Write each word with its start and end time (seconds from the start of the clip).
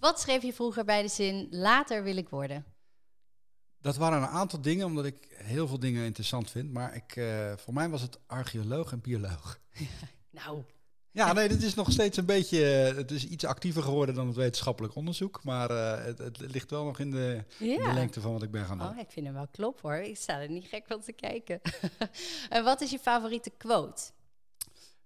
Wat 0.00 0.20
schreef 0.20 0.42
je 0.42 0.52
vroeger 0.52 0.84
bij 0.84 1.02
de 1.02 1.08
zin 1.08 1.46
later 1.50 2.02
wil 2.02 2.16
ik 2.16 2.28
worden? 2.28 2.64
Dat 3.80 3.96
waren 3.96 4.22
een 4.22 4.28
aantal 4.28 4.60
dingen, 4.60 4.86
omdat 4.86 5.04
ik 5.04 5.28
heel 5.30 5.68
veel 5.68 5.78
dingen 5.78 6.04
interessant 6.04 6.50
vind. 6.50 6.72
Maar 6.72 6.94
ik, 6.94 7.16
uh, 7.16 7.52
voor 7.56 7.74
mij 7.74 7.88
was 7.88 8.02
het 8.02 8.18
archeoloog 8.26 8.92
en 8.92 9.00
bioloog. 9.00 9.58
nou. 10.30 10.62
Ja, 11.12 11.32
nee, 11.32 11.48
dit 11.48 11.62
is 11.62 11.74
nog 11.74 11.90
steeds 11.92 12.16
een 12.16 12.26
beetje. 12.26 12.72
eh, 12.72 12.96
Het 12.96 13.10
is 13.10 13.26
iets 13.26 13.44
actiever 13.44 13.82
geworden 13.82 14.14
dan 14.14 14.26
het 14.26 14.36
wetenschappelijk 14.36 14.94
onderzoek. 14.94 15.44
Maar 15.44 15.70
eh, 15.70 16.04
het, 16.04 16.18
het 16.18 16.38
ligt 16.40 16.70
wel 16.70 16.84
nog 16.84 16.98
in 16.98 17.10
de, 17.10 17.44
in 17.58 17.78
de 17.82 17.92
lengte 17.92 18.20
van 18.20 18.32
wat 18.32 18.42
ik 18.42 18.50
ben 18.50 18.64
gaan 18.64 18.78
doen. 18.78 18.88
Oh, 18.88 18.98
ik 18.98 19.10
vind 19.10 19.26
hem 19.26 19.34
wel 19.34 19.48
klop 19.52 19.80
hoor. 19.80 19.94
Ik 19.94 20.16
sta 20.16 20.40
er 20.40 20.50
niet 20.50 20.66
gek 20.66 20.84
van 20.86 21.00
te 21.00 21.12
kijken. 21.12 21.60
en 22.48 22.64
wat 22.64 22.80
is 22.80 22.90
je 22.90 22.98
favoriete 22.98 23.50
quote? 23.50 24.02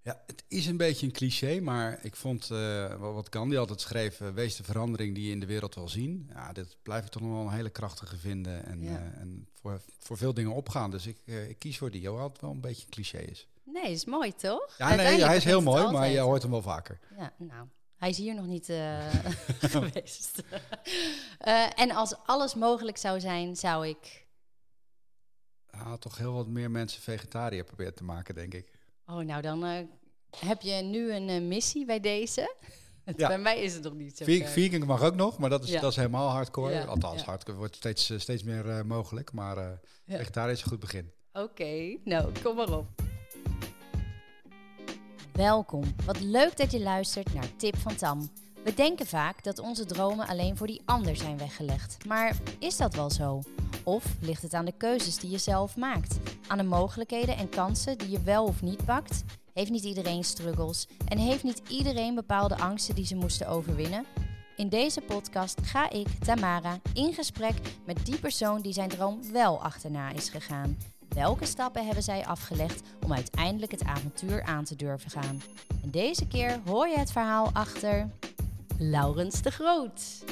Ja, 0.05 0.21
het 0.25 0.43
is 0.47 0.65
een 0.65 0.77
beetje 0.77 1.05
een 1.05 1.11
cliché, 1.11 1.59
maar 1.59 1.99
ik 2.01 2.15
vond 2.15 2.51
eh, 2.51 2.95
wat 2.95 3.27
Gandhi 3.29 3.57
altijd 3.57 3.81
schreef: 3.81 4.21
eh, 4.21 4.29
wees 4.29 4.55
de 4.55 4.63
verandering 4.63 5.15
die 5.15 5.25
je 5.25 5.31
in 5.31 5.39
de 5.39 5.45
wereld 5.45 5.75
wil 5.75 5.89
zien. 5.89 6.29
Ja, 6.33 6.51
dit 6.53 6.77
blijf 6.83 7.05
ik 7.05 7.11
toch 7.11 7.21
nog 7.21 7.31
wel 7.31 7.41
een 7.41 7.53
hele 7.53 7.69
krachtige 7.69 8.17
vinden 8.17 8.65
en, 8.65 8.81
Ja. 8.81 8.89
eh, 8.89 9.21
en 9.21 9.47
voor, 9.53 9.81
voor 9.99 10.17
veel 10.17 10.33
dingen 10.33 10.53
opgaan. 10.53 10.91
Dus 10.91 11.07
ik, 11.07 11.17
ik 11.25 11.59
kies 11.59 11.77
voor 11.77 11.91
die, 11.91 12.07
hoewel 12.07 12.27
het 12.29 12.41
wel 12.41 12.51
een 12.51 12.61
beetje 12.61 12.83
een 12.83 12.89
cliché 12.91 13.17
is. 13.17 13.47
Nee, 13.63 13.91
is 13.91 14.05
mooi 14.05 14.35
toch? 14.35 14.75
Ja, 14.77 14.95
nee, 14.95 15.23
hij 15.23 15.35
is 15.35 15.43
heel 15.43 15.61
mooi, 15.61 15.91
maar 15.91 16.07
je 16.09 16.19
hoort 16.19 16.41
hem 16.41 16.51
wel 16.51 16.61
vaker. 16.61 16.99
Ja, 17.17 17.33
nou, 17.37 17.67
hij 17.97 18.09
is 18.09 18.17
hier 18.17 18.35
nog 18.35 18.45
niet 18.45 18.65
geweest. 19.73 20.43
En 21.75 21.91
als 21.91 22.15
alles 22.25 22.53
mogelijk 22.53 22.97
zou 22.97 23.19
zijn, 23.19 23.55
zou 23.55 23.87
ik... 23.87 24.27
Ja, 25.71 25.97
toch 25.97 26.17
heel 26.17 26.33
wat 26.33 26.47
meer 26.47 26.71
mensen 26.71 27.01
vegetariër 27.01 27.63
proberen 27.63 27.95
te 27.95 28.03
maken, 28.03 28.35
denk 28.35 28.53
ik. 28.53 28.74
Oh, 29.07 29.17
nou 29.19 29.41
dan 29.41 29.65
eh, 29.65 29.77
heb 30.37 30.61
je 30.61 30.73
nu 30.73 31.13
een 31.13 31.29
eh, 31.29 31.41
missie 31.41 31.85
bij 31.85 31.99
deze. 31.99 32.55
Ja. 33.17 33.27
Bij 33.27 33.37
mij 33.37 33.61
is 33.61 33.73
het 33.73 33.83
nog 33.83 33.93
niet 33.93 34.17
zo. 34.17 34.25
Vegan 34.27 34.85
mag 34.85 35.01
ook 35.03 35.15
nog, 35.15 35.37
maar 35.37 35.49
dat 35.49 35.63
is, 35.63 35.69
Ja. 35.69 35.81
dat 35.81 35.91
is 35.91 35.95
helemaal 35.97 36.29
hardcore. 36.29 36.73
Ja, 36.73 36.83
Althans, 36.83 37.19
ja. 37.19 37.25
hardcore 37.25 37.57
wordt 37.57 37.75
steeds, 37.75 38.09
eh, 38.09 38.19
steeds 38.19 38.43
meer 38.43 38.69
eh, 38.69 38.81
mogelijk. 38.83 39.31
Maar 39.33 39.57
eh 39.57 39.71
Ja. 40.05 40.17
vegetariër 40.17 40.53
is 40.53 40.61
een 40.61 40.67
goed 40.67 40.79
begin. 40.79 41.11
Oké, 41.33 41.97
nou, 42.03 42.31
kom 42.43 42.55
maar 42.55 42.77
op. 42.77 42.85
Welkom. 45.33 45.83
Wat 46.05 46.19
leuk 46.19 46.57
dat 46.57 46.71
je 46.71 46.79
luistert 46.79 47.33
naar 47.33 47.55
Tip 47.55 47.77
van 47.77 47.95
Tam. 47.95 48.29
We 48.65 48.73
denken 48.73 49.05
vaak 49.05 49.43
dat 49.43 49.59
onze 49.59 49.85
dromen 49.85 50.27
alleen 50.27 50.57
voor 50.57 50.67
die 50.67 50.81
ander 50.85 51.15
zijn 51.15 51.37
weggelegd. 51.37 52.05
Maar 52.05 52.37
is 52.59 52.77
dat 52.77 52.95
wel 52.95 53.09
zo? 53.09 53.41
Of 53.83 54.05
ligt 54.21 54.41
het 54.41 54.53
aan 54.53 54.65
de 54.65 54.77
keuzes 54.77 55.17
die 55.17 55.29
je 55.29 55.37
zelf 55.37 55.77
maakt? 55.77 56.19
Aan 56.47 56.57
de 56.57 56.63
mogelijkheden 56.63 57.37
en 57.37 57.49
kansen 57.49 57.97
die 57.97 58.09
je 58.09 58.21
wel 58.21 58.45
of 58.45 58.61
niet 58.61 58.85
pakt? 58.85 59.23
Heeft 59.53 59.71
niet 59.71 59.83
iedereen 59.83 60.23
struggles? 60.23 60.87
En 61.07 61.17
heeft 61.17 61.43
niet 61.43 61.61
iedereen 61.69 62.15
bepaalde 62.15 62.57
angsten 62.57 62.95
die 62.95 63.05
ze 63.05 63.15
moesten 63.15 63.47
overwinnen? 63.47 64.05
In 64.55 64.69
deze 64.69 65.01
podcast 65.01 65.59
ga 65.61 65.89
ik, 65.89 66.07
Tamara, 66.23 66.79
in 66.93 67.13
gesprek 67.13 67.55
met 67.85 68.05
die 68.05 68.19
persoon 68.19 68.61
die 68.61 68.73
zijn 68.73 68.89
droom 68.89 69.31
wel 69.31 69.63
achterna 69.63 70.11
is 70.11 70.29
gegaan. 70.29 70.77
Welke 71.09 71.45
stappen 71.45 71.85
hebben 71.85 72.03
zij 72.03 72.25
afgelegd 72.25 72.81
om 73.03 73.13
uiteindelijk 73.13 73.71
het 73.71 73.83
avontuur 73.83 74.43
aan 74.43 74.63
te 74.63 74.75
durven 74.75 75.09
gaan? 75.11 75.41
En 75.83 75.91
deze 75.91 76.27
keer 76.27 76.59
hoor 76.65 76.87
je 76.87 76.97
het 76.97 77.11
verhaal 77.11 77.49
achter 77.53 78.09
Laurens 78.79 79.41
de 79.41 79.51
Groot. 79.51 80.23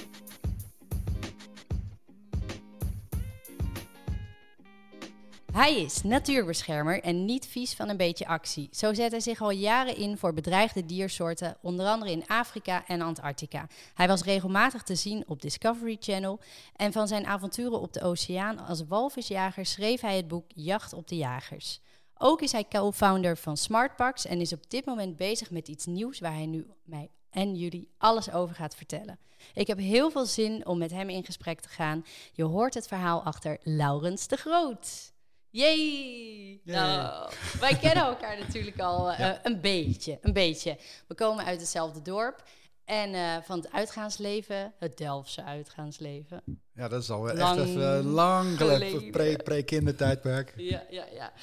Hij 5.52 5.82
is 5.82 6.04
natuurbeschermer 6.04 7.02
en 7.02 7.26
niet 7.26 7.48
vies 7.48 7.74
van 7.74 7.90
een 7.90 7.98
beetje 7.98 8.28
actie. 8.28 8.70
Zo 8.72 8.94
zet 8.94 9.12
hij 9.12 9.20
zich 9.20 9.42
al 9.42 9.52
jaren 9.52 9.98
in 9.98 10.18
voor 10.18 10.34
bedreigde 10.34 10.86
diersoorten, 10.86 11.58
onder 11.62 11.86
andere 11.86 12.12
in 12.12 12.28
Afrika 12.28 12.88
en 12.88 13.02
Antarctica. 13.02 13.68
Hij 13.94 14.08
was 14.08 14.24
regelmatig 14.24 14.84
te 14.84 14.96
zien 14.96 15.24
op 15.28 15.42
Discovery 15.42 15.98
Channel 16.00 16.40
en 16.76 16.92
van 16.92 17.08
zijn 17.08 17.26
avonturen 17.26 17.82
op 17.82 17.94
de 17.94 18.02
oceaan 18.02 18.60
als 18.60 18.88
walvisjager 18.88 19.66
schreef 19.66 20.02
hij 20.02 20.16
het 20.16 20.28
boek 20.28 20.46
Jacht 20.48 20.94
op 20.94 21.08
de 21.08 21.18
Jagers. 21.18 21.82
Ook 22.18 22.42
is 22.42 22.52
hij 22.52 22.66
co-founder 22.68 23.38
van 23.38 23.58
Smartpacks 23.58 24.26
en 24.26 24.42
is 24.42 24.54
op 24.54 24.70
dit 24.70 24.86
moment 24.86 25.18
bezig 25.18 25.52
met 25.52 25.68
iets 25.68 25.86
nieuws 25.86 26.20
waar 26.20 26.34
hij 26.34 26.46
nu 26.46 26.68
mij 26.84 27.10
en 27.34 27.56
jullie 27.56 27.90
alles 27.98 28.32
over 28.32 28.56
gaat 28.56 28.76
vertellen. 28.76 29.20
Ik 29.54 29.68
heb 29.68 29.78
heel 29.78 30.12
veel 30.12 30.26
zin 30.26 30.66
om 30.66 30.78
met 30.78 30.92
hem 30.92 31.10
in 31.10 31.26
gesprek 31.26 31.60
te 31.60 31.70
gaan. 31.70 32.06
Je 32.34 32.44
hoort 32.44 32.74
het 32.74 32.88
verhaal 32.88 33.24
achter 33.24 33.58
Laurens 33.64 34.28
de 34.28 34.36
Groot. 34.38 35.12
Yay. 35.50 36.60
Nou, 36.64 37.32
wij 37.60 37.76
kennen 37.78 38.04
elkaar 38.06 38.40
natuurlijk 38.48 38.80
al 38.80 39.12
eh, 39.12 39.20
Ja. 39.20 39.40
een 39.44 39.62
beetje, 39.62 40.18
een 40.22 40.34
beetje. 40.34 40.78
We 41.08 41.16
komen 41.16 41.46
uit 41.46 41.60
hetzelfde 41.60 42.02
dorp 42.02 42.44
en 42.86 43.14
eh, 43.14 43.38
van 43.44 43.58
het 43.60 43.72
uitgaansleven, 43.72 44.74
het 44.80 44.98
Delftse 44.98 45.44
uitgaansleven. 45.44 46.44
Ja, 46.76 46.88
dat 46.88 47.02
is 47.02 47.10
al 47.10 47.30
echt 47.30 47.38
Lang 47.40 47.60
even 47.60 47.98
eh, 47.98 48.06
lang 48.14 48.58
geleden. 48.58 48.88
geleden. 48.90 49.12
Pre- 49.12 49.44
Pre-kindertijdperk. 49.44 50.54
Ja, 50.58 50.84
ja, 50.90 51.06
ja. 51.14 51.34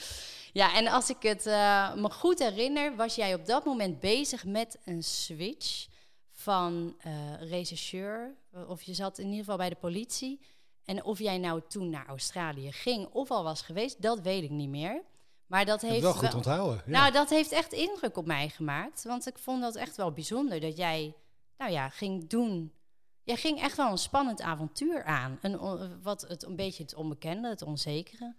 Ja, 0.53 0.75
en 0.75 0.87
als 0.87 1.11
ik 1.11 1.22
het 1.22 1.47
eh, 1.47 1.94
me 1.94 2.11
goed 2.11 2.38
herinner, 2.38 2.97
was 2.97 3.15
jij 3.15 3.34
op 3.34 3.47
dat 3.47 3.65
moment 3.65 4.00
bezig 4.00 4.44
met 4.44 4.78
een 4.84 5.03
switch 5.03 5.88
van 6.31 6.97
rechercheur, 7.41 8.34
of 8.69 8.83
je 8.83 8.94
zat 8.94 9.19
in 9.19 9.25
ieder 9.25 9.39
geval 9.39 9.56
bij 9.56 9.69
de 9.69 9.77
politie. 9.77 10.41
En 10.84 11.05
of 11.05 11.19
jij 11.19 11.39
nou 11.39 11.60
toen 11.69 11.91
naar 11.91 12.06
Australië 12.06 12.72
ging 12.72 13.09
of 13.12 13.31
al 13.31 13.44
was 13.44 13.62
geweest, 13.62 14.03
dat 14.03 14.21
weet 14.21 14.43
ik 14.43 14.50
niet 14.50 14.69
meer. 14.69 15.03
Maar 15.50 15.65
dat 15.65 15.81
heeft 15.81 16.00
wel 16.00 16.12
goed 16.12 16.34
onthouden. 16.34 16.83
Ja. 16.87 16.93
Nou, 16.93 17.12
dat 17.12 17.31
heeft 17.31 17.53
echt 17.53 17.72
indruk 17.72 18.16
op 18.16 18.27
mij 18.27 18.49
gemaakt. 18.49 19.05
Want 19.05 19.27
ik 19.27 19.39
vond 19.39 19.62
dat 19.62 19.77
echt 19.77 19.97
wel 19.97 20.12
bijzonder 20.12 20.60
dat 20.60 20.77
jij, 20.77 21.15
nou 21.59 21.71
ja, 21.72 21.89
ging 21.89 22.28
doen. 22.28 22.72
Jij 23.22 23.37
ging 23.37 23.60
echt 23.60 23.77
wel 23.77 23.91
een 23.91 23.99
spannend 23.99 24.41
avontuur 24.41 25.05
aan. 25.05 25.39
Een, 25.43 25.59
wat 26.03 26.21
het, 26.28 26.43
een 26.43 26.56
beetje 26.56 26.83
het 26.83 26.94
onbekende, 26.94 27.49
het 27.49 27.62
onzekere. 27.62 28.34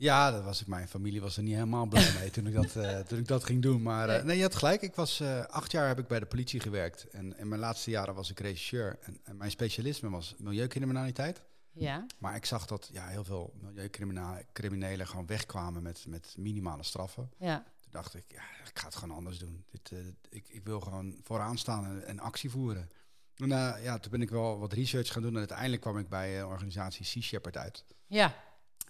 Ja, 0.00 0.30
dat 0.30 0.44
was 0.44 0.60
ik. 0.60 0.66
Mijn 0.66 0.88
familie 0.88 1.20
was 1.20 1.36
er 1.36 1.42
niet 1.42 1.54
helemaal 1.54 1.86
blij 1.86 2.12
mee 2.18 2.30
toen 2.30 2.46
ik 2.46 2.54
dat, 2.54 2.76
eh, 2.76 2.98
toen 2.98 3.18
ik 3.18 3.26
dat 3.28 3.44
ging 3.44 3.62
doen. 3.62 3.82
Maar 3.82 4.08
eh, 4.08 4.24
Nee. 4.24 4.36
je 4.36 4.42
had 4.42 4.54
gelijk. 4.54 4.82
Ik 4.82 4.94
was 4.94 5.20
eh, 5.20 5.44
acht 5.44 5.72
jaar 5.72 5.88
heb 5.88 5.98
ik 5.98 6.06
bij 6.06 6.18
de 6.18 6.26
politie 6.26 6.60
gewerkt. 6.60 7.08
En 7.08 7.38
in 7.38 7.48
mijn 7.48 7.60
laatste 7.60 7.90
jaren 7.90 8.14
was 8.14 8.30
ik 8.30 8.40
regisseur. 8.40 8.98
En, 9.00 9.20
en 9.24 9.36
mijn 9.36 9.50
specialisme 9.50 10.10
was 10.10 10.34
milieucriminaliteit. 10.38 11.42
Ja, 11.72 12.06
Maar 12.18 12.34
ik 12.36 12.44
zag 12.44 12.66
dat 12.66 12.88
ja, 12.92 13.06
heel 13.06 13.24
veel 13.24 13.54
milieucriminelen 13.60 15.06
gewoon 15.06 15.26
wegkwamen 15.26 15.82
met, 15.82 16.04
met 16.08 16.34
minimale 16.38 16.82
straffen. 16.82 17.30
ja, 17.38 17.56
Toen 17.80 17.90
dacht 17.90 18.14
ik, 18.14 18.24
ja, 18.28 18.42
ik 18.64 18.78
ga 18.78 18.86
het 18.86 18.96
gewoon 18.96 19.16
anders 19.16 19.38
doen. 19.38 19.64
Dit, 19.70 19.92
ik, 20.28 20.48
ik 20.48 20.64
wil 20.64 20.80
gewoon 20.80 21.16
vooraan 21.22 21.58
staan 21.58 21.84
en, 21.84 22.06
en 22.06 22.18
actie 22.20 22.50
voeren. 22.50 22.90
En 23.36 23.48
ja, 23.82 23.98
toen 23.98 24.10
ben 24.10 24.22
ik 24.22 24.30
wel 24.30 24.58
wat 24.58 24.72
research 24.72 25.12
gaan 25.12 25.22
doen. 25.22 25.32
En 25.32 25.38
uiteindelijk 25.38 25.82
kwam 25.82 25.98
ik 25.98 26.08
bij 26.08 26.42
organisatie 26.42 27.04
Sea 27.04 27.22
Shepherd 27.22 27.56
uit. 27.56 27.84
ja, 28.06 28.34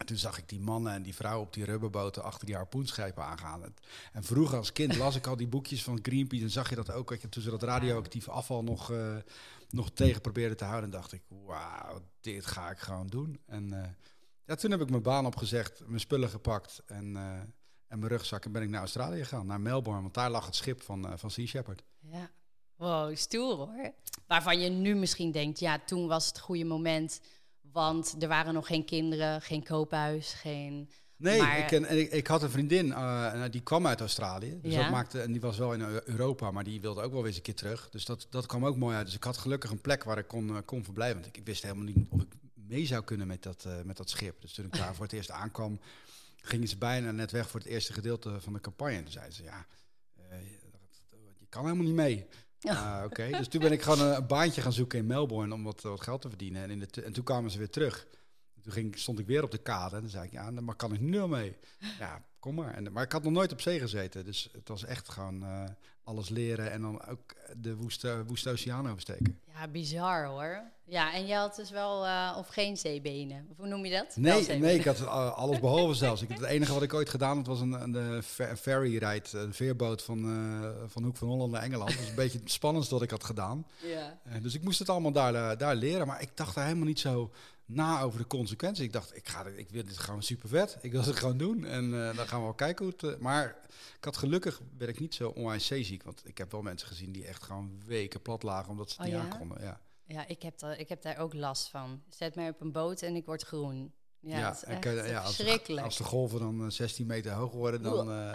En 0.00 0.06
toen 0.06 0.16
zag 0.16 0.38
ik 0.38 0.48
die 0.48 0.60
mannen 0.60 0.92
en 0.92 1.02
die 1.02 1.14
vrouwen 1.14 1.46
op 1.46 1.52
die 1.52 1.64
rubberboten 1.64 2.22
achter 2.22 2.46
die 2.46 2.54
harpoenschepen 2.54 3.24
aangaan. 3.24 3.62
En- 4.12 4.24
vroeger 4.24 4.58
als 4.58 4.72
kind 4.72 4.96
las 4.96 5.16
ik 5.16 5.26
al 5.26 5.36
die 5.36 5.46
boekjes 5.48 5.82
van 5.82 5.98
Greenpeace 6.02 6.42
en 6.44 6.50
zag 6.50 6.68
je 6.68 6.74
dat 6.74 6.90
ook. 6.92 7.10
Je, 7.20 7.28
toen 7.28 7.42
ze 7.42 7.50
dat 7.50 7.62
radioactief 7.62 8.28
afval 8.28 8.62
nog, 8.62 8.90
eh, 8.92 9.16
nog 9.70 9.90
tegen 9.90 10.20
probeerden 10.20 10.56
te 10.56 10.64
houden. 10.64 10.84
En 10.84 10.90
dacht 10.90 11.12
ik, 11.12 11.22
wauw, 11.28 12.00
dit 12.20 12.46
ga 12.46 12.70
ik 12.70 12.78
gewoon 12.78 13.06
doen. 13.06 13.40
En 13.46 13.72
eh, 13.82 13.88
ja, 14.46 14.54
toen 14.54 14.70
heb 14.70 14.80
ik 14.80 14.90
mijn 14.90 15.02
baan 15.02 15.26
opgezegd, 15.26 15.82
mijn 15.86 16.00
spullen 16.00 16.28
gepakt 16.28 16.82
en, 16.86 17.16
eh, 17.16 17.32
en 17.88 17.98
mijn 17.98 18.08
rugzak. 18.08 18.44
En 18.44 18.52
ben 18.52 18.62
ik 18.62 18.68
naar 18.68 18.80
Australië 18.80 19.18
gegaan, 19.24 19.46
naar 19.46 19.60
Melbourne. 19.60 20.02
Want 20.02 20.14
daar 20.14 20.30
lag 20.30 20.46
het 20.46 20.54
schip 20.56 20.82
van, 20.82 21.18
van 21.18 21.30
Sea 21.30 21.46
Shepherd. 21.46 21.82
ja. 22.00 22.30
Wow, 22.76 23.16
stoer 23.16 23.56
hoor. 23.56 23.92
Waarvan 24.26 24.60
je 24.60 24.68
nu 24.68 24.94
misschien 24.94 25.30
denkt, 25.32 25.58
ja, 25.58 25.78
toen 25.86 26.06
was 26.06 26.26
het 26.26 26.38
goede 26.40 26.64
moment. 26.64 27.20
Want 27.72 28.16
er 28.22 28.28
waren 28.28 28.54
nog 28.54 28.66
geen 28.66 28.84
kinderen, 28.84 29.42
geen 29.42 29.64
koophuis, 29.64 30.32
geen... 30.32 30.90
Nee, 31.16 31.40
Maar- 31.40 31.58
ik, 31.58 31.66
ken- 31.66 31.84
en 31.84 31.98
ik, 31.98 32.10
ik 32.12 32.26
had 32.26 32.42
een 32.42 32.50
vriendin, 32.50 32.92
eh, 32.92 33.42
die 33.50 33.60
kwam 33.60 33.86
uit 33.86 34.00
Australië. 34.00 34.58
Dus 34.62 34.72
Ja. 34.74 34.82
dat 34.82 34.90
maakte, 34.90 35.20
en 35.20 35.32
die 35.32 35.40
was 35.40 35.58
wel 35.58 35.72
in 35.72 35.80
Eu- 35.80 36.00
Europa, 36.04 36.50
maar 36.50 36.64
die 36.64 36.80
wilde 36.80 37.02
ook 37.02 37.10
wel 37.10 37.18
weer 37.20 37.26
eens 37.28 37.36
een 37.36 37.42
keer 37.42 37.54
terug. 37.54 37.88
Dus 37.90 38.04
dat, 38.04 38.26
dat 38.30 38.46
kwam 38.46 38.66
ook 38.66 38.76
mooi 38.76 38.96
uit. 38.96 39.06
Dus 39.06 39.14
ik 39.14 39.24
had 39.24 39.36
gelukkig 39.36 39.70
een 39.70 39.80
plek 39.80 40.04
waar 40.04 40.18
ik 40.18 40.26
kon, 40.28 40.48
eh, 40.56 40.62
kon 40.64 40.84
verblijven. 40.84 41.14
Want 41.20 41.26
ik, 41.26 41.36
ik 41.36 41.46
wist 41.46 41.62
helemaal 41.62 41.84
niet 41.84 41.96
of 42.10 42.20
ik 42.22 42.28
mee 42.54 42.86
zou 42.86 43.04
kunnen 43.04 43.26
met 43.26 43.42
dat, 43.42 43.64
eh, 43.64 43.72
met 43.84 43.96
dat 43.96 44.10
schip. 44.10 44.40
Dus 44.40 44.52
toen 44.52 44.64
ik 44.64 44.76
daar 44.76 44.94
voor 44.96 45.04
het 45.04 45.14
eerst 45.14 45.30
aankwam, 45.30 45.80
gingen 46.36 46.68
ze 46.68 46.76
bijna 46.78 47.10
net 47.10 47.30
weg 47.30 47.50
voor 47.50 47.60
het 47.60 47.68
eerste 47.68 47.92
gedeelte 47.92 48.40
van 48.40 48.52
de 48.52 48.60
campagne. 48.60 48.96
En 48.96 49.02
toen 49.02 49.12
zeiden 49.12 49.34
ze, 49.34 49.42
ja, 49.42 49.66
je 51.38 51.46
kan 51.48 51.64
helemaal 51.64 51.84
niet 51.86 51.94
mee. 51.94 52.26
Ah, 52.60 53.02
Oké, 53.04 53.30
dus 53.30 53.48
toen 53.48 53.60
ben 53.60 53.72
ik 53.72 53.82
gewoon 53.82 54.00
een, 54.00 54.26
baantje 54.26 54.60
gaan 54.60 54.72
zoeken 54.72 54.98
in 54.98 55.06
Melbourne 55.06 55.54
om 55.54 55.62
wat, 55.62 55.82
wat 55.82 56.02
geld 56.02 56.20
te 56.20 56.28
verdienen. 56.28 56.62
En, 56.62 56.70
in 56.70 56.78
de, 56.78 57.02
en 57.02 57.12
toen 57.12 57.24
kwamen 57.24 57.50
ze 57.50 57.58
weer 57.58 57.70
terug. 57.70 58.06
Toen 58.62 58.72
ging, 58.72 58.98
stond 58.98 59.18
ik 59.18 59.26
weer 59.26 59.42
op 59.42 59.50
de 59.50 59.58
kade 59.58 59.94
en 59.94 60.00
dan 60.00 60.10
zei 60.10 60.24
ik, 60.24 60.32
ja, 60.32 60.52
dan 60.52 60.76
kan 60.76 60.92
ik 60.92 61.00
nu 61.00 61.18
al 61.18 61.28
mee. 61.28 61.56
Ja, 61.98 62.24
kom 62.38 62.54
maar. 62.54 62.74
En, 62.74 62.92
maar 62.92 63.04
ik 63.04 63.12
had 63.12 63.22
nog 63.22 63.32
nooit 63.32 63.52
op 63.52 63.60
zee 63.60 63.80
gezeten, 63.80 64.24
dus 64.24 64.48
het 64.52 64.68
was 64.68 64.84
echt 64.84 65.08
gewoon 65.08 65.42
eh, 65.42 65.64
alles 66.10 66.28
leren 66.28 66.70
en 66.70 66.80
dan 66.80 67.06
ook 67.06 67.34
de 67.56 67.76
woeste, 67.76 68.24
woeste 68.26 68.50
oceaan 68.50 68.88
oversteken. 68.90 69.40
Ja, 69.54 69.68
bizar 69.68 70.24
hoor. 70.24 70.62
Ja, 70.84 71.14
en 71.14 71.26
je 71.26 71.34
had 71.34 71.56
dus 71.56 71.70
wel, 71.70 72.06
uh, 72.06 72.34
of 72.38 72.48
geen 72.48 72.76
zeebenen. 72.76 73.46
Of 73.50 73.56
hoe 73.56 73.66
noem 73.66 73.84
je 73.84 73.90
dat? 73.90 74.16
Nee, 74.16 74.58
nee 74.58 74.78
ik 74.78 74.84
had 74.84 75.06
alles 75.06 75.60
behalve 75.60 75.94
zelfs. 76.04 76.22
Ik, 76.22 76.28
het 76.28 76.42
enige 76.42 76.72
wat 76.72 76.82
ik 76.82 76.94
ooit 76.94 77.08
gedaan 77.08 77.36
had, 77.36 77.46
was 77.46 77.60
een, 77.60 77.94
een, 77.94 78.22
ferry 78.56 78.96
ride, 78.96 79.38
een 79.38 79.54
veerboot 79.54 80.02
van, 80.02 80.24
uh, 80.24 80.70
van 80.86 81.04
Hoek 81.04 81.16
van 81.16 81.28
Holland 81.28 81.52
naar 81.52 81.62
Engeland. 81.62 81.90
Dat 81.90 82.00
is 82.00 82.08
een 82.08 82.14
beetje 82.14 82.38
het 82.38 82.50
spannendste 82.50 82.94
wat 82.94 83.02
ik 83.02 83.10
had 83.10 83.24
gedaan. 83.24 83.66
Ja. 83.82 84.38
Dus 84.42 84.54
ik 84.54 84.62
moest 84.62 84.78
het 84.78 84.88
allemaal 84.88 85.12
daar, 85.12 85.58
daar 85.58 85.74
leren. 85.74 86.06
Maar 86.06 86.22
ik 86.22 86.36
dacht 86.36 86.56
er 86.56 86.62
helemaal 86.62 86.86
niet 86.86 87.00
zo 87.00 87.30
na 87.70 88.00
over 88.00 88.18
de 88.18 88.26
consequenties. 88.26 88.84
Ik 88.84 88.92
dacht, 88.92 89.16
ik, 89.16 89.28
ga, 89.28 89.46
ik 89.46 89.70
wil 89.70 89.84
dit 89.84 89.98
gewoon 89.98 90.22
super 90.22 90.48
vet. 90.48 90.78
Ik 90.80 90.92
wil 90.92 91.04
het 91.04 91.16
gewoon 91.16 91.38
doen. 91.38 91.64
En 91.64 91.90
dan 91.90 92.26
gaan 92.28 92.38
we 92.38 92.44
wel 92.44 92.54
kijken 92.54 92.84
hoe 92.84 92.94
het... 92.96 93.20
maar 93.20 93.56
ik 93.96 94.04
had 94.04 94.16
gelukkig, 94.16 94.60
ben 94.76 94.88
ik 94.88 95.00
niet 95.00 95.14
zo 95.14 95.28
onwijs 95.28 95.66
zeeziek. 95.66 96.02
Want 96.02 96.22
ik 96.24 96.38
heb 96.38 96.52
wel 96.52 96.62
mensen 96.62 96.88
gezien 96.88 97.12
die 97.12 97.26
echt 97.26 97.42
gewoon 97.42 97.82
weken 97.86 98.22
plat 98.22 98.42
lagen 98.42 98.70
omdat 98.70 98.90
ze 98.90 99.02
het 99.02 99.12
oh, 99.12 99.22
niet 99.22 99.32
aankonden. 99.32 99.62
Ja. 99.62 99.80
Ja, 100.04 100.26
ik 100.26 100.42
heb, 100.42 100.58
daar, 100.58 100.78
ik 100.78 100.88
heb 100.88 101.02
daar 101.02 101.18
ook 101.18 101.34
last 101.34 101.68
van. 101.68 102.02
Zet 102.08 102.34
mij 102.34 102.48
op 102.48 102.60
een 102.60 102.72
boot 102.72 103.02
en 103.02 103.16
ik 103.16 103.26
word 103.26 103.42
groen. 103.42 103.92
Ja, 104.22 104.38
ja, 104.38 104.52
is 104.52 104.64
echt 104.64 104.84
ja 104.84 105.20
als, 105.20 105.36
verschrikkelijk. 105.36 105.84
Als 105.84 105.96
de 105.96 106.04
golven 106.04 106.38
dan 106.38 106.72
16 106.72 107.06
meter 107.06 107.32
hoog 107.32 107.52
worden, 107.52 107.82
dan... 107.82 108.10
Uh, 108.10 108.32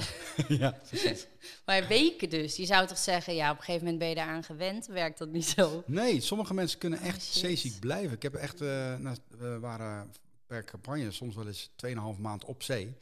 ja, 0.60 0.80
precies. 0.88 1.28
Maar 1.66 1.88
weken 1.88 2.30
dus. 2.30 2.56
Je 2.56 2.66
zou 2.66 2.88
toch 2.88 2.98
zeggen, 2.98 3.36
ja, 3.36 3.52
op 3.52 3.58
een 3.58 3.64
gegeven 3.64 3.84
moment 3.84 4.00
ben 4.00 4.10
je 4.10 4.16
eraan 4.16 4.44
gewend. 4.44 4.86
Werkt 4.86 5.18
dat 5.18 5.30
niet 5.30 5.46
zo? 5.46 5.84
Nee, 5.86 6.22
sommige 6.22 6.54
mensen 6.54 6.80
kunnen 6.80 7.00
echt 7.00 7.18
oh, 7.18 7.24
zeeziek 7.24 7.80
blijven. 7.80 8.16
Ik 8.16 8.22
heb 8.22 8.34
echt... 8.34 8.62
Uh, 8.62 8.96
nou, 8.96 9.18
we 9.28 9.60
waren 9.60 10.12
per 10.46 10.64
campagne 10.64 11.12
soms 11.12 11.36
wel 11.36 11.48
eens 11.48 11.70
2,5 12.16 12.20
maand 12.20 12.46
op 12.46 12.64
zee. 12.64 12.98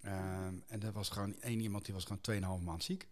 Ehm, 0.00 0.54
en 0.66 0.82
er 0.82 0.92
was 0.92 1.08
gewoon 1.08 1.34
één 1.40 1.60
iemand 1.60 1.84
die 1.84 1.94
was 1.94 2.04
gewoon 2.04 2.58
2,5 2.60 2.64
maand 2.64 2.84
ziek. 2.84 3.06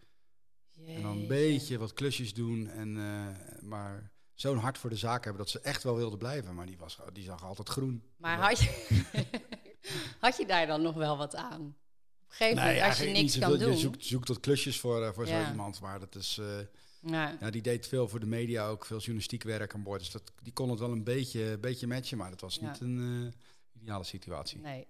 Jeetje. 0.71 0.95
En 0.95 1.03
dan 1.03 1.17
een 1.17 1.27
beetje 1.27 1.79
wat 1.79 1.93
klusjes 1.93 2.35
doen. 2.35 2.69
En, 2.69 2.97
uh, 2.97 3.27
maar 3.63 4.11
zo'n 4.41 4.59
hart 4.59 4.79
voor 4.79 4.91
de 4.91 4.97
zaak 4.97 5.25
hebben 5.25 5.43
dat 5.43 5.51
ze 5.51 5.61
echt 5.61 5.83
wel 5.83 5.97
wilden 5.97 6.19
blijven. 6.19 6.55
Maar 6.55 6.67
die, 6.67 6.79
was, 6.79 6.99
die 7.13 7.25
zag 7.25 7.45
altijd 7.45 7.69
groen. 7.69 8.03
Maar 8.17 8.39
had 8.39 8.59
je, 8.59 8.85
had 10.21 10.37
je 10.37 10.47
daar 10.47 10.67
dan 10.67 10.83
nog 10.83 10.95
wel 10.95 11.17
wat 11.17 11.35
aan? 11.35 11.61
Op 11.61 11.67
een 12.29 12.37
gegeven 12.37 12.57
moment, 12.57 12.79
nee, 12.79 12.89
als 12.89 12.99
je 12.99 13.09
niks 13.09 13.39
kan 13.39 13.59
doen. 13.59 13.71
Je 13.71 13.77
zoekt, 13.77 14.05
zoekt 14.05 14.27
tot 14.27 14.41
klusjes 14.41 14.81
voor, 14.81 15.03
uh, 15.03 15.13
voor 15.13 15.27
ja. 15.27 15.45
zo 15.45 15.51
iemand. 15.51 15.81
Maar 15.81 16.01
dat 16.01 16.15
is... 16.15 16.39
Uh, 16.41 16.47
ja. 17.01 17.37
ja. 17.41 17.51
die 17.51 17.63
deed 17.63 17.87
veel 17.87 18.09
voor 18.09 18.21
de 18.21 18.27
media 18.27 18.69
ook, 18.69 18.85
veel 18.85 18.99
journalistiek 18.99 19.43
werk 19.43 19.75
aan 19.75 19.83
boord. 19.83 20.01
Dus 20.01 20.11
dat, 20.11 20.33
die 20.43 20.53
kon 20.53 20.71
het 20.71 20.79
wel 20.79 20.93
een 20.93 21.05
beetje, 21.05 21.59
beetje 21.59 21.87
matchen, 21.87 22.19
maar 22.19 22.31
dat 22.31 22.41
was 22.41 22.55
ja. 22.55 22.71
niet 22.71 22.81
een 22.81 23.35
ideale 23.81 24.05
situatie. 24.05 24.61
Nee, 24.61 24.87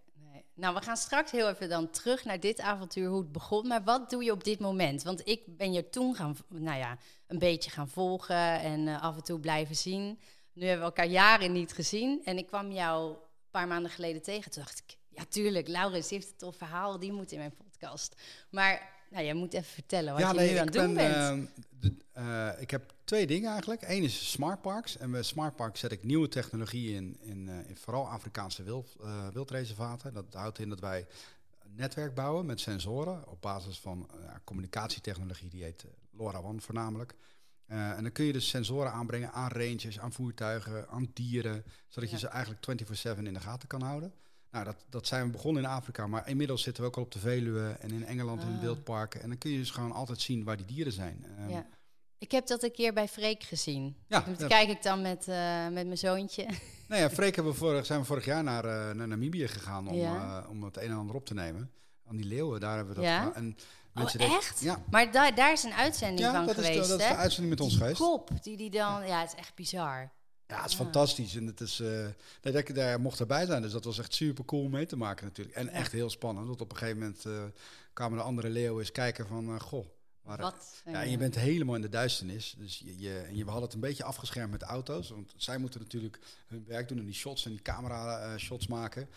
nou, 0.54 0.74
we 0.74 0.82
gaan 0.82 0.96
straks 0.96 1.30
heel 1.30 1.48
even 1.48 1.68
dan 1.68 1.90
terug 1.90 2.24
naar 2.24 2.40
dit 2.40 2.60
avontuur, 2.60 3.08
hoe 3.08 3.20
het 3.20 3.32
begon. 3.32 3.66
Maar 3.66 3.84
wat 3.84 4.10
doe 4.10 4.24
je 4.24 4.32
op 4.32 4.44
dit 4.44 4.60
moment? 4.60 5.02
Want 5.02 5.26
ik 5.28 5.42
ben 5.46 5.72
je 5.72 5.88
toen 5.88 6.14
gaan, 6.14 6.36
nou 6.48 6.78
ja, 6.78 6.96
een 7.26 7.38
beetje 7.38 7.70
gaan 7.70 7.88
volgen 7.88 8.60
en 8.60 8.86
uh, 8.86 9.02
af 9.02 9.16
en 9.16 9.22
toe 9.22 9.40
blijven 9.40 9.76
zien. 9.76 10.20
Nu 10.52 10.66
hebben 10.66 10.86
we 10.86 10.92
elkaar 10.92 11.12
jaren 11.12 11.52
niet 11.52 11.72
gezien. 11.72 12.20
En 12.24 12.38
ik 12.38 12.46
kwam 12.46 12.72
jou 12.72 13.10
een 13.10 13.18
paar 13.50 13.68
maanden 13.68 13.90
geleden 13.90 14.22
tegen. 14.22 14.50
Toen 14.50 14.62
dacht 14.62 14.82
ik, 14.86 14.96
ja 15.08 15.24
tuurlijk, 15.28 15.68
Laurens 15.68 16.10
heeft 16.10 16.28
het 16.28 16.38
tof 16.38 16.56
verhaal, 16.56 16.98
die 16.98 17.12
moet 17.12 17.32
in 17.32 17.38
mijn 17.38 17.54
podcast. 17.54 18.22
Maar 18.50 18.99
nou, 19.10 19.24
jij 19.24 19.34
moet 19.34 19.54
even 19.54 19.68
vertellen 19.68 20.12
wat 20.12 20.22
ja, 20.22 20.28
je 20.28 20.34
nee, 20.34 20.50
nu 20.50 20.56
aan 20.56 20.64
het 20.64 20.74
doen 20.74 20.94
ben, 20.94 21.50
bent. 21.80 22.00
Uh, 22.16 22.24
de, 22.24 22.56
ik 22.58 22.70
heb 22.70 22.94
twee 23.04 23.26
dingen 23.26 23.50
eigenlijk. 23.50 23.82
Eén 23.82 24.02
is 24.02 24.30
smart 24.30 24.60
parks. 24.62 24.96
En 24.96 25.10
bij 25.10 25.22
smart 25.22 25.56
parks 25.56 25.80
zet 25.80 25.92
ik 25.92 26.04
nieuwe 26.04 26.28
technologie 26.28 26.94
in, 26.94 27.16
in, 27.20 27.46
uh, 27.46 27.68
in 27.68 27.76
vooral 27.76 28.08
Afrikaanse 28.08 28.62
wild, 28.62 28.96
wildreservaten. 29.32 30.14
Dat 30.14 30.24
houdt 30.30 30.58
in 30.58 30.68
dat 30.68 30.80
wij 30.80 31.06
een 31.62 31.74
netwerk 31.74 32.14
bouwen 32.14 32.46
met 32.46 32.60
sensoren 32.60 33.28
op 33.28 33.40
basis 33.40 33.78
van 33.78 34.10
communicatietechnologie, 34.44 35.50
die 35.50 35.62
heet 35.62 35.84
LoRaWAN 36.10 36.60
voornamelijk. 36.60 37.14
en 37.66 38.02
dan 38.02 38.12
kun 38.12 38.24
je 38.24 38.32
dus 38.32 38.48
sensoren 38.48 38.92
aanbrengen 38.92 39.32
aan 39.32 39.50
ranges, 39.50 39.98
aan 39.98 40.12
voertuigen, 40.12 40.88
aan 40.88 41.10
dieren, 41.14 41.64
zodat 41.88 42.10
je 42.10 42.18
ze 42.18 42.28
eigenlijk 42.28 42.60
24/7 42.60 43.26
in 43.26 43.34
de 43.34 43.40
gaten 43.40 43.68
kan 43.68 43.82
houden. 43.82 44.12
Nou, 44.50 44.64
dat, 44.64 44.76
dat 44.88 45.06
zijn 45.06 45.24
we 45.26 45.30
begonnen 45.32 45.62
in 45.62 45.68
Afrika, 45.68 46.06
maar 46.06 46.28
inmiddels 46.28 46.62
zitten 46.62 46.82
we 46.82 46.88
ook 46.88 46.96
al 46.96 47.02
op 47.02 47.12
de 47.12 47.18
Veluwe 47.18 47.76
en 47.80 47.90
in 47.90 48.04
Engeland 48.06 48.42
in 48.42 48.54
Ah. 48.54 48.60
wildparken. 48.60 49.22
En 49.22 49.28
dan 49.28 49.38
kun 49.38 49.50
je 49.50 49.58
dus 49.58 49.70
gewoon 49.70 49.92
altijd 49.92 50.20
zien 50.20 50.44
waar 50.44 50.56
die 50.56 50.66
dieren 50.66 50.92
zijn. 50.92 51.24
Um, 51.40 51.48
Ja. 51.48 51.66
Ik 52.18 52.30
heb 52.30 52.46
dat 52.46 52.62
een 52.62 52.72
keer 52.72 52.92
bij 52.92 53.08
Freek 53.08 53.42
gezien. 53.42 53.96
Ja, 54.06 54.24
dat 54.38 54.46
kijk 54.48 54.68
ik 54.68 54.82
dan 54.82 55.02
met, 55.02 55.28
eh, 55.28 55.62
met 55.68 55.86
mijn 55.86 55.98
zoontje. 55.98 56.46
Nou 56.88 57.02
ja, 57.02 57.10
Freek 57.10 57.34
hebben 57.34 57.52
we 57.52 57.58
vorig, 57.58 57.86
zijn 57.86 58.00
we 58.00 58.06
vorig 58.06 58.24
jaar 58.24 58.42
naar, 58.42 58.64
eh, 58.64 58.94
naar 58.94 59.08
Namibië 59.08 59.48
gegaan 59.48 59.88
om, 59.88 59.94
Ja. 59.96 60.42
eh, 60.44 60.50
om 60.50 60.62
het 60.62 60.76
een 60.76 60.90
en 60.90 60.96
ander 60.96 61.14
op 61.16 61.26
te 61.26 61.34
nemen. 61.34 61.70
Aan 62.08 62.16
die 62.16 62.26
leeuwen, 62.26 62.60
daar 62.60 62.76
hebben 62.76 62.94
we 62.94 63.00
dat 63.00 63.10
Ja? 63.10 63.18
gedaan. 63.18 63.34
En 63.34 63.56
Oh, 64.04 64.10
denken- 64.12 64.36
echt? 64.36 64.60
Ja, 64.60 64.82
Maar 64.90 65.12
da 65.12 65.30
daar 65.30 65.52
is 65.52 65.62
een 65.62 65.72
uitzending 65.72 66.20
ja 66.20 66.32
van 66.32 66.46
dat, 66.46 66.56
is 66.58 66.64
de, 66.64 66.70
geweest, 66.72 66.88
dat 66.88 67.00
is 67.00 67.08
de 67.08 67.14
uitzending 67.16 67.50
met 67.50 67.60
ons 67.60 67.70
die 67.72 67.80
geweest. 67.80 68.00
kop, 68.00 68.30
die 68.42 68.56
die 68.56 68.70
dan... 68.70 69.06
Ja, 69.06 69.20
het 69.20 69.32
is 69.32 69.38
echt 69.38 69.54
bizar. 69.54 70.10
Ja, 70.50 70.60
het 70.60 70.70
is 70.70 70.76
fantastisch. 70.76 71.36
En 71.36 71.46
het 71.46 71.60
is, 71.60 71.80
eh 71.80 71.88
nee, 72.42 72.52
dat 72.52 72.54
ik 72.54 72.74
daar 72.74 73.00
mocht 73.00 73.20
erbij 73.20 73.46
zijn. 73.46 73.62
Dus 73.62 73.72
dat 73.72 73.84
was 73.84 73.98
echt 73.98 74.14
super 74.14 74.44
cool 74.44 74.68
mee 74.68 74.86
te 74.86 74.96
maken 74.96 75.26
natuurlijk. 75.26 75.56
En 75.56 75.68
echt 75.68 75.92
heel 75.92 76.10
spannend. 76.10 76.46
Want 76.46 76.60
op 76.60 76.70
een 76.70 76.76
gegeven 76.76 76.98
moment 76.98 77.24
eh, 77.24 77.42
kwamen 77.92 78.18
de 78.18 78.24
andere 78.24 78.48
leeuwen 78.48 78.80
eens 78.80 78.92
kijken 78.92 79.26
van... 79.26 79.54
eh, 79.54 79.60
goh, 79.60 79.86
waar, 80.22 80.40
Wat? 80.40 80.82
Ja, 80.84 81.02
en 81.02 81.10
je 81.10 81.16
bent 81.16 81.34
helemaal 81.34 81.74
in 81.74 81.80
de 81.80 81.88
duisternis. 81.88 82.54
Dus 82.58 82.78
je, 82.78 82.98
je, 82.98 83.18
en 83.18 83.36
je, 83.36 83.44
we 83.44 83.50
hadden 83.50 83.64
het 83.68 83.74
een 83.74 83.88
beetje 83.88 84.04
afgeschermd 84.04 84.50
met 84.50 84.60
de 84.60 84.66
auto's. 84.66 85.10
Want 85.10 85.32
zij 85.36 85.58
moeten 85.58 85.80
natuurlijk 85.80 86.18
hun 86.46 86.64
werk 86.66 86.88
doen 86.88 86.98
en 86.98 87.04
die 87.04 87.14
shots 87.14 87.44
en 87.44 87.50
die 87.50 87.62
camera 87.62 88.38
shots 88.38 88.66
maken. 88.66 89.08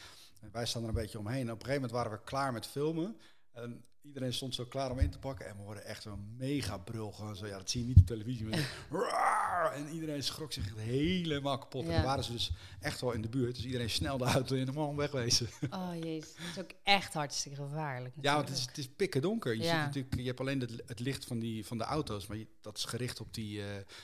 En 0.41 0.49
wij 0.51 0.65
staan 0.65 0.81
er 0.81 0.87
een 0.87 0.93
beetje 0.93 1.19
omheen. 1.19 1.47
En 1.47 1.53
op 1.53 1.59
een 1.59 1.65
gegeven 1.65 1.81
moment 1.81 1.91
waren 1.91 2.11
we 2.11 2.23
klaar 2.23 2.53
met 2.53 2.67
filmen. 2.67 3.17
En 3.51 3.83
iedereen 4.03 4.33
stond 4.33 4.55
zo 4.55 4.65
klaar 4.65 4.91
om 4.91 4.99
in 4.99 5.09
te 5.09 5.19
pakken. 5.19 5.47
En 5.47 5.55
we 5.55 5.61
hoorden 5.61 5.85
echt 5.85 6.05
een 6.05 6.35
mega 6.37 6.77
brul. 6.77 7.11
Gewoon 7.11 7.35
zo, 7.35 7.47
ja, 7.47 7.57
dat 7.57 7.69
zie 7.69 7.81
je 7.81 7.87
niet 7.87 7.97
op 7.97 8.05
televisie. 8.05 8.45
Maar 8.89 9.71
en 9.75 9.89
iedereen 9.89 10.23
schrok 10.23 10.53
zich 10.53 10.73
helemaal 10.75 11.57
kapot. 11.57 11.83
En 11.83 11.89
Ja. 11.89 11.95
dan 11.95 12.03
waren 12.05 12.23
ze 12.23 12.31
dus 12.31 12.51
echt 12.79 13.01
wel 13.01 13.11
in 13.11 13.21
de 13.21 13.29
buurt. 13.29 13.55
Dus 13.55 13.65
iedereen 13.65 13.89
snel 13.89 14.17
de 14.17 14.23
auto 14.23 14.55
in 14.55 14.65
de 14.65 14.71
man 14.71 14.95
wegwezen. 14.95 15.47
Oh 15.69 15.89
jezus, 15.99 16.33
dat 16.35 16.45
is 16.55 16.59
ook 16.61 16.71
echt 16.83 17.13
hartstikke 17.13 17.57
gevaarlijk 17.57 18.15
Ja, 18.21 18.35
want 18.35 18.47
het 18.49 18.57
is, 18.57 18.65
natuurlijk. 18.65 18.77
het 18.77 18.85
is 18.85 18.95
pikken 18.95 19.21
donker. 19.21 19.55
Je, 19.55 19.63
Ja. 19.63 19.75
ziet 19.75 19.85
natuurlijk, 19.85 20.15
je 20.15 20.27
hebt 20.27 20.39
alleen 20.39 20.59
het, 20.59 20.71
het 20.85 20.99
licht 20.99 21.25
van, 21.25 21.39
die, 21.39 21.65
van 21.65 21.77
de 21.77 21.83
auto's, 21.83 22.27
maar 22.27 22.37
je, 22.37 22.47
dat 22.61 22.77
is 22.77 22.85
gericht 22.85 23.19
op 23.19 23.33
die. 23.33 23.61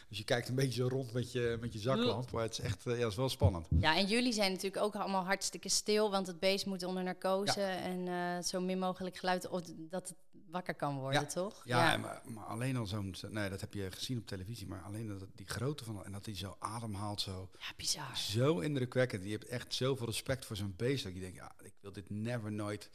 dus 0.09 0.17
je 0.17 0.23
kijkt 0.23 0.49
een 0.49 0.55
beetje 0.55 0.81
zo 0.81 0.87
rond 0.87 1.13
met 1.13 1.31
je, 1.31 1.57
met 1.61 1.73
je 1.73 1.79
zaklamp. 1.79 2.31
Maar 2.31 2.43
het 2.43 2.51
is 2.51 2.59
echt, 2.59 2.85
eh, 2.85 2.93
ja, 2.93 2.99
het 3.03 3.11
is 3.11 3.15
wel 3.15 3.29
spannend. 3.29 3.67
Ja, 3.79 3.97
en 3.97 4.05
jullie 4.05 4.33
zijn 4.33 4.51
natuurlijk 4.51 4.83
ook 4.83 4.95
allemaal 4.95 5.25
hartstikke 5.25 5.69
stil, 5.69 6.11
want 6.11 6.27
het 6.27 6.39
beest 6.39 6.65
moet 6.65 6.83
onder 6.83 7.03
narcose 7.03 7.61
en 7.61 8.07
eh, 8.07 8.43
zo 8.43 8.59
min 8.61 8.79
mogelijk 8.79 9.17
geluid 9.17 9.49
of 9.49 9.61
dat 9.89 10.07
het 10.09 10.17
wakker 10.51 10.75
kan 10.75 10.97
worden, 10.99 11.21
Ja. 11.21 11.27
toch? 11.27 11.61
Ja, 11.65 11.93
en 11.93 11.99
Maar, 12.01 12.21
maar 12.25 12.43
alleen 12.45 12.77
al 12.77 12.85
zo'n. 12.85 13.15
zo- 13.15 13.27
Nee, 13.29 13.49
dat 13.49 13.61
heb 13.61 13.73
je 13.73 13.91
gezien 13.91 14.17
op 14.17 14.25
televisie, 14.27 14.67
maar 14.67 14.81
alleen 14.81 15.07
dat, 15.07 15.27
die 15.35 15.47
grootte 15.47 15.83
van. 15.83 16.05
En 16.05 16.11
dat 16.11 16.25
hij 16.25 16.35
zo 16.35 16.55
ademhaalt, 16.59 17.21
zo. 17.21 17.49
Ja, 17.59 17.73
bizar. 17.77 18.17
Zo 18.17 18.59
indrukwekkend. 18.59 19.23
Je 19.23 19.31
hebt 19.31 19.45
echt 19.45 19.73
zoveel 19.73 20.05
respect 20.05 20.45
voor 20.45 20.55
zo'n 20.55 20.73
beest. 20.77 21.03
Dat 21.03 21.13
je 21.13 21.19
denkt, 21.19 21.35
ja, 21.35 21.51
ik 21.63 21.73
wil 21.81 21.91
dit 21.91 22.09
never 22.09 22.51
nooit 22.51 22.89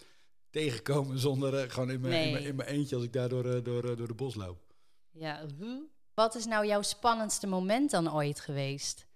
tegenkomen 0.51 1.19
zonder 1.19 1.59
eh, 1.59 1.71
gewoon 1.71 1.91
in 1.91 2.01
mijn, 2.01 2.13
in, 2.13 2.21
Nee. 2.21 2.33
mijn, 2.33 2.45
in 2.45 2.57
mijn 2.57 2.69
eentje 2.69 2.95
als 2.97 3.05
ik 3.05 3.13
daar 3.13 3.29
door, 3.29 3.55
eh, 3.55 3.65
door, 3.65 3.91
eh, 3.91 3.97
door 3.97 4.07
de 4.09 4.15
bos 4.15 4.35
loop. 4.35 4.59
Ja? 5.11 5.47
Wat 6.15 6.35
is 6.35 6.45
nou 6.47 6.67
jouw 6.67 6.83
spannendste 6.83 7.47
moment 7.47 7.91
dan 7.91 8.13
ooit 8.15 8.41
geweest? 8.41 9.07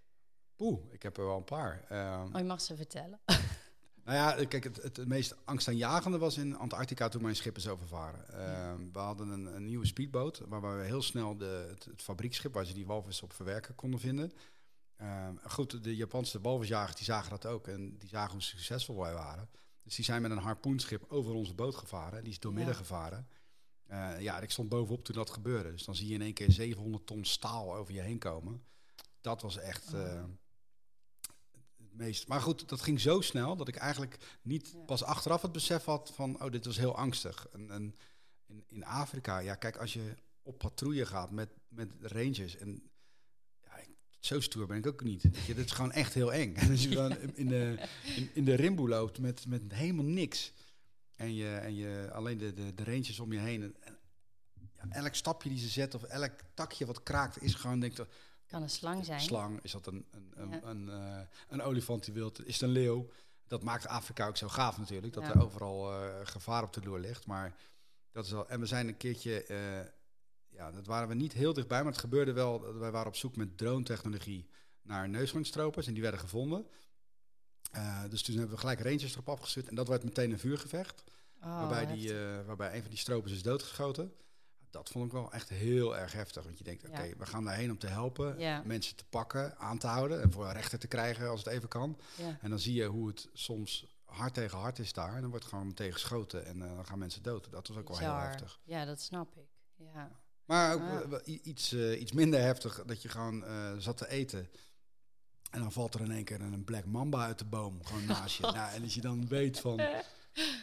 Oeh, 0.59 0.81
ik 0.93 1.03
heb 1.03 1.17
er 1.17 1.25
wel 1.27 1.37
een 1.37 1.45
paar. 1.45 1.85
Ehm, 1.89 2.27
Oh, 2.33 2.39
je 2.39 2.45
mag 2.45 2.61
ze 2.61 2.77
vertellen. 2.77 3.21
Nou 4.09 4.21
ja, 4.41 4.45
kijk, 4.45 4.65
het, 4.65 4.83
het 4.83 5.09
meest 5.09 5.37
angstaanjagende 5.45 6.19
was 6.19 6.37
in 6.37 6.57
Antarctica 6.57 7.09
toen 7.09 7.23
mijn 7.23 7.37
schip 7.37 7.57
is 7.57 7.69
overvaren. 7.69 8.29
Ehm, 8.33 8.93
we 8.93 8.99
hadden 8.99 9.29
een, 9.29 9.55
een 9.57 9.65
nieuwe 9.65 9.87
speedboot 9.87 10.43
waar 10.49 10.79
we 10.79 10.85
heel 10.85 11.03
snel 11.03 11.37
de, 11.37 11.67
het, 11.69 11.85
het 11.85 12.03
fabrieksschip 12.03 12.53
waar 12.55 12.65
ze 12.65 12.73
die 12.75 12.87
walvis 12.87 13.23
op 13.23 13.33
verwerken 13.33 13.75
konden 13.75 14.01
vinden. 14.01 14.33
Ehm, 14.97 15.35
goed, 15.47 15.85
de 15.85 15.97
Japanse 15.97 16.41
walvisjagers 16.41 16.97
die 16.97 17.05
zagen 17.05 17.31
dat 17.31 17.47
ook 17.47 17.67
en 17.69 17.99
die 17.99 18.09
zagen 18.09 18.33
hoe 18.33 18.43
succesvol 18.43 18.97
wij 18.97 19.15
waren. 19.15 19.49
Dus 19.83 19.95
die 19.95 20.05
zijn 20.05 20.23
met 20.23 20.31
een 20.31 20.39
harpoenschip 20.39 21.05
over 21.09 21.33
onze 21.33 21.55
boot 21.55 21.75
gevaren. 21.77 22.23
Die 22.23 22.33
is 22.33 22.41
doormidden 22.41 22.73
Ja. 22.73 22.79
gevaren. 22.79 23.29
Eh, 23.87 24.21
ja, 24.21 24.41
ik 24.41 24.51
stond 24.51 24.69
bovenop 24.69 25.05
toen 25.05 25.15
dat 25.15 25.31
gebeurde. 25.31 25.71
Dus 25.71 25.85
dan 25.85 25.95
zie 25.95 26.09
je 26.09 26.15
in 26.15 26.23
één 26.23 26.35
keer 26.35 26.53
700 26.53 27.07
ton 27.07 27.25
staal 27.25 27.75
over 27.75 27.95
je 27.95 28.01
heen 28.01 28.19
komen. 28.19 28.63
Dat 29.21 29.43
was 29.43 29.57
echt 29.59 29.95
Oh. 29.95 30.25
Meest. 31.99 32.29
Maar 32.29 32.41
goed, 32.41 32.69
dat 32.69 32.81
ging 32.81 33.01
zo 33.01 33.21
snel 33.21 33.57
dat 33.57 33.69
ik 33.69 33.77
eigenlijk 33.77 34.17
niet 34.43 34.71
Ja. 34.73 34.79
pas 34.79 35.03
achteraf 35.05 35.43
het 35.43 35.53
besef 35.53 35.85
had 35.85 36.13
van, 36.15 36.43
oh, 36.43 36.51
dit 36.51 36.65
was 36.65 36.77
heel 36.77 36.97
angstig. 36.97 37.49
En, 37.53 37.71
en 37.71 37.95
in, 38.47 38.65
in 38.69 38.85
Afrika, 38.85 39.39
ja, 39.39 39.55
kijk, 39.55 39.77
als 39.77 39.93
je 39.93 40.15
op 40.43 40.59
patrouille 40.59 41.07
gaat 41.07 41.31
met, 41.31 41.49
met 41.69 41.93
rangers 42.01 42.57
en 42.57 42.91
ja, 43.65 43.77
ik- 43.77 43.97
zo 44.21 44.41
stoer 44.41 44.67
ben 44.67 44.77
ik 44.77 44.87
ook 44.87 45.03
niet. 45.05 45.23
Weet 45.23 45.45
je, 45.47 45.55
dat 45.55 45.65
is 45.65 45.71
gewoon 45.71 45.93
echt 45.93 46.15
heel 46.15 46.33
eng. 46.33 46.55
En 46.63 46.71
als 46.71 46.83
je 46.83 46.89
dan 46.89 47.17
in 47.35 47.47
de, 47.49 47.79
in, 48.17 48.31
in 48.35 48.45
de 48.45 48.55
rimboe 48.55 48.89
loopt 48.89 49.19
met, 49.19 49.47
met 49.47 49.63
helemaal 49.73 50.05
niks. 50.05 50.53
En 51.17 51.35
je, 51.35 51.55
en 51.55 51.75
je 51.75 52.11
alleen 52.13 52.39
de, 52.39 52.53
de, 52.55 52.75
de 52.75 52.85
ranges 52.85 53.21
om 53.21 53.33
je 53.33 53.39
heen. 53.39 53.63
En, 53.63 53.75
en 53.81 53.99
ja, 54.77 54.89
elk 54.91 55.15
stapje 55.15 55.49
die 55.49 55.59
ze 55.59 55.69
zetten 55.69 56.01
of 56.01 56.07
elk 56.07 56.33
takje 56.55 56.87
wat 56.87 57.03
kraakt, 57.03 57.43
is 57.43 57.55
gewoon, 57.55 57.81
denk 57.81 57.99
ik, 57.99 58.07
Kan 58.49 58.63
een 58.63 58.71
slang 58.71 59.05
zijn. 59.05 59.21
slang, 59.21 59.59
is 59.63 59.73
dat 59.73 59.87
een, 59.87 60.07
een, 60.11 60.33
een, 60.35 60.51
Ja. 60.51 60.63
een, 60.63 60.89
eh, 60.89 61.21
een 61.49 61.63
olifant 61.63 62.05
die 62.05 62.15
wilt, 62.15 62.47
is 62.47 62.53
het 62.53 62.63
een 62.63 62.69
leeuw. 62.69 63.11
Dat 63.47 63.63
maakt 63.63 63.87
Afrika 63.87 64.27
ook 64.27 64.37
zo 64.37 64.49
gaaf 64.49 64.79
natuurlijk, 64.79 65.13
dat 65.13 65.23
Ja. 65.23 65.31
er 65.35 65.43
overal 65.43 65.93
eh, 65.93 66.27
gevaar 66.27 66.63
op 66.63 66.73
de 66.73 66.81
loer 66.83 66.99
ligt. 66.99 67.27
Maar 67.27 67.57
dat 68.13 68.25
is 68.25 68.31
wel, 68.31 68.49
en 68.49 68.61
we 68.61 68.67
zijn 68.67 68.89
een 68.89 68.97
keertje, 68.97 69.45
eh, 69.45 69.81
ja, 70.49 70.71
dat 70.71 70.87
waren 70.87 71.09
we 71.09 71.15
niet 71.15 71.33
heel 71.33 71.53
dichtbij, 71.53 71.83
maar 71.83 71.93
het 71.93 72.01
gebeurde 72.01 72.33
wel. 72.33 72.75
Wij 72.79 72.91
waren 72.91 73.09
op 73.09 73.17
zoek 73.17 73.37
met 73.37 73.57
drone-technologie 73.59 74.49
naar 74.83 75.09
neushoornstropers 75.09 75.87
en 75.87 75.93
die 75.93 76.03
werden 76.03 76.21
gevonden. 76.21 76.67
Dus 78.09 78.23
toen 78.23 78.37
hebben 78.37 78.55
we 78.55 78.61
gelijk 78.61 78.81
ranges 78.81 79.13
erop 79.13 79.29
afgestuurd 79.29 79.69
en 79.69 79.75
dat 79.75 79.89
werd 79.89 80.05
meteen 80.05 80.31
een 80.33 80.39
vuurgevecht. 80.39 81.05
Oh, 81.41 81.45
waarbij, 81.45 81.87
die, 81.87 82.15
waarbij 82.47 82.75
een 82.75 82.81
van 82.81 82.91
die 82.91 82.99
stropers 82.99 83.33
is 83.33 83.43
doodgeschoten. 83.43 84.13
Dat 84.71 84.89
vond 84.89 85.05
ik 85.07 85.13
wel 85.13 85.33
echt 85.33 85.49
heel 85.49 85.97
erg 85.97 86.13
heftig. 86.13 86.45
Want 86.45 86.59
je 86.59 86.65
denkt, 86.65 86.89
oké, 86.89 87.03
Ja. 87.03 87.17
we 87.17 87.27
gaan 87.27 87.45
daarheen 87.45 87.71
om 87.71 87.79
te 87.79 87.87
helpen. 87.87 88.39
Ja. 88.39 88.63
Mensen 88.65 88.97
te 88.97 89.05
pakken, 89.11 89.59
aan 89.59 89.79
te 89.79 89.87
houden. 89.87 90.23
En 90.23 90.33
voor 90.33 90.53
rechter 90.53 90.79
te 90.79 90.87
krijgen 90.87 91.29
als 91.29 91.45
het 91.45 91.53
even 91.53 91.69
kan. 91.69 91.99
Ja. 92.17 92.39
En 92.41 92.51
dan 92.51 92.59
zie 92.59 92.75
je 92.75 92.85
hoe 92.87 93.09
het 93.09 93.29
soms 93.33 93.87
hard 94.05 94.35
tegen 94.35 94.59
hard 94.59 94.79
is 94.79 94.93
daar. 94.93 95.15
En 95.15 95.21
dan 95.21 95.31
wordt 95.31 95.45
gewoon 95.45 95.67
meteen 95.67 95.93
geschoten. 95.93 96.47
En 96.47 96.63
eh, 96.63 96.75
dan 96.75 96.87
gaan 96.87 96.99
mensen 96.99 97.23
dood. 97.23 97.51
Dat 97.51 97.69
was 97.69 97.77
ook 97.77 97.89
wel 97.89 97.99
heel 97.99 98.17
heftig. 98.17 98.59
Ja, 98.65 98.85
dat 98.85 99.01
snap 99.01 99.37
ik. 99.37 99.49
Ja. 99.77 100.11
Maar 100.45 100.75
ook 100.75 101.09
wel- 101.09 101.21
i- 101.27 101.41
iets, 101.43 101.73
eh, 101.73 102.01
iets 102.01 102.13
minder 102.13 102.41
heftig. 102.41 102.83
Dat 102.87 103.03
je 103.03 103.09
gewoon 103.09 103.45
eh, 103.45 103.73
zat 103.79 103.97
te 103.97 104.09
eten. 104.09 104.49
En 105.51 105.61
dan 105.61 105.73
valt 105.73 105.95
er 105.95 106.01
in 106.01 106.11
één 106.11 106.25
keer 106.25 106.41
een 106.41 106.65
black 106.65 106.85
mamba 106.85 107.25
uit 107.25 107.39
de 107.39 107.45
boom. 107.45 107.85
Gewoon 107.85 108.05
naast 108.05 108.37
je. 108.37 108.43
Nou, 108.57 108.73
en 108.73 108.83
als 108.83 108.95
je 108.95 109.01
dan 109.01 109.29
weet 109.29 109.61
van... 109.61 109.81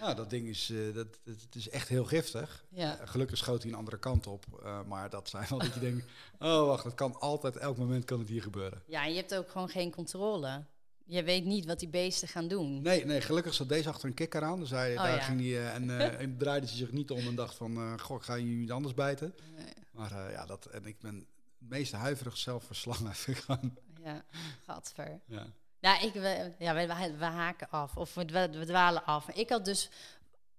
Nou, 0.06 0.18
dat 0.18 0.30
ding 0.30 0.48
is, 0.48 0.70
eh, 0.70 0.94
dat, 0.94 1.08
dat, 1.24 1.42
het 1.42 1.56
is 1.56 1.70
echt 1.70 1.88
heel 1.88 2.06
giftig. 2.06 2.66
Ja. 2.70 2.98
Eh, 3.00 3.08
Gelukkig 3.08 3.38
schoot 3.38 3.62
hij 3.64 3.72
een 3.72 3.78
andere 3.78 3.98
kant 4.00 4.28
op. 4.28 4.46
eh, 4.64 4.80
maar 4.84 5.10
dat 5.10 5.30
zijn 5.30 5.46
wel 5.50 5.60
dat 5.60 5.74
je 5.74 5.80
denkt... 5.80 6.06
Oh, 6.40 6.66
wacht, 6.68 6.84
het 6.84 6.94
kan 6.96 7.20
altijd, 7.20 7.58
elk 7.58 7.78
moment 7.78 8.06
kan 8.06 8.20
het 8.20 8.28
hier 8.28 8.42
gebeuren. 8.42 8.82
ja, 8.88 9.04
en 9.04 9.10
je 9.10 9.16
hebt 9.18 9.36
ook 9.36 9.50
gewoon 9.50 9.70
geen 9.70 9.92
controle. 9.92 10.66
Je 11.06 11.24
weet 11.24 11.46
niet 11.46 11.66
wat 11.66 11.80
die 11.80 11.90
beesten 11.90 12.28
gaan 12.28 12.48
doen. 12.48 12.82
Nee, 12.82 13.06
nee, 13.06 13.22
gelukkig 13.22 13.54
zat 13.54 13.70
deze 13.70 13.90
achter 13.90 14.08
een 14.08 14.14
kikker 14.14 14.44
aan. 14.44 14.60
Dus 14.60 14.70
hij, 14.70 14.92
Oh, 14.98 15.04
daar 15.04 15.16
ja. 15.16 15.22
ging 15.22 15.40
hij, 15.40 15.50
eh, 15.50 15.74
en, 15.76 15.90
en 16.20 16.38
draaide 16.38 16.68
hij 16.68 16.76
zich 16.76 16.92
niet 16.92 17.12
om 17.12 17.20
en 17.28 17.36
dacht 17.36 17.56
van... 17.56 18.00
goh, 18.00 18.24
ga 18.24 18.34
je 18.36 18.46
niet 18.46 18.72
anders 18.72 18.94
bijten. 18.94 19.36
Nee. 19.56 19.74
Maar 19.92 20.32
ja, 20.32 20.46
dat, 20.46 20.66
en 20.66 20.86
ik 20.86 21.00
ben 21.00 21.16
het 21.16 21.70
meeste 21.70 21.96
huiverig 21.96 22.38
zelf 22.38 22.64
voor 22.64 22.76
slangen. 22.76 23.14
Vind 23.16 23.38
ik 23.38 23.44
gewoon, 23.46 23.78
Ja, 24.04 24.26
gadver. 24.66 25.20
ja. 25.26 25.46
Nou, 25.82 26.06
ik, 26.06 26.14
we, 26.14 26.52
ja, 26.60 26.74
we, 26.74 26.88
we, 26.88 27.18
we 27.18 27.26
haken 27.26 27.70
af. 27.70 27.98
Of 27.98 28.14
we, 28.14 28.26
we, 28.26 28.50
we 28.50 28.66
dwalen 28.66 29.06
af. 29.06 29.30
Ik 29.30 29.50
had 29.50 29.66
dus 29.66 29.90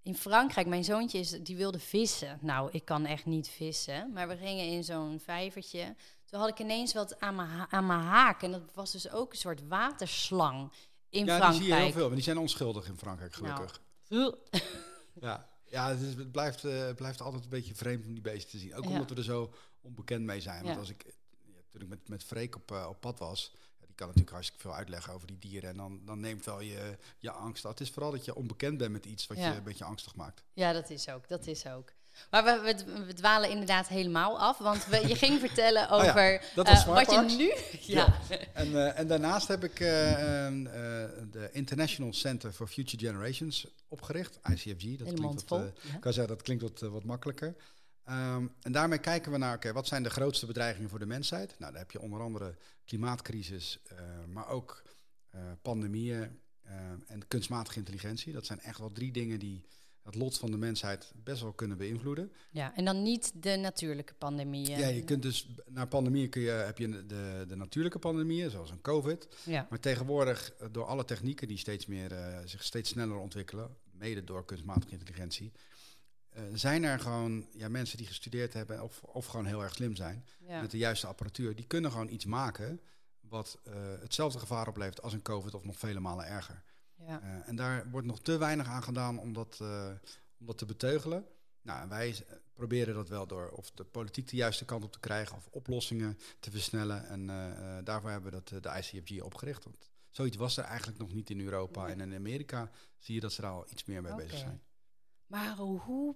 in 0.01 0.15
Frankrijk, 0.15 0.67
mijn 0.67 0.83
zoontje 0.83 1.19
is, 1.19 1.29
die 1.29 1.55
wilde 1.55 1.79
vissen. 1.79 2.37
Nou, 2.41 2.69
ik 2.71 2.85
kan 2.85 3.05
echt 3.05 3.25
niet 3.25 3.47
vissen. 3.49 4.11
Maar 4.13 4.27
we 4.27 4.37
gingen 4.37 4.65
in 4.65 4.83
zo'n 4.83 5.19
vijvertje. 5.23 5.95
Toen 6.25 6.39
had 6.39 6.49
ik 6.49 6.59
ineens 6.59 6.93
wat 6.93 7.19
aan 7.19 7.35
mijn, 7.35 7.67
aan 7.69 7.85
mijn 7.85 7.99
haak. 7.99 8.41
En 8.43 8.51
dat 8.51 8.61
was 8.73 8.91
dus 8.91 9.09
ook 9.11 9.31
een 9.31 9.37
soort 9.37 9.67
waterslang 9.67 10.71
in 11.09 11.25
ja, 11.25 11.25
die 11.25 11.35
Frankrijk. 11.35 11.55
zie 11.63 11.73
je 11.73 11.73
heel 11.81 11.91
veel. 11.91 12.05
Maar 12.05 12.15
die 12.15 12.23
zijn 12.23 12.37
onschuldig 12.37 12.87
in 12.87 12.97
Frankrijk, 12.97 13.33
gelukkig. 13.33 13.81
Nou. 14.07 14.35
Ja, 15.21 15.49
ja 15.65 15.89
het, 15.89 16.01
is, 16.01 16.13
het 16.15 16.31
blijft, 16.31 16.63
eh, 16.63 16.93
blijft 16.95 17.21
altijd 17.21 17.43
een 17.43 17.49
beetje 17.49 17.75
vreemd 17.75 18.05
om 18.05 18.13
die 18.13 18.21
beesten 18.21 18.49
te 18.51 18.57
zien. 18.57 18.75
Ook 18.75 18.83
Ja. 18.83 18.89
omdat 18.89 19.09
we 19.09 19.15
er 19.15 19.23
zo 19.23 19.53
onbekend 19.81 20.23
mee 20.23 20.41
zijn. 20.41 20.61
Want 20.63 20.73
Ja. 20.73 20.79
als 20.79 20.89
ik, 20.89 21.03
ja, 21.45 21.59
toen 21.71 21.81
ik 21.81 21.87
met, 21.87 22.09
met 22.09 22.23
Freek 22.23 22.55
op, 22.55 22.71
eh, 22.71 22.85
op 22.89 23.01
pad 23.01 23.19
was, 23.19 23.53
kan 23.97 24.07
natuurlijk 24.07 24.33
hartstikke 24.33 24.61
veel 24.61 24.75
uitleggen 24.75 25.13
over 25.13 25.27
die 25.27 25.39
dieren. 25.39 25.69
En 25.69 25.77
dan, 25.77 26.01
dan 26.05 26.19
neemt 26.19 26.45
wel 26.45 26.61
je, 26.61 26.97
je 27.17 27.31
angst. 27.31 27.65
af. 27.65 27.71
Het 27.71 27.81
is 27.81 27.89
vooral 27.89 28.11
dat 28.11 28.25
je 28.25 28.35
onbekend 28.35 28.77
bent 28.77 28.91
met 28.91 29.05
iets 29.05 29.27
wat 29.27 29.37
Ja. 29.37 29.51
je 29.51 29.57
een 29.57 29.63
beetje 29.63 29.83
angstig 29.83 30.15
maakt. 30.15 30.43
Ja, 30.53 30.73
dat 30.73 30.89
is 30.89 31.09
ook. 31.09 31.27
Dat 31.27 31.47
is 31.47 31.67
ook. 31.67 31.91
Maar 32.31 32.43
we, 32.43 32.61
we, 32.85 33.05
we 33.05 33.13
dwalen 33.13 33.49
inderdaad 33.49 33.87
helemaal 33.87 34.39
af. 34.39 34.57
Want 34.57 34.85
we, 34.85 35.07
je 35.07 35.15
ging 35.15 35.39
vertellen 35.39 35.83
Oh 35.91 36.03
ja, 36.03 36.09
over 36.09 36.41
eh, 36.55 36.85
wat 36.85 37.11
je 37.11 37.35
nu... 37.37 37.53
Ja. 37.95 38.17
En, 38.53 38.75
eh, 38.75 38.99
en 38.99 39.07
daarnaast 39.07 39.47
heb 39.47 39.63
ik 39.63 39.79
eh, 39.79 39.87
de 41.31 41.49
International 41.51 42.13
Center 42.13 42.51
for 42.51 42.67
Future 42.67 43.05
Generations 43.05 43.67
opgericht, 43.87 44.39
ICFG. 44.51 44.97
Dat 44.97 45.13
klinkt 45.13 45.21
wat, 45.21 45.43
vol. 45.45 45.57
Ja. 45.57 45.93
Ik 45.93 45.99
kan 45.99 46.13
zeggen, 46.13 46.33
dat 46.33 46.43
klinkt 46.43 46.63
wat, 46.63 46.79
wat 46.79 47.03
makkelijker. 47.03 47.55
Ehm, 48.07 48.47
en 48.61 48.71
daarmee 48.71 48.99
kijken 48.99 49.31
we 49.31 49.37
naar, 49.37 49.55
oké, 49.55 49.73
wat 49.73 49.87
zijn 49.87 50.03
de 50.03 50.09
grootste 50.09 50.45
bedreigingen 50.45 50.89
voor 50.89 50.99
de 50.99 51.05
mensheid? 51.05 51.55
Nou, 51.59 51.71
daar 51.71 51.81
heb 51.81 51.91
je 51.91 52.01
onder 52.01 52.21
andere 52.21 52.55
klimaatcrisis, 52.85 53.79
eh, 53.83 53.97
maar 54.33 54.47
ook 54.47 54.83
eh, 55.29 55.41
pandemieën 55.61 56.39
eh, 56.61 56.75
en 57.07 57.27
kunstmatige 57.27 57.79
intelligentie. 57.79 58.33
Dat 58.33 58.45
zijn 58.45 58.59
echt 58.59 58.79
wel 58.79 58.91
drie 58.91 59.11
dingen 59.11 59.39
die 59.39 59.65
het 60.03 60.15
lot 60.15 60.37
van 60.37 60.51
de 60.51 60.57
mensheid 60.57 61.11
best 61.23 61.41
wel 61.41 61.53
kunnen 61.53 61.77
beïnvloeden. 61.77 62.31
ja, 62.51 62.75
en 62.75 62.85
dan 62.85 63.03
niet 63.03 63.31
de 63.43 63.55
natuurlijke 63.55 64.13
pandemieën. 64.13 64.79
Ja, 64.79 64.87
je 64.87 65.03
kunt 65.03 65.21
dus 65.21 65.47
naar 65.65 65.87
pandemieën 65.87 66.29
kun 66.29 66.41
je, 66.41 66.49
heb 66.49 66.77
je 66.77 67.05
de, 67.05 67.45
de 67.47 67.55
natuurlijke 67.55 67.99
pandemieën, 67.99 68.49
zoals 68.49 68.69
een 68.69 68.81
COVID. 68.81 69.27
Ja. 69.45 69.67
Maar 69.69 69.79
tegenwoordig, 69.79 70.53
door 70.71 70.85
alle 70.85 71.05
technieken 71.05 71.47
die 71.47 71.57
steeds 71.57 71.85
meer, 71.85 72.11
zich 72.45 72.63
steeds 72.63 72.89
sneller 72.89 73.17
ontwikkelen, 73.17 73.75
mede 73.91 74.23
door 74.23 74.45
kunstmatige 74.45 74.93
intelligentie, 74.93 75.51
eh, 76.37 76.43
zijn 76.53 76.83
er 76.83 76.99
gewoon 76.99 77.47
ja, 77.51 77.69
mensen 77.69 77.97
die 77.97 78.07
gestudeerd 78.07 78.53
hebben 78.53 78.83
of, 78.83 79.03
of 79.03 79.25
gewoon 79.25 79.45
heel 79.45 79.63
erg 79.63 79.73
slim 79.73 79.95
zijn 79.95 80.25
Ja. 80.39 80.61
met 80.61 80.71
de 80.71 80.77
juiste 80.77 81.07
apparatuur, 81.07 81.55
die 81.55 81.67
kunnen 81.67 81.91
gewoon 81.91 82.09
iets 82.09 82.25
maken 82.25 82.81
wat 83.19 83.59
eh, 83.63 83.73
hetzelfde 83.99 84.39
gevaar 84.39 84.67
oplevert 84.67 85.01
als 85.01 85.13
een 85.13 85.21
COVID 85.21 85.53
of 85.53 85.63
nog 85.63 85.77
vele 85.77 85.99
malen 85.99 86.25
erger. 86.25 86.63
Ja. 86.95 87.21
Eh, 87.21 87.47
en 87.49 87.55
daar 87.55 87.89
wordt 87.89 88.07
nog 88.07 88.19
te 88.21 88.37
weinig 88.37 88.67
aan 88.67 88.83
gedaan 88.83 89.19
om 89.19 89.33
dat, 89.33 89.59
om 90.39 90.45
dat 90.45 90.57
te 90.57 90.65
beteugelen. 90.65 91.25
Nou, 91.61 91.81
en 91.81 91.89
wij 91.89 92.25
proberen 92.53 92.93
dat 92.93 93.09
wel 93.09 93.27
door 93.27 93.49
of 93.49 93.71
de 93.71 93.83
politiek 93.83 94.27
de 94.29 94.35
juiste 94.35 94.65
kant 94.65 94.83
op 94.83 94.91
te 94.91 94.99
krijgen 94.99 95.35
of 95.37 95.47
oplossingen 95.51 96.17
te 96.39 96.51
versnellen. 96.51 97.07
En 97.07 97.25
daarvoor 97.83 98.09
hebben 98.09 98.31
we 98.31 98.41
dat, 98.43 98.63
de 98.63 98.69
ICFG 98.69 99.21
opgericht. 99.21 99.63
Want 99.63 99.77
zoiets 100.09 100.37
was 100.37 100.57
er 100.57 100.63
eigenlijk 100.63 100.99
nog 100.99 101.13
niet 101.13 101.29
in 101.29 101.39
Europa. 101.39 101.83
Nee. 101.83 101.91
En 101.91 101.99
in 102.01 102.15
Amerika 102.15 102.69
zie 102.97 103.15
je 103.15 103.21
dat 103.21 103.33
ze 103.33 103.41
daar 103.41 103.51
al 103.51 103.65
iets 103.69 103.85
meer 103.85 104.01
mee 104.01 104.15
bezig 104.15 104.37
zijn. 104.37 104.61
Maar 105.27 105.55
hoe 105.57 106.15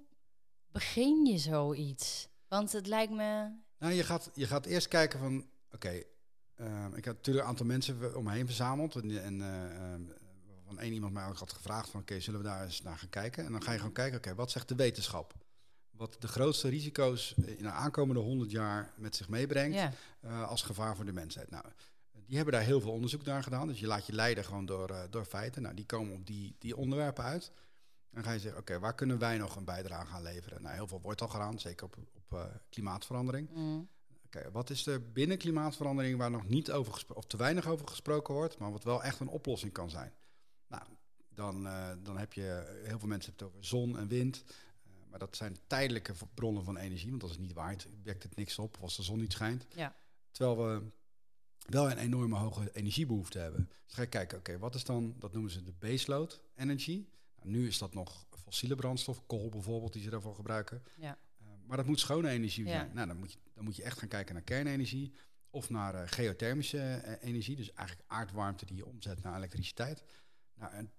begin 0.71 1.25
je 1.25 1.37
zoiets? 1.37 2.27
Want 2.47 2.71
het 2.71 2.87
lijkt 2.87 3.13
me... 3.13 3.49
Nou, 3.79 3.93
je 3.93 4.03
gaat, 4.03 4.29
je 4.33 4.47
gaat 4.47 4.65
eerst 4.65 4.87
kijken 4.87 5.19
van, 5.19 5.45
oké, 5.71 5.89
eh, 6.55 6.85
ik 6.95 7.05
had 7.05 7.15
natuurlijk 7.15 7.45
een 7.45 7.49
aantal 7.51 7.65
mensen 7.65 8.15
om 8.17 8.23
me 8.23 8.31
heen 8.31 8.45
verzameld. 8.45 8.95
En, 8.95 9.23
en 9.23 9.41
eh, 9.41 9.93
eh, 9.93 10.01
van 10.65 10.79
één 10.79 10.93
iemand 10.93 11.13
mij 11.13 11.25
ook 11.27 11.37
had 11.37 11.53
gevraagd 11.53 11.89
van, 11.89 12.01
oké, 12.01 12.19
zullen 12.19 12.39
we 12.39 12.45
daar 12.45 12.63
eens 12.63 12.81
naar 12.81 12.97
gaan 12.97 13.09
kijken? 13.09 13.45
En 13.45 13.51
dan 13.51 13.63
ga 13.63 13.71
je 13.71 13.77
gewoon 13.77 13.93
kijken, 13.93 14.17
oké, 14.17 14.35
wat 14.35 14.51
zegt 14.51 14.67
de 14.67 14.75
wetenschap? 14.75 15.33
Wat 15.91 16.15
de 16.19 16.27
grootste 16.27 16.69
risico's 16.69 17.33
in 17.45 17.63
de 17.63 17.69
aankomende 17.71 18.21
100 18.21 18.51
jaar 18.51 18.93
met 18.97 19.15
zich 19.15 19.29
meebrengt 19.29 19.75
Ja. 19.77 19.91
eh, 20.21 20.49
als 20.49 20.61
gevaar 20.61 20.95
voor 20.95 21.05
de 21.05 21.11
mensheid. 21.13 21.49
Nou, 21.49 21.63
die 22.25 22.35
hebben 22.35 22.53
daar 22.53 22.63
heel 22.63 22.81
veel 22.81 22.91
onderzoek 22.91 23.23
naar 23.23 23.43
gedaan. 23.43 23.67
Dus 23.67 23.79
je 23.79 23.87
laat 23.87 24.05
je 24.05 24.13
leiden 24.13 24.43
gewoon 24.45 24.65
door, 24.65 24.89
eh, 24.89 25.03
door 25.09 25.25
feiten. 25.25 25.61
Nou, 25.61 25.75
die 25.75 25.85
komen 25.85 26.13
op 26.13 26.25
die, 26.27 26.55
die 26.59 26.77
onderwerpen 26.77 27.23
uit. 27.23 27.51
Dan 28.11 28.23
ga 28.23 28.31
je 28.31 28.39
zeggen, 28.39 28.61
oké, 28.61 28.79
waar 28.79 28.95
kunnen 28.95 29.19
wij 29.19 29.37
nog 29.37 29.55
een 29.55 29.65
bijdrage 29.65 30.13
aan 30.13 30.21
leveren? 30.21 30.61
Nou, 30.61 30.75
heel 30.75 30.87
veel 30.87 31.01
wordt 31.01 31.21
al 31.21 31.27
gedaan, 31.27 31.59
zeker 31.59 31.85
op, 31.85 31.97
op 32.13 32.33
eh, 32.33 32.45
klimaatverandering. 32.69 33.49
Mm. 33.53 33.89
Oké, 34.25 34.51
wat 34.51 34.69
is 34.69 34.85
er 34.85 35.11
binnen 35.11 35.37
klimaatverandering 35.37 36.17
waar 36.17 36.31
nog 36.31 36.47
niet 36.47 36.71
over 36.71 37.05
of 37.13 37.25
te 37.25 37.37
weinig 37.37 37.67
over 37.67 37.87
gesproken 37.87 38.33
wordt, 38.33 38.57
maar 38.57 38.71
wat 38.71 38.83
wel 38.83 39.03
echt 39.03 39.19
een 39.19 39.27
oplossing 39.27 39.71
kan 39.73 39.89
zijn? 39.89 40.13
Nou, 40.67 40.83
dan, 41.29 41.67
eh, 41.67 41.89
dan 42.03 42.17
heb 42.17 42.33
je 42.33 42.79
heel 42.83 42.99
veel 42.99 43.07
mensen 43.07 43.31
het 43.31 43.41
over 43.43 43.65
zon 43.65 43.97
en 43.97 44.07
wind. 44.07 44.43
eh, 44.45 44.91
maar 45.09 45.19
dat 45.19 45.35
zijn 45.35 45.57
tijdelijke 45.67 46.13
bronnen 46.33 46.63
van 46.63 46.77
energie, 46.77 47.09
want 47.09 47.21
als 47.21 47.31
het 47.31 47.41
niet 47.41 47.53
waait, 47.53 47.87
wekt 48.03 48.23
het 48.23 48.35
niks 48.35 48.59
op 48.59 48.77
als 48.81 48.95
de 48.95 49.03
zon 49.03 49.19
niet 49.19 49.31
schijnt. 49.31 49.65
Ja. 49.75 49.95
Terwijl 50.31 50.57
we 50.57 50.91
wel 51.67 51.91
een 51.91 51.97
enorme 51.97 52.37
hoge 52.37 52.69
energiebehoefte 52.73 53.39
hebben. 53.39 53.69
Dus 53.85 53.93
ga 53.93 54.01
je 54.01 54.07
kijken, 54.07 54.37
oké, 54.37 54.57
wat 54.57 54.75
is 54.75 54.83
dan, 54.83 55.15
dat 55.19 55.33
noemen 55.33 55.51
ze 55.51 55.63
de 55.63 55.73
baseload 55.79 56.41
energy. 56.55 57.05
Nou, 57.41 57.55
nu 57.55 57.67
is 57.67 57.77
dat 57.77 57.93
nog 57.93 58.25
fossiele 58.43 58.75
brandstof, 58.75 59.25
kool 59.25 59.49
bijvoorbeeld, 59.49 59.93
die 59.93 60.01
ze 60.01 60.09
daarvoor 60.09 60.35
gebruiken. 60.35 60.83
Ja. 60.97 61.17
Eh, 61.39 61.45
maar 61.67 61.77
dat 61.77 61.85
moet 61.85 61.99
schone 61.99 62.29
energie 62.29 62.65
Ja. 62.65 62.71
zijn. 62.71 62.91
Nou, 62.93 63.07
dan 63.07 63.17
moet, 63.17 63.31
je, 63.33 63.39
dan 63.53 63.63
moet 63.63 63.75
je 63.75 63.83
echt 63.83 63.99
gaan 63.99 64.07
kijken 64.07 64.33
naar 64.33 64.43
kernenergie 64.43 65.13
of 65.49 65.69
naar 65.69 65.95
eh, 65.95 66.01
geothermische 66.05 66.79
eh, 66.79 67.27
energie. 67.27 67.55
Dus 67.55 67.73
eigenlijk 67.73 68.09
aardwarmte 68.09 68.65
die 68.65 68.75
je 68.75 68.85
omzet 68.85 69.23
naar 69.23 69.35
elektriciteit. 69.35 70.03
Nou, 70.53 70.73
en, 70.73 70.91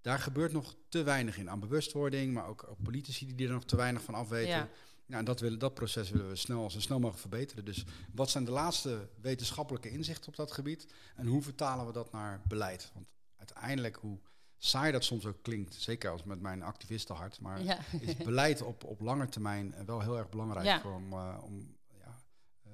daar 0.00 0.18
gebeurt 0.18 0.52
nog 0.52 0.76
te 0.88 1.02
weinig 1.02 1.38
in 1.38 1.50
aan 1.50 1.60
bewustwording, 1.60 2.34
maar 2.34 2.46
ook, 2.46 2.66
ook 2.68 2.82
politici 2.82 3.34
die 3.34 3.46
er 3.46 3.52
nog 3.52 3.64
te 3.64 3.76
weinig 3.76 4.02
van 4.02 4.14
afweten. 4.14 4.48
Ja. 4.48 4.68
En 5.08 5.24
dat, 5.24 5.40
willen, 5.40 5.58
dat 5.58 5.74
proces 5.74 6.10
willen 6.10 6.28
we 6.28 6.36
snel, 6.36 6.70
zo 6.70 6.80
snel 6.80 6.98
mogelijk 6.98 7.20
verbeteren. 7.20 7.64
Dus 7.64 7.84
wat 8.14 8.30
zijn 8.30 8.44
de 8.44 8.50
laatste 8.50 9.08
wetenschappelijke 9.20 9.90
inzichten 9.90 10.28
op 10.28 10.36
dat 10.36 10.52
gebied? 10.52 10.86
En 11.16 11.26
hoe 11.26 11.42
vertalen 11.42 11.86
we 11.86 11.92
dat 11.92 12.12
naar 12.12 12.42
beleid? 12.48 12.90
Want 12.94 13.06
uiteindelijk, 13.36 13.96
hoe 13.96 14.18
saai 14.58 14.92
dat 14.92 15.04
soms 15.04 15.26
ook 15.26 15.42
klinkt, 15.42 15.74
zeker 15.74 16.10
als 16.10 16.24
met 16.24 16.40
mijn 16.40 16.62
activistenhart, 16.62 17.40
maar 17.40 17.62
Ja. 17.62 17.78
is 18.00 18.16
beleid 18.30 18.62
op, 18.62 18.84
op 18.84 19.00
lange 19.00 19.28
termijn 19.28 19.74
eh, 19.74 19.84
wel 19.84 20.00
heel 20.00 20.18
erg 20.18 20.28
belangrijk 20.28 20.66
Ja. 20.66 20.80
voor 20.80 20.94
om, 20.94 21.12
eh, 21.12 21.38
om 21.42 21.76
ja, 21.98 22.16
ehm, 22.64 22.72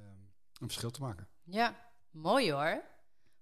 een 0.60 0.68
verschil 0.68 0.90
te 0.90 1.00
maken. 1.00 1.28
Ja, 1.42 1.74
mooi 2.10 2.52
hoor. 2.52 2.82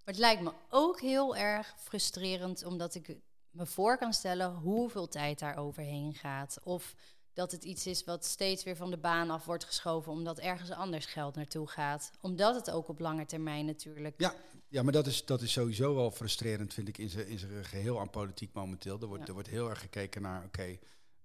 Maar 0.05 0.15
het 0.15 0.19
lijkt 0.19 0.43
me 0.43 0.53
ook 0.69 1.01
heel 1.01 1.37
erg 1.37 1.75
frustrerend, 1.79 2.65
omdat 2.65 2.95
ik 2.95 3.17
me 3.51 3.67
voor 3.67 3.99
kan 3.99 4.13
stellen 4.13 4.55
hoeveel 4.55 5.09
tijd 5.09 5.39
daar 5.39 5.57
overheen 5.57 6.15
gaat. 6.15 6.59
Of 6.63 6.95
dat 7.33 7.53
het 7.53 7.65
iets 7.65 7.87
is 7.87 8.05
wat 8.05 8.25
steeds 8.25 8.65
weer 8.65 8.77
van 8.77 8.91
de 8.91 8.99
baan 8.99 9.31
af 9.31 9.45
wordt 9.45 9.65
geschoven, 9.65 10.13
omdat 10.13 10.39
ergens 10.39 10.71
anders 10.71 11.07
geld 11.07 11.35
naartoe 11.35 11.69
gaat. 11.69 12.11
Omdat 12.21 12.55
het 12.55 12.71
ook 12.71 12.89
op 12.89 12.99
lange 12.99 13.27
termijn 13.27 13.67
natuurlijk. 13.67 14.15
Ja, 14.21 14.35
ja 14.73 14.83
maar 14.83 14.93
dat 14.93 15.07
is, 15.07 15.25
dat 15.25 15.43
is 15.43 15.53
sowieso 15.53 15.95
wel 15.95 16.11
frustrerend, 16.11 16.75
vind 16.75 16.89
ik, 16.89 16.99
in 16.99 17.09
zijn 17.09 17.27
in 17.27 17.39
zijn 17.39 17.65
geheel 17.65 18.01
aan 18.01 18.11
politiek 18.11 18.53
momenteel. 18.53 19.01
Er 19.01 19.07
wordt, 19.07 19.21
Ja. 19.23 19.27
er 19.29 19.35
wordt 19.35 19.49
heel 19.49 19.71
erg 19.71 19.81
gekeken 19.81 20.23
naar, 20.23 20.45
oké, 20.45 20.79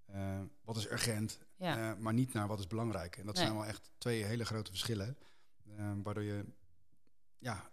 eh, 0.06 0.40
wat 0.62 0.78
is 0.78 0.92
urgent 0.92 1.40
Ja. 1.56 1.92
eh, 1.92 1.98
maar 2.00 2.14
niet 2.14 2.34
naar 2.34 2.48
wat 2.48 2.60
is 2.60 2.68
belangrijk. 2.68 3.18
En 3.18 3.26
dat 3.26 3.36
Nee. 3.36 3.44
zijn 3.44 3.58
wel 3.58 3.66
echt 3.66 3.92
twee 3.98 4.24
hele 4.24 4.46
grote 4.46 4.70
verschillen. 4.72 5.18
eh, 5.78 5.92
waardoor 6.04 6.24
je, 6.24 6.46
ja, 7.38 7.70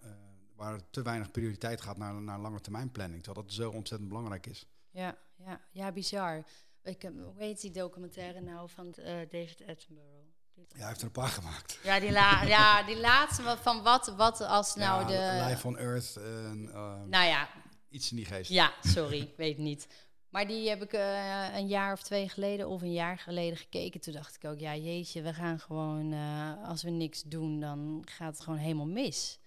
waar 0.55 0.91
te 0.91 1.03
weinig 1.03 1.31
prioriteit 1.31 1.81
gaat 1.81 1.97
naar, 1.97 2.15
naar 2.23 2.39
lange 2.41 2.61
termijn 2.61 2.91
planning. 2.91 3.23
Terwijl 3.23 3.45
dat 3.47 3.55
zo 3.55 3.71
ontzettend 3.71 4.09
belangrijk 4.09 4.47
is. 4.47 4.67
Ja, 4.91 5.19
ja, 5.37 5.61
ja, 5.71 5.93
bizar. 5.93 6.45
Ik, 6.83 7.03
hoe 7.03 7.33
heet 7.37 7.61
die 7.61 7.71
documentaire 7.71 8.41
nou 8.41 8.69
van 8.71 8.91
David 9.31 9.63
Attenborough? 9.67 10.27
Ja, 10.57 10.81
hij 10.81 10.87
heeft 10.87 11.01
er 11.01 11.07
een 11.07 11.13
paar 11.13 11.29
gemaakt. 11.29 11.79
Ja, 11.83 12.01
die, 12.01 12.13
la 12.13 12.43
ja, 12.43 12.83
die 12.83 13.01
laatste 13.01 13.57
van 13.63 13.83
wat, 13.83 14.15
wat 14.17 14.41
als 14.41 14.75
nou 14.75 15.11
ja, 15.13 15.39
de... 15.41 15.45
Life 15.49 15.67
on 15.67 15.79
Earth, 15.79 16.17
en, 16.17 16.71
eh, 16.73 17.03
Nou 17.07 17.27
ja, 17.27 17.49
iets 17.89 18.11
in 18.11 18.17
die 18.17 18.27
geest. 18.27 18.51
ja, 18.51 18.73
sorry, 18.83 19.35
weet 19.37 19.59
niet. 19.59 19.87
Maar 20.29 20.47
die 20.47 20.69
heb 20.69 20.83
ik 20.83 20.93
eh, 20.93 21.55
een 21.55 21.67
jaar 21.67 21.93
of 21.93 22.03
twee 22.03 22.29
geleden 22.29 22.69
of 22.69 22.83
een 22.83 22.93
jaar 22.93 23.19
geleden 23.19 23.57
gekeken. 23.57 24.01
Toen 24.01 24.13
dacht 24.13 24.37
ik 24.37 24.45
ook, 24.51 24.59
ja 24.59 24.75
jeetje, 24.77 25.23
we 25.23 25.35
gaan 25.35 25.59
gewoon... 25.61 26.13
eh, 26.13 26.69
als 26.69 26.83
we 26.83 26.91
niks 26.91 27.23
doen, 27.23 27.61
dan 27.61 28.03
gaat 28.05 28.33
het 28.35 28.45
gewoon 28.45 28.59
helemaal 28.59 28.87
mis. 28.87 29.39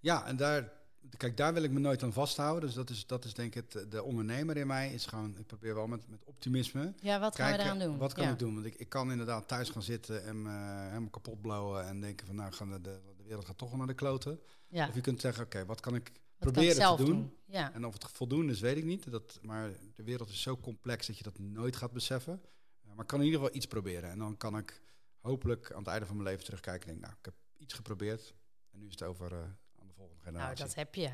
Ja, 0.00 0.26
en 0.26 0.36
daar, 0.36 0.72
kijk, 1.16 1.36
daar 1.36 1.54
wil 1.54 1.62
ik 1.62 1.70
me 1.70 1.80
nooit 1.80 2.02
aan 2.02 2.12
vasthouden. 2.12 2.60
Dus 2.60 2.74
dat 2.74 2.90
is, 2.90 3.06
dat 3.06 3.24
is 3.24 3.34
denk 3.34 3.54
ik 3.54 3.72
het, 3.72 3.90
de 3.90 4.02
ondernemer 4.02 4.56
in 4.56 4.66
mij. 4.66 4.92
Is 4.92 5.06
gewoon, 5.06 5.38
ik 5.38 5.46
probeer 5.46 5.74
wel 5.74 5.86
met, 5.86 6.08
met 6.08 6.24
optimisme. 6.24 6.94
Ja, 7.00 7.20
wat 7.20 7.36
gaan 7.36 7.50
we 7.50 7.56
kijken, 7.56 7.76
eraan 7.76 7.88
doen? 7.88 7.98
Wat 7.98 8.12
kan 8.12 8.24
ja. 8.24 8.30
ik 8.30 8.38
doen? 8.38 8.54
Want 8.54 8.66
ik, 8.66 8.74
ik 8.74 8.88
kan 8.88 9.10
inderdaad 9.10 9.48
thuis 9.48 9.68
gaan 9.70 9.82
zitten 9.82 10.24
en 10.24 10.42
me 10.42 10.86
helemaal 10.88 11.10
kapot 11.10 11.40
blowen. 11.40 11.86
En 11.86 12.00
denken 12.00 12.26
van, 12.26 12.34
nou, 12.34 12.52
gaan 12.52 12.70
de, 12.70 12.80
de, 12.80 13.00
de 13.16 13.22
wereld 13.22 13.44
gaat 13.44 13.58
toch 13.58 13.68
wel 13.68 13.78
naar 13.78 13.86
de 13.86 13.94
kloten. 13.94 14.40
Ja, 14.68 14.88
Of 14.88 14.94
je 14.94 15.00
kunt 15.00 15.20
zeggen, 15.20 15.44
oké, 15.44 15.64
wat 15.64 15.80
kan 15.80 15.94
ik 15.94 16.12
wat 16.42 16.52
kan 16.52 16.62
ik 16.62 16.74
proberen 16.74 16.96
te 16.96 17.04
doen? 17.04 17.36
Ja, 17.44 17.72
En 17.72 17.86
of 17.86 17.92
het 17.92 18.04
voldoende 18.12 18.52
is, 18.52 18.60
weet 18.60 18.76
ik 18.76 18.84
niet. 18.84 19.10
Dat, 19.10 19.38
maar 19.42 19.70
de 19.94 20.02
wereld 20.02 20.28
is 20.28 20.42
zo 20.42 20.56
complex 20.56 21.06
dat 21.06 21.18
je 21.18 21.24
dat 21.24 21.38
nooit 21.38 21.76
gaat 21.76 21.92
beseffen. 21.92 22.42
Eh, 22.82 22.90
maar 22.90 23.00
ik 23.00 23.06
kan 23.06 23.18
in 23.18 23.24
ieder 23.24 23.40
geval 23.40 23.56
iets 23.56 23.66
proberen. 23.66 24.10
En 24.10 24.18
dan 24.18 24.36
kan 24.36 24.58
ik 24.58 24.82
hopelijk 25.20 25.72
aan 25.72 25.78
het 25.78 25.86
einde 25.86 26.06
van 26.06 26.16
mijn 26.16 26.28
leven 26.28 26.44
terugkijken 26.44 26.88
en 26.88 26.94
denk, 26.94 27.06
nou, 27.06 27.14
ik 27.18 27.24
heb 27.24 27.34
iets 27.58 27.74
geprobeerd. 27.74 28.34
En 28.70 28.78
nu 28.78 28.86
is 28.86 28.92
het 28.92 29.02
over 29.02 29.32
eh, 29.32 29.38
nou 30.30 30.54
dat 30.54 30.74
heb 30.74 30.94
je. 30.94 31.10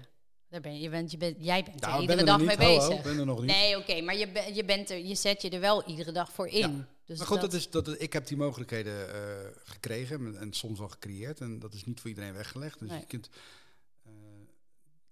Daar 0.48 0.60
ben 0.60 0.74
je, 0.74 0.80
je 0.80 0.88
bent, 0.90 1.10
je 1.10 1.16
bent, 1.16 1.36
jij 1.40 1.62
bent 1.64 1.80
Nou, 1.80 1.92
er 2.00 2.06
ben 2.06 2.18
iedere 2.18 2.20
er 2.20 2.38
dag 2.46 2.56
mee. 2.56 2.66
Hallo, 2.68 2.88
bezig. 2.88 3.02
ben 3.02 3.18
er 3.18 3.26
nog 3.26 3.40
niet. 3.40 3.50
Nee, 3.50 3.76
oké, 3.78 4.00
maar 4.00 4.16
je, 4.16 4.28
ben- 4.28 4.54
je, 4.54 4.64
bent 4.64 4.90
er, 4.90 4.98
je 4.98 5.14
zet 5.14 5.42
je 5.42 5.50
er 5.50 5.60
wel 5.60 5.84
iedere 5.86 6.12
dag 6.12 6.32
voor 6.32 6.46
in. 6.48 6.58
Ja. 6.76 6.88
Dus 7.04 7.18
maar 7.18 7.26
goed, 7.26 7.40
dat 7.40 7.52
is, 7.52 7.70
dat, 7.70 8.00
ik 8.00 8.12
heb 8.12 8.26
die 8.26 8.36
mogelijkheden 8.36 9.14
eh, 9.14 9.50
gekregen 9.64 10.38
en, 10.38 10.52
soms 10.52 10.78
wel 10.78 10.88
gecreëerd. 10.88 11.40
En 11.40 11.58
dat 11.58 11.72
is 11.74 11.84
niet 11.84 12.00
voor 12.00 12.08
iedereen 12.08 12.32
weggelegd. 12.32 12.78
Dus 12.78 12.88
Nee. 12.88 12.98
je 13.00 13.06
kunt 13.06 13.30
eh, 14.04 14.12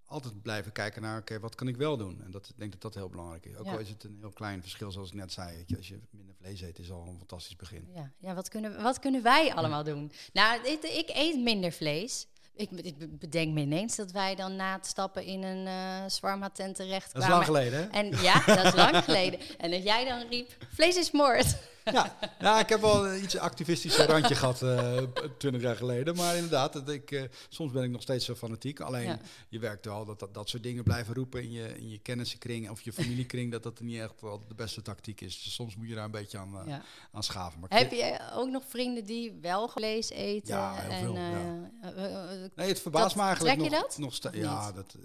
altijd 0.05 0.43
blijven 0.43 0.73
kijken 0.73 1.03
naar, 1.03 1.19
oké, 1.21 1.41
wat 1.41 1.55
kan 1.55 1.69
ik 1.69 1.76
wel 1.76 1.97
doen? 1.97 2.23
En 2.25 2.31
dat, 2.31 2.49
ik 2.49 2.59
denk 2.59 2.73
dat 2.73 2.81
dat 2.83 2.95
heel 2.95 3.09
belangrijk 3.09 3.47
is. 3.47 3.57
Ook 3.57 3.65
Ja. 3.65 3.73
al 3.73 3.79
is 3.79 3.88
het 3.88 4.05
een 4.05 4.17
heel 4.21 4.33
klein 4.33 4.61
verschil, 4.62 4.91
zoals 4.91 5.09
ik 5.09 5.15
net 5.15 5.33
zei. 5.33 5.65
Je, 5.67 5.76
als 5.76 5.88
je 5.88 6.00
minder 6.11 6.35
vlees 6.35 6.61
eet, 6.61 6.79
is 6.79 6.91
al 6.91 7.07
een 7.07 7.19
fantastisch 7.19 7.57
begin. 7.57 7.88
Ja, 7.95 8.12
ja 8.19 8.35
wat, 8.35 8.49
kunnen, 8.49 8.83
wat 8.83 8.99
kunnen 8.99 9.23
wij 9.23 9.55
allemaal 9.55 9.85
doen? 9.85 10.12
Nou, 10.33 10.67
ik, 10.67 10.83
ik 10.83 11.09
eet 11.09 11.41
minder 11.43 11.73
vlees. 11.73 12.26
Ik, 12.56 12.70
ik 12.70 13.18
bedenk 13.18 13.52
me 13.54 13.60
ineens 13.60 13.96
dat 13.96 14.10
wij 14.10 14.34
dan 14.34 14.56
na 14.56 14.72
het 14.76 14.86
stappen 14.86 15.25
in 15.25 15.42
een 15.42 15.66
eh 15.66 16.02
zwarma 16.06 16.50
tent 16.50 16.76
terecht 16.76 17.12
Dat 17.14 17.22
is 17.22 17.28
lang 17.28 17.44
kwamen. 17.44 17.62
geleden, 17.64 17.80
hè? 17.92 17.98
En 18.00 18.22
ja, 18.22 18.42
dat 18.46 18.64
is 18.64 18.75
lang 18.75 19.04
geleden. 19.04 19.40
En 19.58 19.70
dat 19.70 19.82
jij 19.82 20.04
dan 20.04 20.28
riep, 20.30 20.56
vlees 20.75 20.96
is 20.96 21.10
moord. 21.10 21.56
Ja, 21.93 22.16
ja, 22.38 22.61
ik 22.61 22.69
heb 22.69 22.81
wel 22.81 23.07
een 23.09 23.23
iets 23.23 23.37
activistische 23.37 24.07
randje 24.07 24.35
gehad 24.35 24.62
eh, 24.62 24.97
twintig 25.38 25.62
jaar 25.62 25.76
geleden. 25.76 26.16
Maar 26.16 26.35
inderdaad, 26.35 26.73
dat 26.73 26.88
ik, 26.88 27.11
eh, 27.11 27.23
soms 27.49 27.73
ben 27.73 27.83
ik 27.83 27.90
nog 27.90 28.02
steeds 28.02 28.25
zo 28.25 28.35
fanatiek. 28.35 28.81
Alleen 28.81 29.07
Ja. 29.07 29.19
je 29.49 29.59
werkt 29.59 29.85
wel 29.85 30.05
dat, 30.05 30.19
dat 30.19 30.35
dat 30.35 30.49
soort 30.49 30.62
dingen 30.62 30.85
blijven 30.85 31.14
roepen 31.14 31.43
in 31.43 31.52
je, 31.52 31.78
in 31.78 31.88
je 31.90 31.99
kennissenkring 31.99 32.71
of 32.71 32.81
je 32.81 32.93
familiekring. 32.93 33.52
dat 33.52 33.62
dat 33.62 33.81
niet 33.81 34.00
echt 34.00 34.21
wel 34.21 34.45
de 34.49 34.55
beste 34.55 34.83
tactiek 34.83 35.21
is. 35.21 35.43
Dus 35.43 35.55
soms 35.55 35.76
moet 35.76 35.88
je 35.88 35.95
daar 35.95 36.05
een 36.05 36.11
beetje 36.11 36.38
aan, 36.38 36.59
eh, 36.61 36.66
Ja. 36.66 36.83
aan 37.12 37.23
schaven. 37.23 37.61
Maar 37.61 37.78
Heb 37.78 37.90
je 37.93 38.19
ook 38.35 38.49
nog 38.50 38.62
vrienden 38.69 39.05
die 39.05 39.38
wel 39.40 39.69
vlees 39.69 40.11
eten? 40.11 40.55
Ja, 40.55 40.75
heel 40.75 40.90
en, 40.90 41.00
veel, 41.05 41.14
ja. 41.16 41.71
eh, 41.97 42.50
Nee, 42.55 42.69
het 42.69 42.81
verbaast 42.81 43.07
Dat- 43.09 43.16
me 43.16 43.23
eigenlijk 43.23 43.59
trek 43.59 43.71
je 43.71 43.76
nog, 43.76 43.87
dat? 43.87 43.99
nog 43.99 44.35
Ja, 44.35 44.73
dat, 44.73 44.97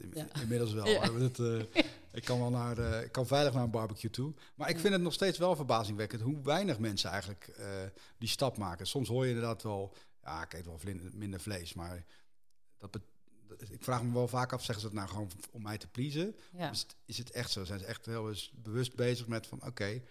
inmiddels 0.42 0.74
wel. 0.74 0.86
Dat, 1.20 1.40
ik 2.12 2.24
kan 2.24 2.39
wel 2.39 2.50
naar, 2.50 2.77
eh, 2.77 3.01
ik 3.03 3.12
kan 3.12 3.27
veilig 3.27 3.53
naar 3.53 3.63
een 3.63 3.72
barbecue 3.72 4.10
toe. 4.10 4.34
Maar 4.56 4.70
ik 4.70 4.80
vind 4.80 4.94
het 4.94 5.01
nog 5.01 5.13
steeds 5.13 5.38
wel 5.38 5.56
verbazingwekkend 5.56 6.22
hoe 6.22 6.41
weinig 6.44 6.80
mensen 6.80 7.10
eigenlijk 7.10 7.48
eh, 7.48 7.65
die 8.18 8.30
stap 8.30 8.58
maken. 8.58 8.88
Soms 8.88 9.08
hoor 9.08 9.24
je 9.24 9.30
inderdaad 9.34 9.63
wel, 9.63 9.94
ja, 10.24 10.44
ik 10.44 10.53
eet 10.53 10.65
wel 10.65 10.80
minder 11.13 11.39
vlees, 11.39 11.74
maar 11.74 12.06
dat 12.77 13.00
ik 13.70 13.84
vraag 13.84 14.03
me 14.03 14.13
wel 14.13 14.27
vaak 14.27 14.53
af, 14.53 14.60
zeggen 14.63 14.80
ze 14.80 14.86
het 14.86 14.96
nou 14.96 15.10
gewoon 15.10 15.32
om 15.51 15.62
mij 15.62 15.77
te 15.77 15.88
pleasen? 15.88 16.36
ja. 16.51 16.70
Is, 16.72 16.80
het, 16.82 16.96
is 17.06 17.18
het 17.18 17.32
echt 17.32 17.51
zo? 17.51 17.63
Zijn 17.63 17.79
ze 17.79 17.86
echt 17.86 18.05
heel 18.05 18.29
eens 18.29 18.51
bewust 18.55 18.96
bezig 18.96 19.27
met 19.27 19.48
van, 19.48 19.66
oké, 19.66 19.86
Ik 19.86 20.03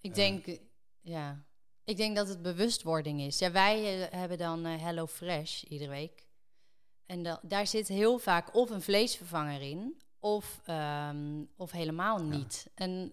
Ja. 0.00 0.12
denk, 0.12 0.46
eh, 0.46 0.58
ja. 1.00 1.44
Ik 1.84 1.96
denk 1.96 2.16
dat 2.16 2.28
het 2.28 2.42
bewustwording 2.42 3.20
is. 3.20 3.38
Ja, 3.38 3.50
wij 3.52 4.02
eh, 4.08 4.18
hebben 4.18 4.38
dan 4.38 4.64
eh, 4.66 4.82
Hello 4.82 5.06
Fresh 5.06 5.62
iedere 5.62 5.90
week. 5.90 6.26
En 7.06 7.22
da- 7.22 7.40
daar 7.42 7.66
zit 7.66 7.88
heel 7.88 8.18
vaak 8.18 8.54
of 8.54 8.70
een 8.70 8.82
vleesvervanger 8.82 9.60
in, 9.60 10.00
of, 10.24 10.60
ehm, 10.64 11.42
of 11.56 11.70
helemaal 11.70 12.18
niet. 12.22 12.66
En 12.74 13.12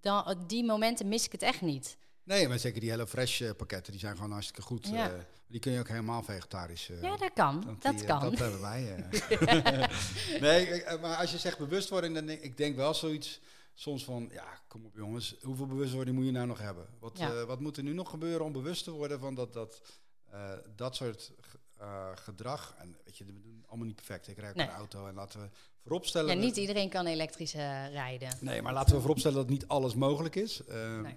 dan, 0.00 0.26
op 0.28 0.48
die 0.48 0.64
momenten 0.64 1.08
mis 1.08 1.24
ik 1.26 1.32
het 1.32 1.42
echt 1.42 1.60
niet. 1.60 1.96
nee, 2.22 2.48
maar 2.48 2.58
zeker 2.58 2.80
die 2.80 2.90
Hello 2.90 3.06
Fresh 3.06 3.40
eh, 3.40 3.50
pakketten, 3.56 3.92
die 3.92 4.00
zijn 4.00 4.16
gewoon 4.16 4.30
hartstikke 4.32 4.62
goed. 4.62 4.88
Ja. 4.88 5.10
eh, 5.10 5.18
die 5.46 5.60
kun 5.60 5.72
je 5.72 5.78
ook 5.78 5.88
helemaal 5.88 6.22
vegetarisch 6.22 6.90
eh, 6.90 7.02
Ja, 7.02 7.16
dat 7.16 7.32
kan. 7.34 7.76
Dat 7.80 7.92
die, 7.92 8.00
eh, 8.00 8.06
kan. 8.08 8.20
Dat 8.30 8.38
hebben 8.38 8.60
wij. 8.60 8.94
eh. 8.96 10.40
nee, 10.40 10.82
eh, 10.82 11.00
maar 11.00 11.16
als 11.16 11.30
je 11.30 11.38
zegt 11.38 11.58
bewustwording, 11.58 12.14
dan 12.14 12.26
denk 12.26 12.40
ik 12.40 12.56
denk 12.56 12.76
wel 12.76 12.94
zoiets 12.94 13.40
soms 13.74 14.04
van, 14.04 14.28
ja, 14.32 14.58
kom 14.68 14.84
op 14.84 14.96
jongens, 14.96 15.36
hoeveel 15.42 15.66
bewustwording 15.66 16.16
moet 16.16 16.26
je 16.26 16.32
nou 16.32 16.46
nog 16.46 16.58
hebben? 16.58 16.86
Wat, 16.98 17.18
Ja. 17.18 17.32
eh, 17.32 17.44
wat 17.44 17.60
moet 17.60 17.76
er 17.76 17.82
nu 17.82 17.92
nog 17.92 18.10
gebeuren 18.10 18.46
om 18.46 18.52
bewust 18.52 18.84
te 18.84 18.90
worden 18.90 19.20
van 19.20 19.34
dat, 19.34 19.52
dat, 19.52 19.82
eh, 20.30 20.50
dat 20.76 20.96
soort 20.96 21.32
ge- 21.40 21.58
eh, 21.78 22.10
gedrag? 22.14 22.74
En 22.78 22.96
weet 23.04 23.16
je, 23.18 23.24
we 23.24 23.32
doen 23.32 23.64
allemaal 23.66 23.86
niet 23.86 23.96
perfect. 23.96 24.28
Ik 24.28 24.38
rijd 24.38 24.50
ook 24.50 24.56
Nee. 24.56 24.66
een 24.66 24.72
auto 24.74 25.06
en 25.06 25.14
laten 25.14 25.40
we 25.40 25.48
vooropstellen... 25.84 26.28
ja, 26.28 26.34
dat- 26.34 26.44
niet 26.44 26.56
iedereen 26.56 26.88
kan 26.88 27.06
elektrisch 27.06 27.54
eh, 27.54 27.60
rijden. 27.92 28.28
Nee, 28.40 28.62
maar 28.62 28.72
laten 28.72 28.94
we 28.94 29.00
vooropstellen 29.00 29.36
dat 29.36 29.48
niet 29.48 29.68
alles 29.68 29.94
mogelijk 29.94 30.36
is. 30.36 30.64
Eh, 30.64 31.00
Nee. 31.00 31.16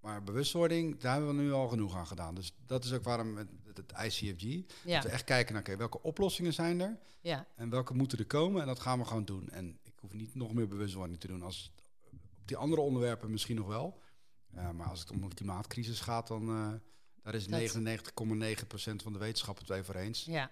Maar 0.00 0.22
bewustwording, 0.22 1.00
daar 1.00 1.12
hebben 1.16 1.36
we 1.36 1.42
nu 1.42 1.52
al 1.52 1.68
genoeg 1.68 1.94
aan 1.96 2.06
gedaan. 2.06 2.34
Dus 2.34 2.54
dat 2.66 2.84
is 2.84 2.92
ook 2.92 3.02
waarom 3.04 3.36
het, 3.36 3.48
het 3.74 3.92
ICFG, 4.04 4.42
Ja, 4.84 4.94
dat 4.94 5.02
we 5.02 5.08
echt 5.08 5.24
kijken 5.24 5.52
naar, 5.52 5.62
oké, 5.62 5.76
welke 5.76 6.02
oplossingen 6.02 6.52
zijn 6.52 6.80
er? 6.80 6.98
ja, 7.20 7.46
En 7.56 7.70
welke 7.70 7.94
moeten 7.94 8.18
er 8.18 8.26
komen? 8.26 8.60
En 8.60 8.66
dat 8.66 8.78
gaan 8.80 8.98
we 8.98 9.04
gewoon 9.04 9.24
doen. 9.24 9.48
En 9.50 9.78
ik 9.82 9.92
hoef 10.00 10.12
niet 10.12 10.34
nog 10.34 10.52
meer 10.54 10.68
bewustwording 10.68 11.20
te 11.20 11.26
doen. 11.26 11.42
Als 11.42 11.72
op 12.12 12.18
die 12.48 12.56
andere 12.56 12.80
onderwerpen 12.82 13.30
misschien 13.30 13.56
nog 13.56 13.66
wel. 13.66 14.00
Eh, 14.54 14.70
maar 14.70 14.86
als 14.88 15.00
het 15.00 15.10
om 15.10 15.22
een 15.22 15.34
klimaatcrisis 15.34 16.00
gaat, 16.00 16.26
dan 16.26 16.48
eh, 16.48 16.72
daar 17.22 17.34
is 17.34 17.46
Dat- 17.46 17.60
99,9% 17.60 19.02
van 19.02 19.12
de 19.12 19.18
wetenschap 19.18 19.58
het 19.58 19.70
over 19.70 19.96
eens. 19.96 20.24
ja. 20.24 20.50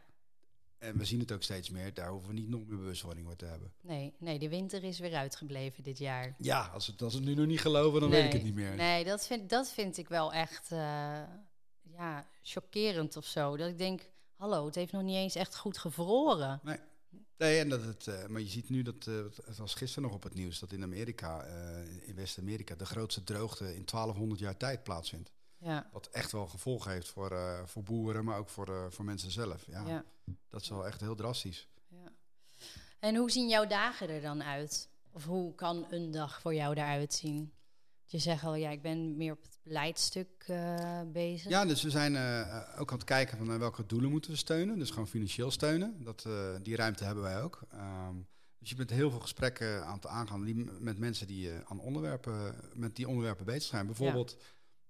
En 0.79 0.99
we 0.99 1.05
zien 1.05 1.21
het 1.21 1.33
ook 1.33 1.43
steeds 1.43 1.71
meer. 1.71 1.95
Daar 1.95 2.11
hoeven 2.11 2.29
we 2.29 2.35
niet 2.35 2.49
nog 2.49 2.67
meer 2.67 2.79
bewustwording 2.79 3.27
voor 3.27 3.37
te 3.37 3.45
hebben. 3.45 3.73
Nee, 3.81 4.15
nee, 4.19 4.39
de 4.39 4.49
winter 4.49 4.85
is 4.85 4.99
weer 4.99 5.15
uitgebleven 5.15 5.83
dit 5.83 5.99
jaar. 5.99 6.35
Ja, 6.39 6.67
als, 6.67 6.87
het, 6.87 7.03
als 7.03 7.13
we 7.13 7.19
het 7.19 7.29
nu 7.29 7.35
nog 7.35 7.47
niet 7.47 7.61
geloven, 7.61 8.01
dan 8.01 8.11
weet 8.11 8.25
ik 8.25 8.33
het 8.33 8.43
niet 8.43 8.55
meer. 8.55 8.75
Nee, 8.75 9.05
dat 9.05 9.27
vind, 9.27 9.51
dat 9.51 9.71
vind 9.71 9.97
ik 9.97 10.09
wel 10.09 10.33
echt 10.33 10.71
uh, 10.71 10.79
ja, 11.83 12.27
chockerend 12.43 13.17
of 13.17 13.27
zo. 13.27 13.57
Dat 13.57 13.69
ik 13.69 13.79
denk, 13.79 14.09
hallo, 14.37 14.67
het 14.67 14.75
heeft 14.75 14.93
nog 14.93 15.03
niet 15.03 15.17
eens 15.17 15.35
echt 15.35 15.57
goed 15.57 15.79
gevroren. 15.79 16.61
Nee, 17.39 17.61
en 17.61 17.69
dat 17.69 17.83
het, 17.83 18.07
uh, 18.07 18.27
maar 18.27 18.41
je 18.41 18.49
ziet 18.49 18.69
nu 18.69 18.83
dat, 18.83 19.07
uh, 19.07 19.25
het 19.45 19.57
was 19.57 19.75
gisteren 19.75 20.03
nog 20.03 20.15
op 20.17 20.23
het 20.23 20.35
nieuws, 20.35 20.59
dat 20.59 20.73
in 20.73 20.83
Amerika, 20.83 21.45
in 22.01 22.15
West-Amerika, 22.15 22.75
de 22.75 22.87
grootste 22.87 23.25
droogte 23.25 23.65
in 23.65 23.85
1200 23.85 24.41
jaar 24.41 24.57
tijd 24.57 24.83
plaatsvindt. 24.83 25.31
Ja. 25.59 25.89
Wat 25.93 26.07
echt 26.07 26.33
wel 26.33 26.47
gevolgen 26.47 26.91
heeft 26.91 27.09
voor, 27.09 27.33
uh, 27.33 27.65
voor 27.65 27.83
boeren, 27.83 28.25
maar 28.25 28.39
ook 28.39 28.49
voor, 28.49 28.93
voor 28.93 29.05
mensen 29.05 29.31
zelf. 29.31 29.67
Ja, 29.67 29.87
ja. 29.87 30.05
Dat 30.49 30.61
is 30.61 30.69
wel 30.69 30.87
echt 30.87 31.01
heel 31.01 31.15
drastisch. 31.15 31.69
Ja. 31.89 32.13
En 32.99 33.17
hoe 33.17 33.31
zien 33.31 33.49
jouw 33.49 33.67
dagen 33.67 34.09
er 34.09 34.21
dan 34.21 34.43
uit? 34.43 34.89
Of 35.11 35.25
hoe 35.25 35.55
kan 35.55 35.87
een 35.91 36.11
dag 36.11 36.41
voor 36.41 36.55
jou 36.55 36.75
eruit 36.75 37.15
zien? 37.15 37.53
Je 38.05 38.19
zegt 38.19 38.45
al, 38.45 38.55
ja, 38.55 38.71
ik 38.71 38.83
ben 38.83 39.17
meer 39.17 39.33
op 39.33 39.43
het 39.43 39.59
beleidstuk 39.63 40.47
uh, 40.51 41.01
bezig. 41.07 41.51
Ja, 41.51 41.65
dus 41.65 41.83
we 41.83 41.91
zijn 41.91 42.15
uh, 42.15 42.63
ook 42.79 42.91
aan 42.91 42.97
het 42.97 43.07
kijken 43.07 43.39
van 43.39 43.51
uh, 43.51 43.57
welke 43.57 43.87
doelen 43.87 44.11
moeten 44.11 44.31
we 44.31 44.37
steunen. 44.37 44.79
Dus 44.79 44.91
gewoon 44.91 45.09
financieel 45.09 45.51
steunen. 45.51 46.05
Dat, 46.05 46.27
die 46.63 46.77
ruimte 46.77 47.05
hebben 47.05 47.23
wij 47.23 47.43
ook. 47.43 47.61
Um, 47.75 48.27
dus 48.59 48.69
je 48.69 48.77
bent 48.77 48.91
heel 48.91 49.11
veel 49.11 49.21
gesprekken 49.21 49.87
aan 49.87 49.95
het 49.95 50.07
aangaan 50.07 50.45
die, 50.45 50.55
met 50.81 50.99
mensen 50.99 51.27
die 51.27 51.53
aan 51.65 51.81
onderwerpen, 51.81 52.55
met 52.75 52.97
die 52.97 53.09
onderwerpen 53.09 53.45
bezig 53.45 53.63
zijn. 53.63 53.87
Bijvoorbeeld, 53.87 54.37
ja. 54.39 54.45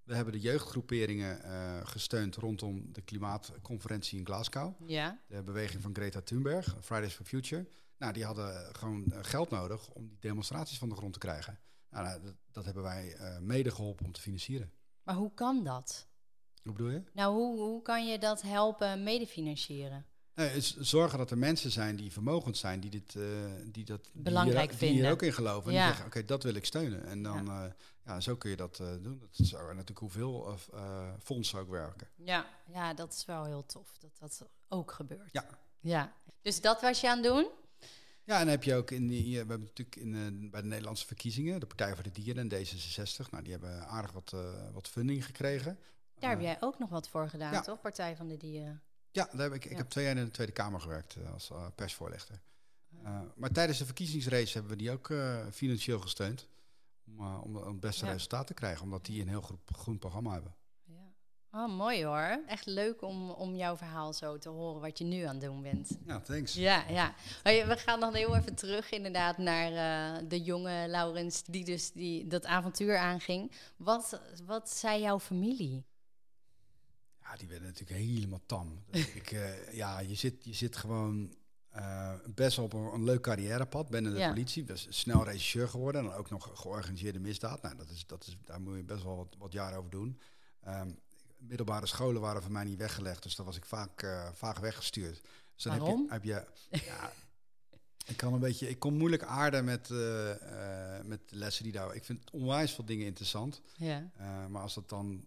We 0.07 0.15
hebben 0.15 0.33
de 0.33 0.41
jeugdgroeperingen 0.41 1.41
uh, 1.45 1.87
gesteund 1.87 2.37
rondom 2.37 2.93
de 2.93 3.03
klimaatconferentie 3.03 4.19
in 4.19 4.27
Glasgow. 4.27 4.75
Ja. 4.89 5.21
De 5.27 5.43
beweging 5.43 5.83
van 5.83 5.95
Greta 5.95 6.21
Thunberg, 6.21 6.77
Fridays 6.81 7.15
for 7.15 7.25
Future. 7.25 7.69
Nou, 7.99 8.13
die 8.13 8.25
hadden 8.25 8.75
gewoon 8.75 9.13
geld 9.21 9.51
nodig 9.51 9.89
om 9.89 10.09
die 10.09 10.19
demonstraties 10.21 10.79
van 10.79 10.89
de 10.89 10.95
grond 10.95 11.13
te 11.13 11.19
krijgen. 11.19 11.59
Nou, 11.91 12.21
dat, 12.23 12.35
dat, 12.53 12.65
hebben 12.65 12.83
wij 12.83 13.17
uh, 13.21 13.39
mede 13.39 13.71
geholpen 13.71 14.07
om 14.07 14.13
te 14.13 14.21
financieren. 14.21 14.73
Maar 15.03 15.15
hoe 15.15 15.35
kan 15.35 15.65
dat? 15.65 16.09
Hoe 16.63 16.73
bedoel 16.73 16.91
je? 16.91 17.03
Nou, 17.13 17.35
hoe, 17.35 17.59
hoe 17.59 17.83
kan 17.83 18.07
je 18.07 18.19
dat 18.19 18.43
helpen 18.43 19.03
medefinancieren? 19.03 20.07
Nee, 20.35 20.51
is 20.51 20.77
zorgen 20.77 21.19
dat 21.19 21.31
er 21.31 21.39
mensen 21.39 21.71
zijn 21.71 21.97
die 21.97 22.13
vermogend 22.13 22.57
zijn, 22.57 22.81
die 22.81 22.91
dit, 22.91 23.15
eh, 23.15 23.23
die 23.65 23.85
dat 23.85 24.11
Belangrijk 24.13 24.55
die 24.55 24.63
hier, 24.63 24.79
die 24.79 24.79
vinden. 24.79 25.05
hier 25.05 25.13
ook 25.13 25.23
in 25.23 25.33
geloven. 25.33 25.71
En 25.71 25.77
die 25.77 25.87
zeggen, 25.87 26.07
oké, 26.07 26.25
dat 26.25 26.43
wil 26.43 26.55
ik 26.55 26.65
steunen. 26.65 27.07
En 27.07 27.23
dan, 27.23 27.45
ja, 27.45 27.77
ja 28.07 28.21
zo 28.21 28.37
kun 28.37 28.51
je 28.51 28.57
dat 28.57 28.81
eh, 28.81 28.87
doen. 29.03 29.19
Dat 29.19 29.55
ook 29.55 29.67
natuurlijk 29.67 29.99
hoeveel 29.99 30.59
uh, 30.75 31.13
fondsen 31.23 31.59
ook 31.59 31.69
werken. 31.69 32.09
Ja, 32.17 32.47
ja, 32.67 32.95
dat 32.95 33.13
is 33.13 33.25
wel 33.25 33.45
heel 33.45 33.67
tof 33.67 33.99
dat 33.99 34.19
dat 34.19 34.49
ook 34.69 34.93
gebeurt. 34.93 35.33
Ja. 35.33 35.47
ja. 35.81 36.13
Dus 36.43 36.61
dat 36.61 36.81
was 36.81 37.01
je 37.01 37.09
aan 37.11 37.23
het 37.23 37.27
doen? 37.27 37.49
Ja, 38.25 38.41
en 38.41 38.49
heb 38.49 38.65
je 38.65 38.75
ook 38.75 38.91
in 38.91 39.07
die, 39.07 39.31
we 39.31 39.37
hebben 39.37 39.61
natuurlijk 39.61 39.97
in, 39.97 40.15
uh, 40.15 40.51
bij 40.51 40.61
de 40.61 40.67
Nederlandse 40.67 41.07
verkiezingen, 41.07 41.61
de 41.61 41.67
Partij 41.67 41.95
voor 41.95 42.03
de 42.03 42.13
Dieren 42.13 42.51
en 42.51 42.67
D66, 42.67 43.31
nou, 43.31 43.43
die 43.43 43.53
hebben 43.53 43.89
aardig 43.89 44.13
wat, 44.13 44.35
wat 44.73 44.89
funding 44.89 45.25
gekregen. 45.25 45.79
Daar 46.19 46.31
heb 46.31 46.41
jij 46.41 46.57
ook 46.61 46.79
nog 46.79 46.89
wat 46.89 47.09
voor 47.09 47.29
gedaan, 47.29 47.53
ja. 47.53 47.61
toch? 47.61 47.81
Partij 47.81 48.17
van 48.17 48.29
de 48.29 48.37
Dieren. 48.37 48.83
Ja, 49.11 49.29
daar 49.33 49.41
heb 49.41 49.53
ik, 49.53 49.65
ik 49.65 49.71
Ja. 49.71 49.77
heb 49.77 49.89
twee 49.89 50.05
jaar 50.05 50.17
in 50.17 50.25
de 50.25 50.31
Tweede 50.31 50.53
Kamer 50.53 50.81
gewerkt 50.81 51.17
als 51.33 51.51
persvoorlichter. 51.75 52.41
Maar 53.35 53.51
tijdens 53.51 53.79
de 53.79 53.85
verkiezingsrace 53.85 54.53
hebben 54.53 54.71
we 54.71 54.77
die 54.77 54.91
ook 54.91 55.13
financieel 55.53 56.01
gesteund. 56.01 56.49
Om, 57.07 57.21
uh, 57.21 57.41
om 57.43 57.57
het 57.57 57.81
beste 57.81 58.05
Ja. 58.07 58.13
resultaat 58.13 58.47
te 58.47 58.55
krijgen, 58.55 58.83
omdat 58.83 59.05
die 59.05 59.21
een 59.21 59.29
heel 59.29 59.43
goed, 59.43 59.59
groen 59.67 59.99
programma 59.99 60.33
hebben. 60.33 60.55
Ja. 60.85 61.13
Oh, 61.51 61.77
mooi 61.77 62.05
hoor. 62.05 62.43
Echt 62.47 62.67
leuk 62.67 63.03
om, 63.03 63.31
om 63.31 63.55
jouw 63.55 63.77
verhaal 63.77 64.13
zo 64.13 64.39
te 64.39 64.49
horen 64.49 64.81
wat 64.81 64.99
je 64.99 65.05
nu 65.05 65.23
aan 65.23 65.35
het 65.37 65.45
doen 65.45 65.63
bent. 65.63 65.99
Ja, 66.07 66.21
thanks. 66.21 66.55
Ja, 66.55 66.89
ja. 66.89 67.15
Hey, 67.43 67.67
We 67.67 67.77
gaan 67.77 67.99
nog 67.99 68.13
heel 68.15 68.37
even 68.37 68.55
terug 68.55 68.91
inderdaad 68.91 69.39
naar 69.39 69.73
eh, 69.73 70.29
de 70.29 70.43
jonge 70.43 70.89
Laurens 70.89 71.43
die 71.45 71.65
dus 71.65 71.93
die, 71.93 72.27
dat 72.27 72.45
avontuur 72.47 72.97
aanging. 72.97 73.53
Wat, 73.77 74.21
wat 74.45 74.71
zei 74.71 75.01
jouw 75.01 75.21
familie? 75.21 75.85
Ja, 77.21 77.37
die 77.37 77.49
werden 77.49 77.67
natuurlijk 77.69 77.99
helemaal 78.01 78.43
tam. 78.47 78.85
Ik, 78.91 79.31
eh, 79.33 79.73
ja, 79.73 79.99
je 80.01 80.15
zit, 80.15 80.45
je 80.45 80.55
zit 80.55 80.77
gewoon 80.77 81.35
eh, 81.77 82.13
best 82.35 82.57
wel 82.57 82.65
op 82.65 82.73
een, 82.73 82.93
een 82.93 83.05
leuk 83.05 83.21
carrièrepad 83.21 83.89
binnen 83.89 84.13
de 84.13 84.19
Ja. 84.19 84.29
politie. 84.29 84.65
Dus 84.65 84.87
snel 84.89 85.25
regisseur 85.25 85.69
geworden 85.69 86.01
en 86.01 86.07
dan 86.09 86.17
ook 86.19 86.31
nog 86.31 86.51
georganiseerde 86.55 87.19
misdaad. 87.19 87.63
Nou, 87.63 87.77
dat 87.77 87.91
is, 87.91 88.07
dat 88.07 88.27
is, 88.27 88.37
daar 88.45 88.61
moet 88.61 88.77
je 88.77 88.83
best 88.85 89.03
wel 89.03 89.17
wat, 89.17 89.35
wat 89.39 89.53
jaar 89.53 89.77
over 89.77 89.91
doen. 89.91 90.21
Ehm, 90.63 90.91
middelbare 91.39 91.87
scholen 91.87 92.21
waren 92.21 92.43
voor 92.43 92.53
mij 92.53 92.65
niet 92.65 92.79
weggelegd, 92.79 93.23
dus 93.23 93.37
daar 93.37 93.47
was 93.47 93.57
ik 93.57 93.65
vaak, 93.65 94.03
eh, 94.03 94.29
vaak 94.33 94.59
weggestuurd. 94.59 95.21
Dus 95.55 95.63
dan 95.65 95.79
Waarom? 95.79 96.07
Heb 96.11 96.25
je, 96.25 96.33
heb 96.33 96.49
je, 96.71 96.85
ja, 96.85 97.13
ik 98.07 98.17
kan 98.17 98.33
een 98.33 98.41
beetje, 98.41 98.69
ik 98.69 98.79
kon 98.79 98.97
moeilijk 98.97 99.23
aarden 99.23 99.65
met, 99.65 99.91
eh, 99.91 100.31
met 101.05 101.29
de 101.29 101.37
lessen 101.37 101.65
die 101.65 101.73
daar. 101.73 101.95
Ik 101.95 102.05
vind 102.05 102.31
onwijs 102.31 102.73
veel 102.73 102.85
dingen 102.85 103.07
interessant. 103.07 103.61
Ja. 103.77 104.11
Uh, 104.21 104.47
maar 104.47 104.63
als 104.63 104.75
dat 104.75 104.89
dan, 104.89 105.25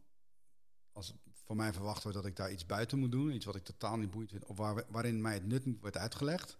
van 1.50 1.58
mij 1.58 1.74
verwacht 1.74 2.04
wordt 2.04 2.18
dat 2.18 2.26
ik 2.28 2.36
daar 2.36 2.52
iets 2.52 2.66
buiten 2.66 3.00
moet 3.00 3.12
doen, 3.12 3.32
iets 3.32 3.46
wat 3.46 3.56
ik 3.56 3.64
totaal 3.64 3.98
niet 3.98 4.12
boeiend 4.12 4.32
vind, 4.32 4.46
of 4.46 4.58
waar, 4.58 4.84
waarin 4.88 5.22
mij 5.22 5.34
het 5.34 5.48
nut 5.48 5.66
niet 5.66 5.80
wordt 5.82 5.98
uitgelegd, 5.98 6.58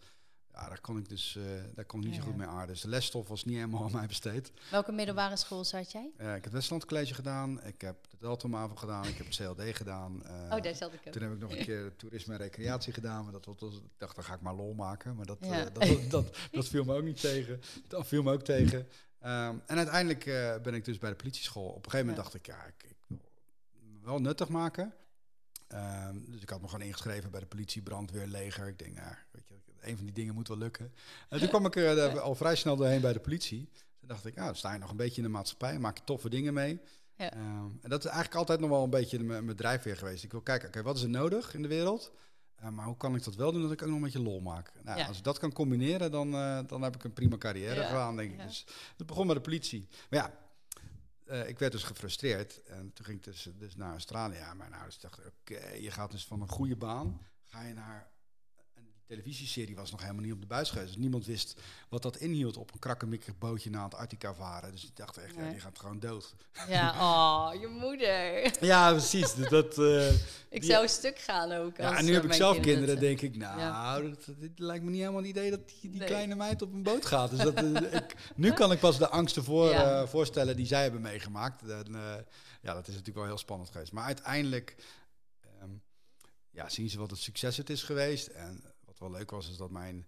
ja, 0.54 0.68
daar 0.68 0.82
kon 0.82 0.98
ik 0.98 1.10
dus, 1.10 1.36
uh, 1.38 1.44
daar 1.76 1.86
kon 1.86 2.00
ik 2.00 2.06
niet 2.06 2.16
Ja. 2.16 2.22
zo 2.22 2.28
goed 2.28 2.38
mee 2.38 2.48
aarden. 2.48 2.68
Dus 2.68 2.82
de 2.82 2.88
lesstof 2.88 3.28
was 3.28 3.46
niet 3.46 3.56
helemaal 3.56 3.84
aan 3.86 3.92
mij 3.92 4.08
besteed. 4.08 4.52
Welke 4.72 4.92
middelbare 4.92 5.38
school 5.38 5.64
zat 5.66 5.92
jij? 5.92 6.12
Uh, 6.18 6.36
ik 6.36 6.44
heb 6.44 6.54
Westland 6.54 6.86
College 6.86 7.14
gedaan, 7.14 7.64
ik 7.64 7.82
heb 7.82 7.96
de 8.10 8.18
Deltomavo 8.20 8.76
gedaan, 8.76 9.06
ik 9.06 9.18
heb 9.18 9.26
het 9.28 9.36
CLD 9.36 9.76
gedaan. 9.78 10.22
Uh, 10.26 10.56
oh, 10.56 10.62
daar 10.62 10.76
zat 10.76 10.94
ik 10.94 11.00
ook. 11.08 11.14
Toen 11.14 11.22
heb 11.22 11.32
ik 11.32 11.40
nog 11.40 11.52
een 11.52 11.66
keer 11.66 11.96
toerisme 11.96 12.34
en 12.34 12.40
recreatie 12.40 12.94
gedaan, 12.94 13.24
maar 13.24 13.32
dat 13.34 13.46
was, 13.46 13.76
ik 13.76 13.82
dacht, 13.98 14.16
dan 14.16 14.24
ga 14.24 14.34
ik 14.34 14.42
maar 14.42 14.56
lol 14.56 14.74
maken. 14.74 15.16
Maar 15.16 15.26
dat, 15.26 15.38
Ja. 15.42 15.64
dat, 15.64 15.74
dat, 15.84 16.10
dat, 16.10 16.38
dat 16.52 16.68
viel 16.68 16.84
me 16.84 16.96
ook 16.96 17.04
niet 17.04 17.20
tegen. 17.22 17.62
Dat 17.88 18.08
viel 18.08 18.24
me 18.24 18.32
ook 18.32 18.44
tegen. 18.44 18.80
Um, 18.80 19.62
en 19.66 19.78
uiteindelijk 19.78 20.24
ben 20.64 20.74
ik 20.74 20.86
dus 20.86 20.98
bij 20.98 21.10
de 21.10 21.16
politieschool. 21.16 21.68
Op 21.70 21.76
een 21.86 21.92
gegeven 21.92 22.06
moment 22.06 22.24
dacht 22.24 22.34
ik, 22.34 22.46
ja, 22.46 22.66
ik, 22.66 22.96
wel 24.10 24.22
nuttig 24.22 24.50
maken. 24.50 24.94
Um, 25.74 26.26
dus 26.32 26.42
ik 26.42 26.50
had 26.50 26.62
me 26.62 26.68
gewoon 26.68 26.86
ingeschreven 26.86 27.32
bij 27.32 27.40
de 27.40 27.46
politie, 27.46 27.82
brandweer, 27.82 28.28
leger. 28.28 28.68
Ik 28.68 28.80
denk, 28.80 28.96
nou, 28.96 29.16
weet 29.32 29.48
je, 29.48 29.56
een 29.82 29.96
van 29.96 30.06
die 30.06 30.14
dingen 30.14 30.34
moet 30.34 30.48
wel 30.48 30.58
lukken. 30.58 30.94
En 31.30 31.40
toen 31.40 31.48
kwam 31.48 31.66
ik 31.66 31.76
er 31.76 32.14
uh, 32.14 32.22
al 32.22 32.36
vrij 32.36 32.56
snel 32.56 32.76
doorheen 32.76 33.02
bij 33.02 33.14
de 33.14 33.20
politie. 33.20 33.70
Toen 34.00 34.08
dacht 34.08 34.26
ik, 34.26 34.36
nou, 34.36 34.48
dan 34.48 34.56
sta 34.56 34.74
je 34.74 34.80
nog 34.80 34.90
een 34.90 34.98
beetje 34.98 35.22
in 35.22 35.24
de 35.24 35.34
maatschappij, 35.34 35.80
maak 35.80 35.98
je 35.98 36.04
toffe 36.04 36.30
dingen 36.30 36.54
mee. 36.54 36.82
Ja. 37.16 37.34
Um, 37.34 37.80
en 37.82 37.90
dat 37.90 38.00
is 38.00 38.06
eigenlijk 38.06 38.36
altijd 38.36 38.60
nog 38.60 38.70
wel 38.70 38.84
een 38.84 38.90
beetje 38.90 39.24
mijn, 39.24 39.56
drijfveer 39.56 39.98
geweest. 39.98 40.24
Ik 40.24 40.32
wil 40.32 40.42
kijken, 40.42 40.68
oké, 40.68 40.82
wat 40.82 40.96
is 40.96 41.04
er 41.04 41.10
nodig 41.10 41.54
in 41.54 41.62
de 41.62 41.68
wereld? 41.68 42.12
Uh, 42.64 42.70
maar 42.70 42.86
hoe 42.86 42.98
kan 42.98 43.16
ik 43.16 43.24
dat 43.24 43.36
wel 43.36 43.52
doen 43.52 43.62
dat 43.62 43.72
ik 43.72 43.82
ook 43.82 43.88
nog 43.88 43.98
een 43.98 44.04
beetje 44.04 44.22
lol 44.22 44.40
maak? 44.40 44.72
Nou, 44.84 45.00
Ja. 45.00 45.08
Als 45.08 45.18
ik 45.18 45.24
dat 45.24 45.40
kan 45.40 45.54
combineren, 45.54 46.12
dan, 46.12 46.34
uh, 46.34 46.60
dan 46.68 46.82
heb 46.82 46.96
ik 46.96 47.04
een 47.04 47.14
prima 47.14 47.38
carrière 47.38 47.82
Ja, 47.82 47.88
gedaan, 47.88 48.16
denk 48.16 48.32
ik. 48.32 48.42
Dus 48.42 48.66
het 48.98 49.08
begon 49.08 49.28
met 49.28 49.36
de 49.36 49.42
politie. 49.42 49.88
Maar 50.10 50.20
ja, 50.20 50.34
uh, 51.30 51.48
ik 51.48 51.60
werd 51.60 51.72
dus 51.72 51.84
gefrustreerd. 51.84 52.64
En 52.64 52.94
toen 52.94 53.06
ging 53.06 53.18
ik 53.18 53.24
dus, 53.24 53.50
dus 53.58 53.76
naar 53.76 53.92
Australië. 53.92 54.44
Mijn 54.56 54.74
ouders 54.74 55.00
dachten, 55.00 55.26
oké, 55.26 55.70
je 55.70 55.92
gaat 55.92 56.12
dus 56.12 56.26
van 56.26 56.42
een 56.42 56.50
goede 56.50 56.76
baan, 56.76 57.28
ga 57.44 57.62
je 57.62 57.74
naar... 57.74 58.12
Televisieserie 59.10 59.76
was 59.76 59.92
nog 59.92 60.02
helemaal 60.02 60.24
niet 60.24 60.34
op 60.34 60.42
de 60.42 60.48
buis 60.48 60.70
geweest. 60.70 60.88
Dus 60.88 60.98
niemand 60.98 61.26
wist 61.26 61.60
wat 61.90 62.02
dat 62.02 62.18
inhield 62.18 62.58
op 62.58 62.74
een 62.74 62.80
krakkemikkig 62.80 63.38
bootje 63.38 63.70
naar 63.70 63.82
Antarctica 63.82 64.34
varen. 64.34 64.72
Dus 64.72 64.84
ik 64.84 64.96
dacht 64.96 65.18
echt, 65.18 65.36
ja, 65.36 65.50
die 65.50 65.60
gaat 65.60 65.80
gewoon 65.80 66.00
dood. 66.00 66.36
Ja, 66.68 66.90
oh, 67.08 67.62
je 67.62 67.68
moeder. 67.68 68.52
Ja, 68.66 68.92
precies. 68.92 69.34
Dat... 69.36 69.78
uh, 69.78 70.12
Ik 70.50 70.64
zou 70.64 70.88
stuk 70.88 71.20
gaan 71.20 71.52
ook. 71.52 71.78
Ja, 71.78 71.98
en 71.98 72.04
nu 72.04 72.08
eh, 72.10 72.14
heb 72.14 72.22
ik 72.24 72.28
mijn 72.28 72.40
zelf 72.42 72.60
kinderen 72.60 73.00
denk 73.00 73.22
ik, 73.22 73.36
nou, 73.36 73.60
Ja. 73.60 74.00
dat, 74.02 74.26
dit 74.38 74.60
lijkt 74.60 74.84
me 74.84 74.90
niet 74.90 75.00
helemaal 75.00 75.22
het 75.22 75.30
idee 75.30 75.50
dat 75.50 75.70
die, 75.70 75.90
die 75.90 76.00
Nee. 76.00 76.08
kleine 76.08 76.36
meid 76.36 76.62
op 76.62 76.74
een 76.74 76.84
boot 76.84 77.06
gaat. 77.06 77.30
Dus 77.30 77.40
dat, 77.40 77.54
eh, 77.54 77.94
ik, 78.02 78.16
nu 78.36 78.52
kan 78.52 78.72
ik 78.72 78.80
pas 78.80 78.98
de 78.98 79.10
angsten 79.10 79.44
voor, 79.44 79.70
Ja. 79.70 80.02
eh, 80.02 80.08
voorstellen 80.08 80.56
die 80.56 80.66
zij 80.66 80.82
hebben 80.82 81.02
meegemaakt. 81.02 81.62
En, 81.62 81.96
eh, 81.96 82.02
ja, 82.62 82.74
dat 82.74 82.82
is 82.88 82.94
natuurlijk 82.94 83.18
wel 83.18 83.26
heel 83.26 83.38
spannend 83.38 83.70
geweest. 83.70 83.92
Maar 83.92 84.06
uiteindelijk 84.06 84.76
ehm, 85.42 85.72
ja, 86.52 86.70
zien 86.70 86.90
ze 86.90 87.00
wat 87.00 87.10
het 87.12 87.20
succes 87.20 87.58
het 87.58 87.70
is 87.70 87.84
geweest. 87.84 88.28
En 88.28 88.64
wat 89.00 89.10
wel 89.10 89.18
leuk 89.18 89.32
was, 89.32 89.50
is 89.50 89.58
dat 89.58 89.72
mijn... 89.72 90.08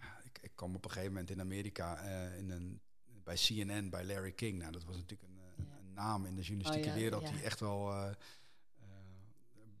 Ja, 0.00 0.20
ik, 0.24 0.38
ik 0.42 0.50
kwam 0.54 0.74
op 0.74 0.84
een 0.84 0.90
gegeven 0.90 1.12
moment 1.12 1.30
in 1.30 1.40
Amerika 1.40 2.02
eh, 2.02 2.38
in 2.38 2.50
een, 2.50 2.80
bij 3.24 3.34
CNN, 3.36 3.88
bij 3.90 4.04
Larry 4.04 4.32
King. 4.32 4.58
Nou, 4.58 4.72
dat 4.72 4.84
was 4.84 4.96
natuurlijk 4.96 5.22
een, 5.22 5.38
eh, 5.38 5.64
Ja. 5.66 5.78
een 5.78 5.92
naam 5.94 6.26
in 6.26 6.34
de 6.34 6.42
journalistieke 6.42 6.88
Oh 6.88 6.94
ja, 6.94 7.00
wereld 7.00 7.26
die 7.26 7.42
echt 7.42 7.60
wel 7.60 7.90
eh, 7.92 8.10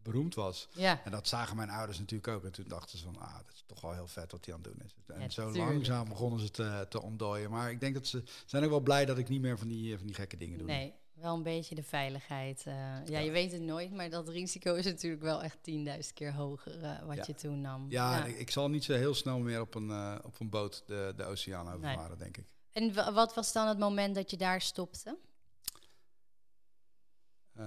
beroemd 0.02 0.34
was. 0.34 0.68
Ja, 0.72 1.04
En 1.04 1.10
dat 1.10 1.28
zagen 1.28 1.56
mijn 1.56 1.70
ouders 1.70 1.98
natuurlijk 1.98 2.28
ook. 2.28 2.44
En 2.44 2.52
toen 2.52 2.68
dachten 2.68 2.98
ze 2.98 3.04
van, 3.04 3.18
ah, 3.18 3.36
dat 3.36 3.54
is 3.54 3.64
toch 3.66 3.80
wel 3.80 3.92
heel 3.92 4.06
vet 4.06 4.32
wat 4.32 4.44
hij 4.44 4.54
aan 4.54 4.60
het 4.62 4.72
doen 4.72 4.82
is. 4.84 4.94
En 5.06 5.30
zo 5.30 5.50
tuurlijk. 5.50 5.72
langzaam 5.72 6.08
begonnen 6.08 6.40
ze 6.40 6.50
te, 6.50 6.86
te 6.88 7.02
ontdooien. 7.02 7.50
Maar 7.50 7.70
ik 7.70 7.80
denk 7.80 7.94
dat 7.94 8.06
ze 8.06 8.22
zijn 8.46 8.64
ook 8.64 8.70
wel 8.70 8.80
blij 8.80 9.04
dat 9.04 9.18
ik 9.18 9.28
niet 9.28 9.40
meer 9.40 9.58
van 9.58 9.68
die, 9.68 9.96
van 9.96 10.06
die 10.06 10.14
gekke 10.14 10.36
dingen 10.36 10.58
doe. 10.58 10.66
nee, 10.66 10.94
wel 11.20 11.34
een 11.34 11.42
beetje 11.42 11.74
de 11.74 11.82
veiligheid. 11.82 12.62
eh, 12.66 12.74
ja, 12.74 13.02
Ja. 13.04 13.18
je 13.18 13.30
weet 13.30 13.52
het 13.52 13.60
nooit, 13.62 13.92
maar 13.92 14.10
dat 14.10 14.28
risico 14.28 14.74
is 14.74 14.84
natuurlijk 14.84 15.22
wel 15.22 15.42
echt 15.42 15.58
10.000 15.62 16.12
keer 16.14 16.32
hoger 16.34 16.82
eh, 16.82 17.02
wat 17.06 17.16
Ja. 17.16 17.24
je 17.26 17.34
toen 17.34 17.60
nam. 17.60 17.86
Ja, 17.90 18.24
Ik, 18.24 18.38
ik 18.38 18.50
zal 18.50 18.68
niet 18.68 18.84
zo 18.84 18.92
heel 18.92 19.14
snel 19.14 19.38
meer 19.38 19.60
op 19.60 19.74
een, 19.74 19.90
eh, 19.90 20.16
op 20.22 20.40
een 20.40 20.50
boot 20.50 20.82
de, 20.86 21.12
de 21.16 21.24
oceaan 21.24 21.72
overvaren, 21.72 22.18
denk 22.18 22.36
ik. 22.36 22.44
En 22.72 22.94
wa- 22.94 23.12
wat 23.12 23.34
was 23.34 23.52
dan 23.52 23.68
het 23.68 23.78
moment 23.78 24.14
dat 24.14 24.30
je 24.30 24.36
daar 24.36 24.60
stopte? 24.60 25.18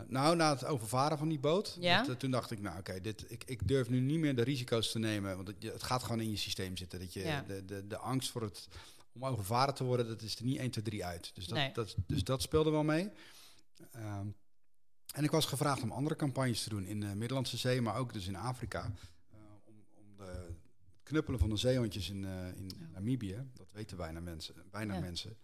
Nou, 0.07 0.35
na 0.35 0.49
het 0.49 0.65
overvaren 0.65 1.17
van 1.17 1.29
die 1.29 1.39
boot, 1.39 1.77
Ja? 1.79 2.03
dat, 2.03 2.19
toen 2.19 2.31
dacht 2.31 2.51
ik, 2.51 2.61
nou 2.61 2.79
oké, 2.79 3.01
dit 3.01 3.31
ik, 3.31 3.43
ik 3.43 3.67
durf 3.67 3.89
nu 3.89 3.99
niet 3.99 4.19
meer 4.19 4.35
de 4.35 4.41
risico's 4.43 4.91
te 4.91 4.99
nemen. 4.99 5.35
Want 5.35 5.47
het, 5.59 5.83
gaat 5.83 6.03
gewoon 6.03 6.19
in 6.19 6.29
je 6.29 6.35
systeem 6.37 6.77
zitten. 6.77 6.99
Dat 6.99 7.13
je, 7.13 7.43
de, 7.47 7.65
de, 7.65 7.87
de 7.87 7.97
angst 7.97 8.31
voor 8.31 8.41
het, 8.41 8.67
om 9.13 9.25
overvaren 9.25 9.73
te 9.73 9.83
worden, 9.83 10.07
dat 10.07 10.21
is 10.21 10.35
er 10.35 10.43
niet 10.43 10.57
1, 10.57 10.71
2, 10.71 10.83
3 10.83 11.05
uit. 11.05 11.31
Dus 11.35 11.45
dat, 11.47 11.57
Nee. 11.57 11.71
dat, 11.73 11.95
dus 12.07 12.23
dat 12.23 12.41
speelde 12.41 12.69
wel 12.71 12.83
mee. 12.83 13.09
Ehm, 13.91 14.27
en 15.13 15.23
ik 15.23 15.31
was 15.31 15.45
gevraagd 15.45 15.81
om 15.81 15.91
andere 15.91 16.15
campagnes 16.15 16.63
te 16.63 16.69
doen 16.69 16.85
in 16.85 16.99
de 16.99 17.15
Middellandse 17.15 17.57
Zee, 17.57 17.81
maar 17.81 17.95
ook 17.95 18.13
dus 18.13 18.27
in 18.27 18.35
Afrika. 18.35 18.91
Eh, 19.31 19.37
om, 19.65 19.75
om 19.93 20.15
de 20.17 20.53
knuppelen 21.03 21.39
van 21.39 21.49
de 21.49 21.57
zeehondjes 21.57 22.09
in, 22.09 22.25
eh, 22.25 22.47
in 22.55 22.71
Ja. 22.79 22.87
Namibië, 22.91 23.47
dat 23.53 23.71
weten 23.71 23.97
bijna 23.97 24.19
mensen, 24.19 24.55
bijna 24.71 24.93
Ja. 24.93 24.99
mensen, 24.99 25.37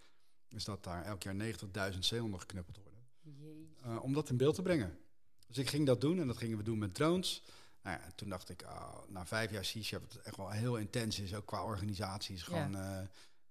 is 0.47 0.63
dat 0.63 0.83
daar 0.83 1.03
elk 1.05 1.23
jaar 1.23 1.35
90.000 1.35 2.05
zeehonden 2.05 2.39
geknuppeld 2.39 2.77
worden 2.77 2.97
eh, 3.83 4.03
om 4.03 4.13
dat 4.13 4.29
in 4.29 4.37
beeld 4.37 4.55
te 4.55 4.61
brengen. 4.61 4.97
Dus 5.47 5.57
ik 5.57 5.69
ging 5.69 5.85
dat 5.85 6.01
doen 6.01 6.19
en 6.19 6.27
dat 6.27 6.37
gingen 6.37 6.57
we 6.57 6.63
doen 6.63 6.77
met 6.77 6.93
drones. 6.93 7.43
Nou 7.83 7.97
ja, 7.97 8.03
en 8.05 8.15
toen 8.15 8.29
dacht 8.29 8.49
ik, 8.49 8.63
ah, 8.63 8.97
na 9.07 9.25
vijf 9.25 9.51
jaar 9.51 9.65
Shepherd, 9.65 10.13
het 10.13 10.21
echt 10.21 10.35
wel 10.37 10.49
heel 10.49 10.77
intens 10.77 11.19
is, 11.19 11.35
ook 11.35 11.45
qua 11.45 11.63
organisaties, 11.63 12.39
Ja. 12.39 12.45
gewoon 12.45 12.75
eh, 12.75 12.99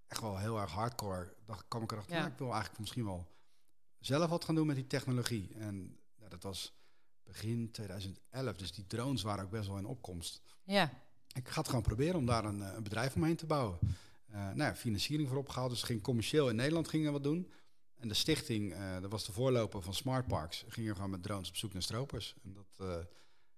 echt 0.07 0.21
wel 0.21 0.39
heel 0.39 0.61
erg 0.61 0.71
hardcore. 0.71 1.35
Dacht, 1.45 1.65
kwam 1.69 1.83
ik 1.83 1.93
erachter, 1.93 2.13
Ja. 2.15 2.21
nou, 2.21 2.33
ik 2.33 2.39
wil 2.39 2.49
eigenlijk 2.51 2.79
misschien 2.81 3.05
wel 3.05 3.27
zelf 4.01 4.31
wat 4.31 4.45
gaan 4.45 4.55
doen 4.55 4.67
met 4.67 4.77
die 4.77 4.87
technologie. 4.87 5.55
En 5.55 5.99
ja, 6.17 6.29
dat 6.29 6.43
was 6.43 6.73
begin 7.25 7.71
2011, 7.71 8.57
dus 8.57 8.73
die 8.73 8.87
drones 8.87 9.23
waren 9.23 9.45
ook 9.45 9.51
best 9.51 9.69
wel 9.69 9.77
in 9.79 9.87
opkomst. 9.87 10.41
Ja, 10.65 11.03
Ik 11.35 11.49
ga 11.49 11.59
het 11.59 11.69
gewoon 11.69 11.83
proberen 11.83 12.15
om 12.17 12.27
daar 12.27 12.45
een, 12.45 12.63
eh, 12.63 12.73
een 12.75 12.83
bedrijf 12.83 13.15
omheen 13.15 13.37
te 13.37 13.47
bouwen. 13.47 13.79
Eh 14.29 14.35
nou 14.35 14.57
ja, 14.59 14.75
financiering 14.77 15.29
voor 15.29 15.39
opgehaald. 15.39 15.71
Dus 15.71 15.83
ging 15.83 16.03
commercieel 16.03 16.49
in 16.49 16.57
Nederland 16.57 16.89
gingen 16.89 17.07
we 17.07 17.13
wat 17.13 17.23
doen. 17.23 17.51
En 17.97 18.09
de 18.09 18.15
stichting, 18.15 18.73
eh, 18.73 19.01
dat 19.01 19.11
was 19.11 19.25
de 19.27 19.33
voorloper 19.33 19.83
van 19.83 19.95
Smart 19.95 20.27
Parks, 20.27 20.65
gingen 20.69 20.95
gewoon 20.95 21.11
met 21.11 21.23
drones 21.23 21.49
op 21.49 21.57
zoek 21.57 21.73
naar 21.73 21.83
stropers. 21.83 22.35
En 22.43 22.53
dat, 22.53 23.07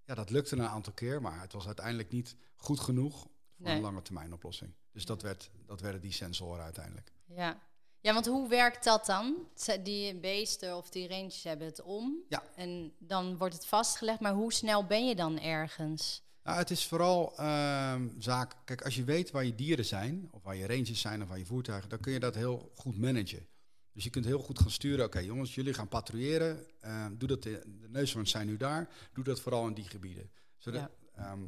ja, 0.05 0.15
dat 0.15 0.31
lukte 0.31 0.57
een 0.57 0.63
aantal 0.67 0.93
keer, 0.93 1.21
maar 1.23 1.41
het 1.41 1.53
was 1.53 1.67
uiteindelijk 1.67 2.11
niet 2.11 2.37
goed 2.57 2.81
genoeg 2.81 3.21
voor 3.23 3.31
Nee. 3.67 3.77
een 3.77 3.83
lange 3.83 4.03
termijn 4.03 4.33
oplossing. 4.33 4.75
Dus 4.93 5.05
dat, 5.05 5.23
werd, 5.23 5.51
dat 5.67 5.81
werden 5.81 6.01
die 6.01 6.13
sensoren 6.13 6.65
uiteindelijk. 6.65 7.13
ja. 7.27 7.69
Ja, 8.03 8.13
want 8.13 8.27
hoe 8.27 8.49
werkt 8.49 8.85
dat 8.85 9.07
dan? 9.07 9.49
Die 9.83 10.15
beesten 10.21 10.77
of 10.77 10.91
die 10.91 11.09
ranges 11.09 11.43
hebben 11.43 11.67
het 11.67 11.83
om. 11.83 12.17
Ja. 12.29 12.43
En 12.55 12.93
dan 12.99 13.37
wordt 13.39 13.55
het 13.55 13.67
vastgelegd. 13.67 14.21
Maar 14.21 14.33
hoe 14.33 14.53
snel 14.53 14.87
ben 14.87 15.07
je 15.09 15.15
dan 15.15 15.39
ergens? 15.39 16.23
Nou, 16.43 16.59
het 16.59 16.71
is 16.71 16.87
vooral 16.87 17.37
ehm, 17.37 18.09
zaak. 18.19 18.55
Kijk, 18.65 18.83
als 18.83 18.95
je 18.95 19.05
weet 19.05 19.31
waar 19.31 19.45
je 19.45 19.55
dieren 19.55 19.85
zijn, 19.85 20.29
of 20.31 20.43
waar 20.43 20.57
je 20.57 20.67
ranges 20.67 21.01
zijn, 21.01 21.23
of 21.23 21.29
waar 21.29 21.39
je 21.39 21.47
voertuigen, 21.47 21.89
dan 21.89 22.01
kun 22.01 22.13
je 22.13 22.21
dat 22.21 22.35
heel 22.35 22.71
goed 22.75 22.99
managen. 22.99 23.47
Dus 23.93 24.05
je 24.05 24.11
kunt 24.11 24.25
heel 24.25 24.39
goed 24.39 24.59
gaan 24.61 24.71
sturen. 24.71 25.05
Oké, 25.05 25.19
jongens, 25.19 25.55
jullie 25.55 25.75
gaan 25.75 25.89
patrouilleren. 25.89 26.67
ehm, 26.81 27.17
doe 27.17 27.29
dat. 27.29 27.43
De, 27.43 27.63
de 27.81 27.89
neushoorns 27.89 28.31
zijn 28.31 28.47
nu 28.47 28.57
daar. 28.57 28.89
Doe 29.13 29.25
dat 29.25 29.41
vooral 29.41 29.67
in 29.67 29.75
die 29.75 29.89
gebieden. 29.89 30.31
Zodat, 30.57 30.81
Ja. 30.81 30.91
ehm, 31.25 31.41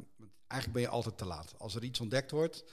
eigenlijk 0.47 0.71
ben 0.73 0.81
je 0.81 0.87
altijd 0.87 1.17
te 1.17 1.25
laat. 1.25 1.53
Als 1.57 1.75
er 1.75 1.83
iets 1.83 1.99
ontdekt 1.99 2.31
wordt. 2.31 2.63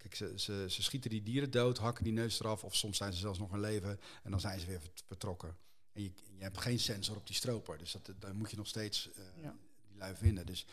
Kijk, 0.00 0.14
ze, 0.14 0.32
ze, 0.36 0.66
ze 0.68 0.82
schieten 0.82 1.10
die 1.10 1.22
dieren 1.22 1.50
dood, 1.50 1.78
hakken 1.78 2.04
die 2.04 2.12
neus 2.12 2.40
eraf, 2.40 2.64
of 2.64 2.74
soms 2.76 2.96
zijn 2.96 3.12
ze 3.12 3.18
zelfs 3.18 3.38
nog 3.38 3.52
in 3.52 3.60
leven 3.60 4.00
en 4.22 4.30
dan 4.30 4.40
zijn 4.40 4.60
ze 4.60 4.66
weer 4.66 4.80
vert- 4.80 5.02
vertrokken. 5.06 5.56
En 5.92 6.02
je, 6.02 6.12
je 6.36 6.42
hebt 6.42 6.58
geen 6.58 6.78
sensor 6.78 7.16
op 7.16 7.26
die 7.26 7.36
stroper, 7.36 7.78
dus 7.78 7.92
dat, 7.92 8.12
dan 8.18 8.36
moet 8.36 8.50
je 8.50 8.56
nog 8.56 8.66
steeds 8.66 9.08
Ja. 9.36 9.56
die 9.88 9.96
lui 9.98 10.14
vinden. 10.14 10.46
Dus 10.46 10.66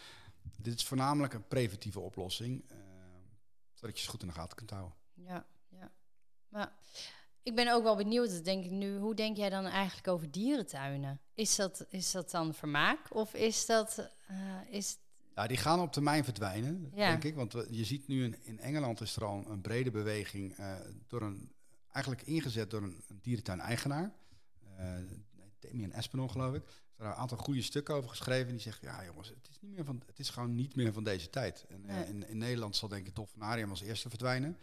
dit 0.58 0.74
is 0.80 0.86
voornamelijk 0.86 1.34
een 1.34 1.48
preventieve 1.48 2.00
oplossing, 2.00 2.64
eh, 2.70 2.78
zodat 3.74 3.98
je 3.98 4.04
ze 4.04 4.10
goed 4.10 4.22
in 4.22 4.28
de 4.28 4.34
gaten 4.34 4.58
kunt 4.58 4.70
houden. 4.70 4.94
Ja, 5.14 5.46
ja. 5.70 5.92
Maar 6.50 6.74
ik 7.44 7.56
ben 7.56 7.74
ook 7.74 7.84
wel 7.84 7.96
benieuwd, 7.96 8.30
dat 8.30 8.46
denk 8.46 8.66
ik 8.66 8.72
nu, 8.72 8.98
hoe 8.98 9.16
denk 9.16 9.38
jij 9.38 9.50
dan 9.50 9.66
eigenlijk 9.66 10.08
over 10.08 10.32
dierentuinen? 10.32 11.22
Is 11.34 11.56
dat, 11.56 11.86
is 11.90 12.12
dat 12.12 12.32
dan 12.32 12.54
vermaak 12.54 13.16
of 13.16 13.34
is 13.34 13.66
dat, 13.66 14.10
eh, 14.28 14.62
is, 14.70 14.98
Ja, 15.38 15.48
die 15.48 15.58
gaan 15.58 15.80
op 15.80 15.92
termijn 15.92 16.24
verdwijnen, 16.24 16.92
Ja. 16.94 17.10
denk 17.10 17.24
ik. 17.24 17.36
Want 17.36 17.54
we- 17.54 17.68
je 17.70 17.86
ziet 17.86 18.08
nu 18.08 18.24
in, 18.24 18.36
in 18.44 18.60
Engeland 18.60 19.02
is 19.02 19.16
er 19.16 19.26
al 19.26 19.46
een 19.50 19.62
brede 19.62 19.92
beweging 19.92 20.56
eh, 20.58 20.76
door 21.08 21.22
een, 21.22 21.52
eigenlijk 21.92 22.26
ingezet 22.28 22.70
door 22.70 22.82
een, 22.82 23.02
een 23.08 23.20
dierentuin-eigenaar. 23.22 24.12
Eh 24.78 24.94
Damien 25.60 25.92
Espinol, 25.94 26.28
geloof 26.28 26.56
ik. 26.56 26.64
Er 26.98 27.06
een 27.06 27.12
aantal 27.14 27.38
goede 27.38 27.62
stukken 27.62 27.96
over 27.96 28.10
geschreven. 28.10 28.52
Die 28.52 28.60
zegt, 28.62 28.82
ja 28.82 29.06
jongens, 29.06 29.28
het 29.30 29.48
is, 29.50 29.58
niet 29.62 29.72
meer 29.76 29.86
van, 29.86 30.02
het 30.06 30.20
is 30.20 30.30
gewoon 30.30 30.56
niet 30.56 30.76
meer 30.76 30.94
van 30.94 31.04
deze 31.04 31.30
tijd. 31.30 31.66
En, 31.70 31.86
eh, 31.86 32.10
in, 32.10 32.28
in 32.28 32.38
Nederland 32.38 32.76
zal 32.76 32.88
denk 32.90 33.02
ik 33.02 33.08
het 33.08 33.16
dolfinarium 33.16 33.70
als 33.70 33.82
eerste 33.82 34.10
verdwijnen. 34.10 34.58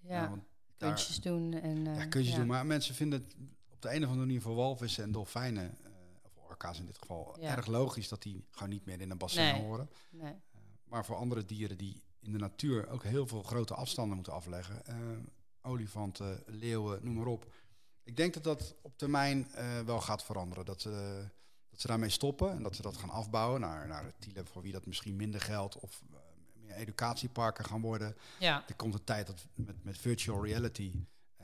ja, 0.00 0.28
want 0.28 0.42
daar- 0.76 0.88
kunstjes 0.90 1.20
doen 1.20 1.52
en... 1.52 1.86
eh, 1.86 1.96
ja, 1.96 2.06
kun 2.06 2.22
je 2.24 2.30
ja. 2.30 2.36
doen. 2.36 2.46
Maar 2.46 2.66
mensen 2.66 2.94
vinden 2.94 3.22
het 3.22 3.36
op 3.70 3.82
de 3.82 3.88
een 3.88 4.02
of 4.02 4.08
andere 4.08 4.26
manier 4.26 4.40
voor 4.40 4.54
walvissen 4.54 5.04
en 5.04 5.12
dolfijnen, 5.12 5.76
eh, 6.56 6.62
orka's 6.62 6.78
in 6.78 6.86
dit 6.86 6.98
geval, 6.98 7.36
Ja. 7.40 7.56
erg 7.56 7.66
logisch 7.66 8.08
dat 8.08 8.22
die 8.22 8.44
gewoon 8.50 8.68
niet 8.68 8.84
meer 8.84 9.00
in 9.00 9.10
een 9.10 9.18
bassin 9.18 9.42
Nee. 9.42 9.62
horen. 9.62 9.90
Nee. 10.10 10.34
Maar 10.84 11.04
voor 11.04 11.16
andere 11.16 11.44
dieren 11.44 11.76
die 11.78 12.02
in 12.20 12.32
de 12.32 12.38
natuur 12.38 12.88
ook 12.88 13.02
heel 13.04 13.26
veel 13.26 13.42
grote 13.42 13.74
afstanden 13.74 14.14
moeten 14.14 14.32
afleggen. 14.32 14.84
eh, 14.86 14.96
olifanten, 15.62 16.42
leeuwen, 16.46 17.04
noem 17.04 17.14
maar 17.14 17.26
op. 17.26 17.52
Ik 18.04 18.16
denk 18.16 18.34
dat 18.34 18.44
dat 18.44 18.74
op 18.82 18.98
termijn 18.98 19.50
eh, 19.52 19.80
wel 19.80 20.00
gaat 20.00 20.24
veranderen. 20.24 20.64
Dat 20.64 20.80
ze, 20.80 21.24
dat 21.70 21.80
ze 21.80 21.86
daarmee 21.86 22.08
stoppen 22.08 22.50
en 22.50 22.62
dat 22.62 22.76
ze 22.76 22.82
dat 22.82 22.96
gaan 22.96 23.10
afbouwen 23.10 23.60
naar, 23.60 23.86
naar 23.88 24.04
het 24.04 24.14
TILEB 24.20 24.48
voor 24.48 24.62
wie 24.62 24.72
dat 24.72 24.86
misschien 24.86 25.16
minder 25.16 25.40
geld 25.40 25.78
of 25.80 26.02
eh, 26.10 26.16
meer 26.54 26.74
educatieparken 26.74 27.64
gaan 27.64 27.80
worden. 27.80 28.16
Ja, 28.38 28.64
Er 28.68 28.74
komt 28.74 28.94
een 28.94 29.04
tijd 29.04 29.26
dat 29.26 29.46
met, 29.54 29.84
met 29.84 29.98
virtual 29.98 30.44
reality 30.44 30.92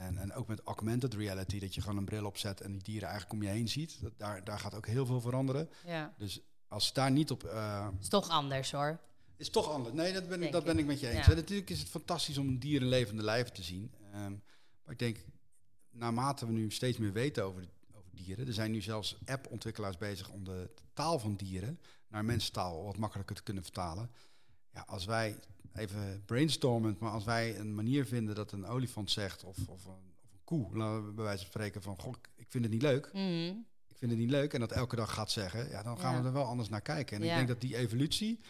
en, 0.07 0.19
en 0.19 0.33
ook 0.33 0.47
met 0.47 0.61
augmented 0.65 1.15
reality, 1.15 1.59
dat 1.59 1.75
je 1.75 1.81
gewoon 1.81 1.97
een 1.97 2.05
bril 2.05 2.27
opzet 2.27 2.61
en 2.61 2.73
die 2.73 2.83
dieren 2.83 3.09
eigenlijk 3.09 3.41
om 3.41 3.43
je 3.49 3.55
heen 3.55 3.69
ziet. 3.69 3.99
Dat, 4.01 4.13
daar, 4.17 4.45
daar 4.45 4.59
gaat 4.59 4.75
ook 4.75 4.87
heel 4.87 5.07
veel 5.07 5.21
veranderen. 5.21 5.69
ja. 5.85 6.15
Dus 6.19 6.41
als 6.73 6.93
daar 6.93 7.11
niet 7.11 7.31
op 7.31 7.45
eh, 7.45 7.89
is 8.01 8.09
toch 8.09 8.29
anders 8.29 8.73
hoor. 8.73 9.01
is 9.37 9.51
toch 9.51 9.71
anders. 9.71 9.95
Nee, 9.95 10.13
dat 10.13 10.29
ben, 10.29 10.43
ik, 10.43 10.53
dat 10.53 10.65
ben 10.65 10.79
ik. 10.79 10.87
met 10.87 11.01
je 11.01 11.09
eens. 11.09 11.27
Ja. 11.27 11.31
En 11.31 11.37
natuurlijk 11.37 11.71
is 11.71 11.79
het 11.79 11.89
fantastisch 11.89 12.39
om 12.39 12.49
een 12.49 12.59
dier 12.59 12.81
in 12.81 12.89
levende 12.89 13.23
lijven 13.23 13.53
te 13.53 13.63
zien. 13.63 13.93
Ehm, 14.13 14.31
maar 14.85 14.93
ik 14.93 14.99
denk, 14.99 15.17
naarmate 15.91 16.47
we 16.47 16.53
nu 16.53 16.71
steeds 16.71 16.99
meer 16.99 17.13
weten 17.13 17.45
over, 17.45 17.69
over 17.95 18.11
dieren... 18.15 18.47
er 18.47 18.53
zijn 18.53 18.71
nu 18.71 18.81
zelfs 18.81 19.17
app-ontwikkelaars 19.25 19.97
bezig 19.97 20.29
om 20.29 20.45
de 20.45 20.71
taal 20.93 21.19
van 21.19 21.37
dieren... 21.37 21.81
naar 22.09 22.25
mensentaal 22.25 22.85
wat 22.85 22.97
makkelijker 22.97 23.37
te 23.37 23.43
kunnen 23.43 23.63
vertalen. 23.63 24.11
Ja, 24.75 24.85
als 24.87 25.05
wij, 25.05 25.39
even 25.75 26.23
brainstormend, 26.25 26.99
maar 26.99 27.11
als 27.11 27.25
wij 27.25 27.59
een 27.59 27.75
manier 27.75 28.07
vinden 28.07 28.35
dat 28.35 28.53
een 28.53 28.67
olifant 28.67 29.11
zegt... 29.11 29.45
of, 29.45 29.57
of, 29.69 29.85
een, 29.85 29.93
of 30.23 30.33
een 30.33 30.41
koe, 30.45 30.77
laten 30.77 31.07
we 31.07 31.13
bij 31.13 31.25
wijze 31.25 31.39
van 31.43 31.51
spreken 31.51 31.83
van... 31.83 31.99
Goh, 31.99 32.15
ik 32.37 32.47
vind 32.51 32.65
het 32.65 32.73
niet 32.73 32.83
leuk, 32.83 33.11
Mhm. 33.13 33.55
ik 33.89 33.97
vind 33.97 34.11
het 34.11 34.21
niet 34.21 34.31
leuk... 34.31 34.53
en 34.55 34.61
dat 34.61 34.73
elke 34.73 34.97
dag 34.97 35.15
gaat 35.15 35.31
zeggen, 35.31 35.69
ja, 35.69 35.83
dan 35.83 35.99
gaan 35.99 36.15
Ja. 36.15 36.21
we 36.21 36.27
er 36.27 36.33
wel 36.33 36.45
anders 36.45 36.69
naar 36.69 36.81
kijken. 36.81 37.17
En 37.17 37.23
Ja. 37.23 37.29
ik 37.31 37.37
denk 37.37 37.49
dat 37.49 37.61
die 37.61 37.77
evolutie... 37.77 38.41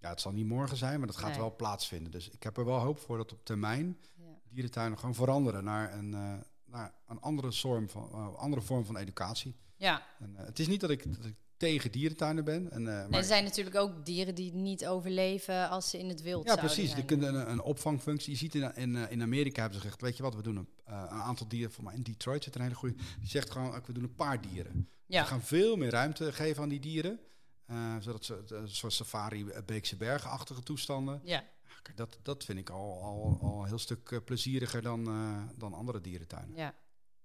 Ja, 0.00 0.08
het 0.08 0.20
zal 0.20 0.32
niet 0.32 0.46
morgen 0.46 0.76
zijn, 0.76 0.98
maar 0.98 1.06
dat 1.06 1.16
gaat 1.16 1.30
Nee. 1.30 1.38
wel 1.38 1.56
plaatsvinden. 1.56 2.10
Dus 2.12 2.28
ik 2.28 2.42
heb 2.42 2.56
er 2.56 2.64
wel 2.64 2.78
hoop 2.78 2.98
voor 2.98 3.16
dat 3.16 3.32
op 3.32 3.44
termijn 3.44 3.98
Ja. 4.16 4.24
dierentuinen 4.48 4.98
gewoon 4.98 5.14
veranderen 5.14 5.64
naar 5.64 5.94
een, 5.94 6.14
eh, 6.14 6.34
naar 6.64 6.94
een 7.06 7.20
andere, 7.20 7.52
vorm 7.52 7.88
van, 7.88 8.08
eh, 8.12 8.34
andere 8.34 8.62
vorm 8.62 8.84
van 8.84 8.96
educatie. 8.96 9.54
ja. 9.76 10.02
En, 10.18 10.36
eh, 10.36 10.46
het 10.46 10.58
is 10.58 10.66
niet 10.68 10.80
dat 10.80 10.90
ik, 10.90 11.16
dat 11.16 11.24
ik 11.24 11.36
tegen 11.56 11.92
dierentuinen 11.92 12.44
ben. 12.44 12.70
En, 12.70 12.88
eh, 12.88 12.94
Nee, 12.94 13.08
maar, 13.08 13.18
er 13.18 13.24
zijn 13.24 13.44
natuurlijk 13.44 13.76
ook 13.76 14.04
dieren 14.04 14.34
die 14.34 14.54
niet 14.54 14.86
overleven 14.86 15.68
als 15.70 15.90
ze 15.90 15.98
in 15.98 16.08
het 16.08 16.22
wild 16.22 16.44
ja, 16.44 16.54
zouden 16.54 16.74
precies. 16.74 16.96
Je 16.96 17.04
kunt 17.04 17.22
een, 17.22 17.50
een 17.50 17.62
opvangfunctie. 17.62 18.32
Je 18.32 18.38
ziet 18.38 18.54
in, 18.54 18.74
in, 18.74 18.96
eh, 18.96 19.10
in 19.10 19.22
Amerika 19.22 19.60
hebben 19.60 19.78
ze 19.78 19.84
gezegd, 19.84 20.00
weet 20.00 20.16
je 20.16 20.22
wat, 20.22 20.34
we 20.34 20.42
doen 20.42 20.56
een, 20.56 20.68
eh, 20.84 21.04
een 21.10 21.20
aantal 21.20 21.48
dieren. 21.48 21.72
Voor 21.72 21.84
mij 21.84 21.94
in 21.94 22.02
Detroit 22.02 22.44
zit 22.44 22.54
er 22.54 22.60
een 22.60 22.66
hele 22.66 22.78
goede. 22.78 22.94
Die 22.94 23.28
zegt 23.28 23.50
gewoon, 23.50 23.82
we 23.86 23.92
doen 23.92 24.02
een 24.02 24.14
paar 24.14 24.40
dieren. 24.40 24.88
Ja. 25.06 25.22
We 25.22 25.28
gaan 25.28 25.42
veel 25.42 25.76
meer 25.76 25.90
ruimte 25.90 26.32
geven 26.32 26.62
aan 26.62 26.68
die 26.68 26.80
dieren. 26.80 27.20
zodat 28.00 28.24
ze 28.24 28.42
een 28.46 28.68
soort 28.68 28.92
safari 28.92 29.46
Beekse 29.66 29.96
Bergen-achtige 29.96 30.62
toestanden. 30.62 31.20
Ja. 31.24 31.44
Kijk, 31.82 31.96
Dat, 31.96 32.18
dat 32.22 32.44
vind 32.44 32.58
ik 32.58 32.70
al, 32.70 33.02
al, 33.02 33.38
al 33.40 33.60
een 33.60 33.66
heel 33.66 33.78
stuk 33.78 34.24
plezieriger 34.24 34.82
dan, 34.82 35.04
dan 35.56 35.72
andere 35.72 36.00
dierentuinen. 36.00 36.56
Ja. 36.56 36.74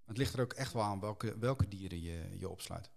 Het 0.06 0.18
ligt 0.18 0.34
er 0.34 0.42
ook 0.42 0.54
echt 0.54 0.74
wel 0.74 0.84
aan 0.84 1.00
welke, 1.00 1.38
welke 1.40 1.68
dieren 1.68 2.02
je, 2.02 2.36
je 2.38 2.50
opsluit. 2.50 2.90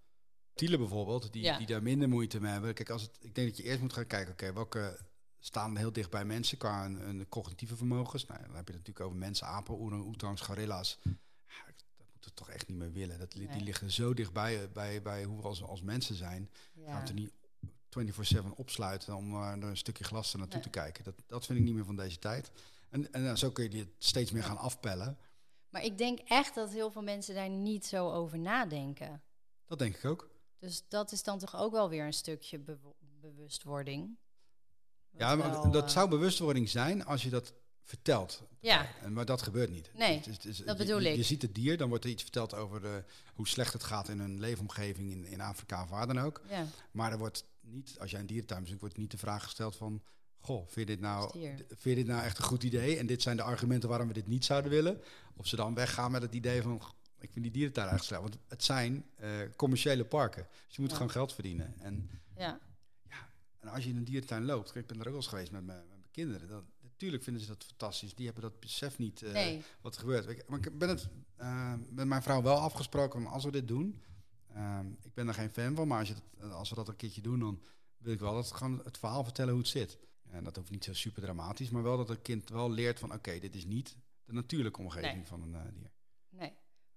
Tielen 0.55 0.79
bijvoorbeeld, 0.79 1.33
die, 1.33 1.43
Ja. 1.43 1.59
die 1.59 1.67
daar 1.67 1.83
minder 1.83 2.09
moeite 2.09 2.41
mee 2.41 2.53
hebben. 2.53 2.75
Kijk, 2.75 2.91
als 2.91 3.03
het, 3.03 3.17
ik 3.21 3.35
denk 3.35 3.49
dat 3.49 3.57
je 3.57 3.63
eerst 3.63 3.81
moet 3.81 3.93
gaan 3.93 4.07
kijken, 4.07 4.33
oké, 4.33 4.53
welke 4.53 4.99
staan 5.39 5.77
heel 5.77 5.93
dicht 5.93 6.11
bij 6.11 6.25
mensen 6.25 6.59
qua 6.59 6.83
hun, 6.83 6.95
hun 6.97 7.29
cognitieve 7.29 7.77
vermogens. 7.77 8.27
Nou, 8.27 8.41
dan 8.41 8.55
heb 8.55 8.67
je 8.69 8.75
het 8.75 8.87
natuurlijk 8.87 9.07
over 9.07 9.19
mensen, 9.19 9.47
apen, 9.47 9.79
orang-oetangs, 9.79 10.41
gorilla's. 10.41 10.99
Ja, 11.03 11.13
dat 11.67 12.07
moeten 12.13 12.31
we 12.31 12.35
toch 12.35 12.51
echt 12.51 12.69
niet 12.69 12.77
meer 12.79 12.93
willen. 12.93 13.19
Dat, 13.19 13.35
Nee. 13.35 13.47
Die 13.49 13.61
liggen 13.63 13.91
zo 13.91 14.15
dicht 14.15 14.33
bij, 14.33 14.71
bij, 14.73 15.03
bij 15.03 15.25
hoe 15.25 15.37
we 15.41 15.43
als, 15.49 15.63
als 15.63 15.83
mensen 15.83 16.15
zijn. 16.15 16.51
Ja. 16.75 16.93
Gaan 16.93 17.03
we 17.03 17.09
er 17.09 17.15
niet 17.15 17.33
24-7 18.45 18.47
opsluiten 18.55 19.15
om 19.17 19.35
er 19.43 19.63
een 19.63 19.77
stukje 19.77 20.05
glas 20.05 20.33
er 20.33 20.39
naartoe 20.39 20.55
Nee. 20.61 20.65
te 20.71 20.79
kijken. 20.79 21.05
Dat, 21.05 21.15
dat 21.27 21.47
vind 21.47 21.59
ik 21.59 21.65
niet 21.65 21.75
meer 21.75 21.85
van 21.85 21.97
deze 21.97 22.19
tijd. 22.19 22.51
En, 22.91 23.13
en 23.13 23.39
zo 23.39 23.51
kun 23.51 23.65
je 23.65 23.71
die 23.71 23.95
steeds 23.99 24.31
meer 24.31 24.43
gaan 24.45 24.59
afpellen. 24.59 25.19
Maar 25.69 25.83
ik 25.85 25.99
denk 25.99 26.19
echt 26.19 26.55
dat 26.55 26.71
heel 26.73 26.91
veel 26.91 27.03
mensen 27.03 27.35
daar 27.35 27.49
niet 27.49 27.87
zo 27.87 28.11
over 28.13 28.39
nadenken. 28.39 29.23
Dat 29.67 29.79
denk 29.79 29.97
ik 29.97 30.05
ook. 30.05 30.31
Dus 30.65 30.85
dat 30.89 31.13
is 31.13 31.23
dan 31.23 31.39
toch 31.39 31.57
ook 31.57 31.73
wel 31.73 31.89
weer 31.89 32.05
een 32.05 32.13
stukje 32.13 32.61
bewustwording. 33.21 34.17
Wat 35.11 35.21
Ja, 35.21 35.37
maar 35.37 35.51
wel, 35.51 35.71
dat 35.71 35.85
eh, 35.85 35.89
zou 35.91 36.09
bewustwording 36.09 36.69
zijn 36.69 37.05
als 37.05 37.23
je 37.23 37.31
dat 37.31 37.53
vertelt. 37.83 38.43
Ja, 38.61 38.87
En, 39.03 39.13
maar 39.13 39.25
dat 39.25 39.43
gebeurt 39.43 39.71
niet. 39.71 39.91
Nee, 39.95 40.17
Het 40.17 40.27
is- 40.27 40.35
het 40.35 40.45
is- 40.45 40.59
dat 40.59 40.77
bedoel 40.77 41.01
je, 41.01 41.11
ik. 41.11 41.17
Je 41.17 41.23
ziet 41.23 41.43
het 41.43 41.55
dier, 41.55 41.77
dan 41.77 41.89
wordt 41.89 42.05
er 42.05 42.11
iets 42.11 42.23
verteld 42.23 42.55
over 42.55 42.81
de, 42.81 43.05
hoe 43.35 43.49
slecht 43.49 43.73
het 43.73 43.85
gaat 43.85 44.09
in 44.09 44.19
hun 44.21 44.41
leefomgeving 44.41 45.11
in, 45.11 45.25
in 45.25 45.41
Afrika 45.41 45.83
of 45.83 45.89
waar 45.89 46.07
dan 46.07 46.21
ook. 46.21 46.41
ja, 46.49 46.67
Maar 46.91 47.13
er 47.13 47.19
wordt 47.19 47.45
niet, 47.61 47.97
als 48.01 48.11
jij 48.11 48.21
een 48.21 48.27
dierentuin 48.27 48.63
bezoekt, 48.63 48.81
wordt 48.81 48.97
niet 48.97 49.11
de 49.11 49.19
vraag 49.19 49.43
gesteld 49.43 49.77
van... 49.77 50.03
Goh, 50.39 50.59
vind 50.67 50.75
je, 50.75 50.85
dit 50.95 51.01
nou, 51.01 51.31
vind 51.69 51.83
je 51.83 51.95
dit 51.95 52.07
nou 52.07 52.23
echt 52.23 52.39
een 52.39 52.45
goed 52.45 52.63
idee? 52.63 52.99
En 52.99 53.07
dit 53.07 53.23
zijn 53.23 53.37
de 53.37 53.43
argumenten 53.43 53.89
waarom 53.89 54.09
we 54.09 54.15
dit 54.15 54.27
niet 54.27 54.45
zouden 54.45 54.71
willen. 54.71 55.01
Of 55.37 55.47
ze 55.47 55.57
dan 55.57 55.75
weggaan 55.75 56.11
met 56.11 56.23
het 56.23 56.35
idee 56.35 56.63
van... 56.63 56.83
"Goh, 57.25 57.27
Ik 57.27 57.33
vind 57.33 57.45
die 57.45 57.53
dierentuin 57.53 57.89
eigenlijk 57.89 58.21
slecht. 58.23 58.23
Want 58.39 58.51
het 58.51 58.65
zijn 58.65 59.05
eh, 59.17 59.31
commerciële 59.57 60.05
parken. 60.05 60.47
Dus 60.67 60.77
je 60.77 60.81
moet 60.83 60.91
Ja. 60.91 60.97
gewoon 60.97 61.13
geld 61.13 61.33
verdienen. 61.33 61.75
En 61.79 62.11
ja, 62.37 62.61
en 63.61 63.69
als 63.69 63.85
je 63.85 63.91
in 63.91 63.97
een 63.97 64.05
dierentuin 64.05 64.45
loopt, 64.45 64.73
kijk, 64.73 64.85
ik 64.85 64.87
ben 64.87 64.97
er 64.97 65.03
ook 65.03 65.09
wel 65.13 65.17
eens 65.21 65.27
geweest 65.27 65.51
met 65.53 65.65
mijn, 65.65 65.79
met 65.79 65.89
mijn 65.99 66.11
kinderen. 66.11 66.49
Dan, 66.49 66.65
natuurlijk 66.83 67.23
vinden 67.23 67.43
ze 67.43 67.49
dat 67.49 67.65
fantastisch. 67.65 68.15
Die 68.15 68.25
hebben 68.27 68.43
dat 68.43 68.61
besef 68.61 68.99
niet 68.99 69.23
eh, 69.23 69.33
nee, 69.33 69.63
wat 69.81 69.95
er 69.95 70.01
gebeurt. 70.01 70.29
Ik, 70.29 70.49
maar 70.49 70.59
ik 70.59 70.79
ben 70.79 70.89
het 70.89 71.09
eh, 71.37 71.75
met 71.91 72.07
mijn 72.07 72.23
vrouw 72.23 72.43
wel 72.43 72.57
afgesproken 72.59 73.27
als 73.27 73.45
we 73.45 73.51
dit 73.51 73.69
doen. 73.69 74.03
ehm, 74.55 74.87
ik 75.03 75.15
ben 75.15 75.29
er 75.29 75.35
geen 75.35 75.51
fan 75.51 75.75
van, 75.75 75.89
maar 75.89 75.99
als, 75.99 76.09
je 76.09 76.15
dat, 76.39 76.51
als 76.53 76.69
we 76.71 76.75
dat 76.75 76.89
een 76.89 76.97
keertje 76.97 77.21
doen, 77.21 77.39
dan 77.41 77.63
wil 77.97 78.13
ik 78.13 78.21
wel 78.21 78.35
dat 78.35 78.53
gewoon 78.53 78.81
het 78.85 78.99
verhaal 78.99 79.25
vertellen 79.25 79.51
hoe 79.53 79.61
het 79.63 79.71
zit. 79.71 79.99
En 80.31 80.45
dat 80.45 80.57
hoeft 80.57 80.71
niet 80.71 80.85
zo 80.85 80.93
super 80.93 81.23
dramatisch, 81.23 81.71
maar 81.71 81.83
wel 81.83 81.97
dat 81.97 82.09
het 82.09 82.23
kind 82.23 82.49
wel 82.49 82.71
leert 82.71 82.99
van 82.99 83.13
oké, 83.13 83.39
dit 83.39 83.55
is 83.55 83.65
niet 83.65 83.97
de 84.25 84.33
natuurlijke 84.33 84.81
omgeving 84.81 85.15
Nee. 85.15 85.27
van 85.27 85.43
een 85.43 85.51
dier. 85.75 85.91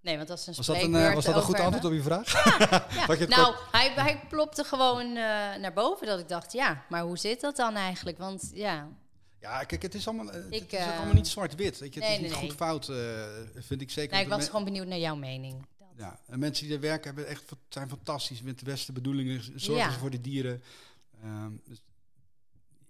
Nee. 0.08 0.16
Nee, 0.18 0.26
want 0.26 0.28
dat 0.28 0.40
is 0.40 0.48
een 0.48 0.56
Was 0.56 0.66
dat 0.66 0.82
een, 0.82 0.96
eh, 0.96 1.14
was 1.14 1.26
dat 1.26 1.36
een 1.36 1.42
goed 1.42 1.60
antwoord 1.60 1.86
op 1.86 1.92
je 1.94 2.02
vraag? 2.02 2.32
Ja, 3.18 3.26
nou, 3.38 3.56
hij, 3.72 3.94
hij 3.94 4.24
plopte 4.30 4.64
gewoon 4.64 5.06
eh, 5.08 5.16
naar 5.60 5.74
boven 5.74 6.08
dat 6.08 6.20
ik 6.20 6.28
dacht, 6.28 6.52
ja, 6.54 6.84
maar 6.90 7.02
hoe 7.02 7.18
zit 7.18 7.42
dat 7.42 7.56
dan 7.56 7.76
eigenlijk? 7.76 8.18
Want 8.18 8.52
ja, 8.54 8.88
Ja, 9.42 9.64
kijk, 9.64 9.82
het 9.82 9.94
is 9.96 10.08
allemaal, 10.08 10.32
eh, 10.32 10.44
het 10.44 10.54
Ik, 10.54 10.72
is 10.72 10.80
ook 10.86 10.94
allemaal 10.96 11.14
niet 11.14 11.28
zwart-wit. 11.28 11.78
je. 11.78 11.84
Het 11.86 11.96
nee, 11.96 12.04
is 12.14 12.20
niet 12.20 12.22
nee, 12.32 12.40
nee. 12.40 12.50
goed 12.50 12.58
fout, 12.58 12.86
vind 13.56 13.82
ik 13.82 13.90
zeker. 13.90 14.12
nou, 14.12 14.24
ik 14.24 14.30
was 14.32 14.46
gewoon 14.46 14.64
benieuwd 14.64 14.88
naar 14.88 14.98
jouw 14.98 15.16
mening. 15.16 15.66
Ja, 15.96 16.20
en 16.28 16.40
mensen 16.40 16.66
die 16.66 16.76
er 16.76 16.82
werken 16.82 17.06
hebben 17.06 17.28
echt, 17.28 17.44
zijn 17.70 17.90
fantastisch 17.90 18.42
met 18.42 18.60
de 18.60 18.66
beste 18.66 18.92
bedoelingen. 18.92 19.44
Zorgen 19.60 19.86
Ja. 19.86 19.92
ze 19.92 20.00
voor 20.00 20.10
de 20.10 20.22
dieren. 20.22 20.64
Ehm, 21.24 21.52
dus, 21.66 21.82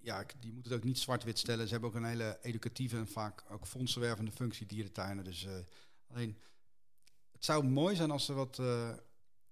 ja, 0.01 0.19
ik- 0.19 0.34
die 0.39 0.51
moeten 0.53 0.71
het 0.71 0.80
ook 0.82 0.86
niet 0.88 0.99
zwart-wit 0.99 1.39
stellen. 1.39 1.65
Ze 1.65 1.71
hebben 1.71 1.89
ook 1.89 1.95
een 1.95 2.06
hele 2.06 2.38
educatieve 2.41 2.97
en 2.97 3.08
vaak 3.08 3.43
ook 3.49 3.67
fondsenwervende 3.67 4.32
functie, 4.32 4.65
dierentuinen. 4.65 5.23
Dus 5.23 5.47
alleen, 6.13 6.38
het 7.38 7.45
zou 7.45 7.63
mooi 7.63 7.95
zijn 7.95 8.12
als 8.12 8.30
er 8.30 8.36
wat 8.36 8.60
eh, 8.60 8.93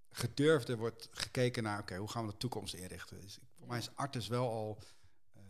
gedurfder 0.10 0.78
wordt 0.78 1.08
gekeken 1.12 1.64
naar, 1.64 1.80
oké, 1.80 1.96
hoe 1.98 2.08
gaan 2.08 2.26
we 2.26 2.32
de 2.32 2.38
toekomst 2.38 2.74
inrichten? 2.74 3.22
Dus, 3.22 3.38
ik- 3.38 3.44
voor 3.54 3.68
mij 3.68 3.78
is 3.78 3.96
Artis 3.96 4.28
wel 4.28 4.50
al 4.50 4.80
eh, 5.34 5.42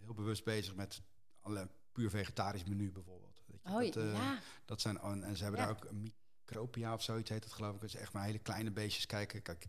heel 0.00 0.14
bewust 0.14 0.44
bezig 0.44 0.74
met 0.74 1.02
alle 1.40 1.68
puur 1.92 2.10
vegetarisch 2.10 2.64
menu 2.64 2.92
bijvoorbeeld. 2.92 3.42
Weet 3.46 3.60
je, 3.62 3.68
Oh 3.70 3.80
dat, 4.04 4.04
eh, 4.04 4.12
ja. 4.12 4.38
dat 4.64 4.80
zijn, 4.80 4.98
en 5.00 5.22
en 5.24 5.36
ze 5.36 5.42
hebben 5.42 5.60
Ja. 5.60 5.66
daar 5.66 5.76
ook 5.76 5.84
een 5.84 6.12
micropia 6.44 6.94
of 6.94 7.02
zoiets 7.02 7.30
heet 7.30 7.44
het 7.44 7.52
geloof 7.52 7.74
ik. 7.74 7.80
Dat 7.80 7.88
is 7.94 8.00
echt 8.00 8.12
maar 8.12 8.24
hele 8.24 8.38
kleine 8.38 8.70
beestjes 8.70 9.06
kijken. 9.06 9.42
Kijk, 9.42 9.64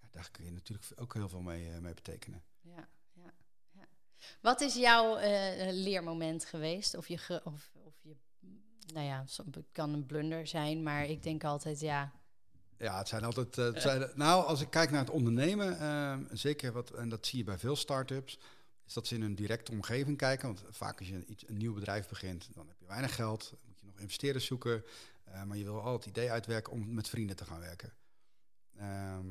ja, 0.00 0.08
daar 0.10 0.30
kun 0.30 0.44
je 0.44 0.52
natuurlijk 0.52 0.90
ook 0.96 1.14
heel 1.14 1.28
veel 1.28 1.40
mee, 1.42 1.80
mee 1.80 1.94
betekenen. 1.94 2.42
Ja, 2.60 2.88
ja, 3.12 3.32
ja. 3.72 3.86
Wat 4.40 4.60
is 4.60 4.74
jouw 4.74 5.18
leermoment 5.72 6.44
geweest? 6.44 6.94
Of 6.96 7.08
je, 7.08 7.18
ge- 7.18 7.40
of, 7.44 7.52
of 7.54 7.70
je, 7.72 7.75
nou 8.92 9.06
ja, 9.06 9.24
het 9.26 9.64
kan 9.72 9.92
een 9.92 10.06
blunder 10.06 10.46
zijn, 10.46 10.82
maar 10.82 11.04
ik 11.06 11.22
denk 11.22 11.44
altijd, 11.44 11.80
ja, 11.80 12.12
Ja, 12.78 12.98
het 12.98 13.08
zijn 13.08 13.24
altijd. 13.24 13.58
eh, 13.58 13.64
het 13.64 13.82
zijn, 13.82 14.10
nou, 14.14 14.44
als 14.46 14.60
ik 14.60 14.70
kijk 14.70 14.90
naar 14.90 15.00
het 15.00 15.10
ondernemen, 15.10 15.78
eh, 15.80 16.18
zeker 16.32 16.72
wat, 16.72 16.90
en 16.90 17.08
dat 17.08 17.26
zie 17.26 17.38
je 17.38 17.44
bij 17.44 17.58
veel 17.58 17.76
start-ups, 17.76 18.38
is 18.86 18.92
dat 18.92 19.06
ze 19.06 19.14
in 19.14 19.20
hun 19.22 19.34
directe 19.34 19.72
omgeving 19.72 20.16
kijken. 20.16 20.46
Want 20.46 20.62
vaak 20.70 20.98
als 20.98 21.08
je 21.08 21.14
een, 21.14 21.30
iets, 21.30 21.48
een 21.48 21.56
nieuw 21.56 21.74
bedrijf 21.74 22.08
begint, 22.08 22.48
dan 22.54 22.68
heb 22.68 22.78
je 22.78 22.86
weinig 22.86 23.14
geld, 23.14 23.48
dan 23.50 23.58
moet 23.66 23.80
je 23.80 23.86
nog 23.86 23.98
investeerders 23.98 24.46
zoeken. 24.46 24.84
eh, 25.24 25.42
maar 25.42 25.56
je 25.56 25.64
wil 25.64 25.80
al 25.80 25.92
het 25.92 26.06
idee 26.06 26.30
uitwerken 26.30 26.72
om 26.72 26.94
met 26.94 27.08
vrienden 27.08 27.36
te 27.36 27.44
gaan 27.44 27.60
werken. 27.60 27.92
Ehm, 28.76 29.26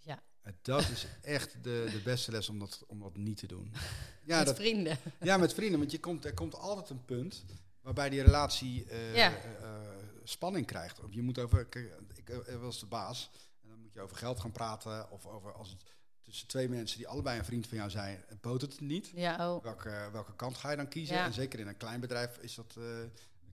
ja 0.00 0.22
dat 0.62 0.88
is 0.88 1.06
echt 1.22 1.52
de, 1.64 1.88
de 1.92 2.00
beste 2.04 2.30
les 2.30 2.48
om 2.48 2.58
dat, 2.58 2.84
om 2.86 3.00
dat 3.00 3.16
niet 3.16 3.36
te 3.36 3.46
doen. 3.46 3.72
Ja, 4.26 4.36
met 4.36 4.46
dat, 4.46 4.56
vrienden. 4.56 4.98
ja, 5.20 5.36
met 5.36 5.54
vrienden. 5.54 5.78
Want 5.78 5.90
je 5.90 6.00
komt, 6.00 6.24
er 6.24 6.34
komt 6.34 6.54
altijd 6.54 6.90
een 6.90 7.04
punt 7.04 7.44
waarbij 7.84 8.08
die 8.10 8.22
relatie 8.22 8.84
eh, 8.84 9.14
Ja. 9.16 9.30
eh, 9.36 9.62
eh, 9.62 9.80
spanning 10.24 10.66
krijgt. 10.66 11.00
Je 11.10 11.22
moet 11.22 11.38
over, 11.38 11.64
kijk, 11.66 11.98
ik 12.14 12.28
eh, 12.28 12.56
was 12.60 12.80
de 12.80 12.86
baas. 12.86 13.30
En 13.62 13.68
dan 13.68 13.78
moet 13.80 13.92
je 13.92 14.00
over 14.00 14.16
geld 14.16 14.40
gaan 14.40 14.52
praten. 14.52 15.10
Of 15.10 15.26
over 15.26 15.52
als 15.54 15.70
het 15.70 15.82
tussen 16.22 16.46
twee 16.48 16.68
mensen 16.68 16.98
die 16.98 17.08
allebei 17.08 17.38
een 17.38 17.44
vriend 17.44 17.66
van 17.66 17.76
jou 17.76 17.90
zijn, 17.90 18.24
botert 18.40 18.72
het 18.72 18.80
niet. 18.80 19.10
Ja, 19.14 19.52
oh, 19.54 19.62
Welke, 19.62 20.08
welke 20.12 20.34
kant 20.36 20.56
ga 20.56 20.70
je 20.70 20.76
dan 20.76 20.88
kiezen? 20.88 21.16
Ja. 21.16 21.24
En 21.24 21.32
zeker 21.32 21.58
in 21.60 21.66
een 21.66 21.76
klein 21.76 22.00
bedrijf 22.00 22.38
is 22.38 22.54
dat, 22.54 22.72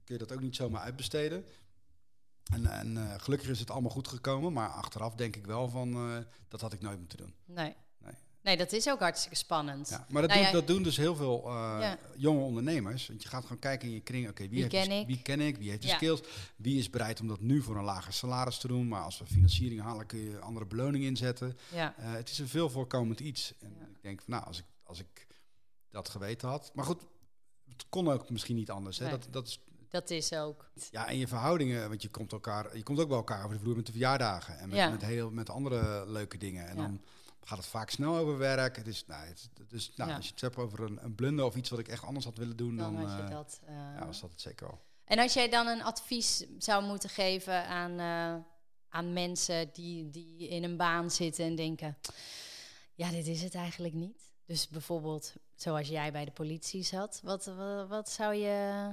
kun 0.03 0.13
je 0.13 0.17
dat 0.17 0.31
ook 0.31 0.41
niet 0.41 0.55
zomaar 0.55 0.81
uitbesteden. 0.81 1.45
En, 2.53 2.65
en 2.65 3.19
gelukkig 3.21 3.49
is 3.49 3.59
het 3.59 3.69
allemaal 3.71 3.91
goed 3.91 4.07
gekomen. 4.07 4.53
Maar 4.53 4.69
achteraf 4.69 5.15
denk 5.15 5.35
ik 5.35 5.45
wel 5.45 5.69
van, 5.69 6.25
dat 6.47 6.61
had 6.61 6.73
ik 6.73 6.81
nooit 6.81 6.99
moeten 6.99 7.17
doen. 7.17 7.35
nee. 7.45 7.75
Nee. 8.43 8.57
Dat 8.57 8.71
is 8.71 8.89
ook 8.89 8.99
hartstikke 8.99 9.35
spannend. 9.37 9.89
Ja, 9.89 10.05
maar 10.09 10.21
dat, 10.21 10.29
Nou 10.31 10.41
doen, 10.43 10.51
ja, 10.51 10.57
dat 10.57 10.67
doen 10.67 10.83
dus 10.83 10.97
heel 10.97 11.15
veel 11.15 11.43
eh, 11.47 11.51
Ja. 11.79 11.97
jonge 12.15 12.41
ondernemers. 12.43 13.07
Want 13.07 13.23
je 13.23 13.29
gaat 13.29 13.41
gewoon 13.43 13.59
kijken 13.59 13.87
in 13.87 13.93
je 13.93 14.01
kring, 14.01 14.29
oké, 14.29 14.41
wie, 14.41 14.49
Wie 14.49 14.59
heeft 14.59 14.71
de 14.71 14.77
ken 14.89 14.99
ik? 14.99 15.07
wie 15.07 15.21
ken 15.21 15.39
ik, 15.41 15.57
wie 15.57 15.69
heeft 15.69 15.81
de 15.81 15.87
skills, 15.87 16.21
wie 16.55 16.77
is 16.79 16.89
bereid 16.89 17.19
om 17.19 17.27
dat 17.27 17.39
nu 17.39 17.61
voor 17.61 17.77
een 17.77 17.83
lager 17.83 18.13
salaris 18.13 18.57
te 18.57 18.67
doen. 18.67 18.87
Maar 18.87 19.01
als 19.01 19.19
we 19.19 19.25
financiering 19.25 19.81
halen, 19.81 20.05
kun 20.05 20.19
je 20.19 20.39
andere 20.39 20.65
beloning 20.65 21.03
inzetten. 21.03 21.57
Ja, 21.73 21.95
Eh, 21.97 22.11
het 22.13 22.29
is 22.29 22.39
een 22.39 22.47
veel 22.47 22.69
voorkomend 22.69 23.19
iets. 23.19 23.53
En 23.59 23.75
ik 23.95 24.01
denk 24.01 24.21
van, 24.21 24.33
nou, 24.33 24.45
als 24.45 24.59
ik, 24.59 24.65
als 24.83 24.99
ik 24.99 25.27
dat 25.89 26.09
geweten 26.09 26.49
had. 26.49 26.71
Maar 26.73 26.85
goed, 26.85 27.01
het 27.69 27.85
kon 27.89 28.07
ook 28.09 28.29
misschien 28.29 28.55
niet 28.55 28.69
anders. 28.71 28.97
Hè? 28.97 29.05
Nee. 29.05 29.17
Dat, 29.17 29.27
dat 29.31 29.47
is, 29.47 29.59
dat 29.89 30.09
is 30.09 30.33
ook. 30.33 30.71
ja, 30.91 31.07
en 31.07 31.17
je 31.17 31.27
verhoudingen, 31.27 31.89
want 31.89 32.01
je 32.01 32.09
komt, 32.09 32.31
elkaar, 32.31 32.77
je 32.77 32.83
komt 32.83 32.99
ook 32.99 33.07
bij 33.07 33.17
elkaar 33.17 33.43
over 33.43 33.55
de 33.55 33.61
vloer 33.61 33.75
met 33.75 33.85
de 33.85 33.91
verjaardagen. 33.91 34.57
En 34.59 34.69
met, 34.69 34.77
Ja. 34.77 34.89
met, 34.89 35.01
heel, 35.01 35.31
met 35.31 35.49
andere 35.49 36.03
leuke 36.07 36.37
dingen. 36.37 36.67
En 36.67 36.75
Ja. 36.75 36.81
dan 36.81 37.01
gaat 37.45 37.57
het 37.57 37.67
vaak 37.67 37.89
snel 37.89 38.15
over 38.17 38.37
werk. 38.37 38.75
Het 38.75 38.87
is, 38.87 39.05
nou, 39.07 39.25
het, 39.27 39.49
dus, 39.67 39.91
nou, 39.95 40.09
Ja. 40.09 40.15
als 40.15 40.25
je 40.25 40.31
het 40.31 40.41
hebt 40.41 40.57
over 40.57 40.79
een, 40.83 41.03
een 41.03 41.15
blunder 41.15 41.45
of 41.45 41.55
iets 41.55 41.69
wat 41.69 41.79
ik 41.79 41.87
echt 41.87 42.03
anders 42.03 42.25
had 42.25 42.37
willen 42.37 42.55
doen, 42.57 42.75
Dan 42.75 42.93
je 42.99 43.05
eh, 43.05 43.29
dat. 43.29 43.59
eh, 43.65 43.73
ja, 43.75 44.05
was 44.05 44.21
dat 44.21 44.31
het 44.31 44.41
zeker 44.41 44.67
wel. 44.67 44.81
En 45.05 45.19
als 45.19 45.33
jij 45.33 45.49
dan 45.49 45.67
een 45.67 45.83
advies 45.83 46.45
zou 46.57 46.83
moeten 46.83 47.09
geven 47.09 47.65
aan, 47.67 47.99
eh, 47.99 48.43
aan 48.89 49.13
mensen 49.13 49.69
die, 49.73 50.09
die 50.09 50.47
in 50.47 50.63
een 50.63 50.77
baan 50.77 51.11
zitten 51.11 51.45
en 51.45 51.55
denken: 51.55 51.97
ja, 52.93 53.09
dit 53.11 53.27
is 53.27 53.41
het 53.41 53.55
eigenlijk 53.55 53.93
niet. 53.93 54.19
Dus 54.45 54.67
bijvoorbeeld, 54.67 55.33
zoals 55.55 55.87
jij 55.87 56.11
bij 56.11 56.25
de 56.25 56.31
politie 56.31 56.83
zat, 56.83 57.19
wat, 57.23 57.45
wat, 57.45 57.87
wat 57.87 58.09
zou 58.09 58.33
je 58.35 58.89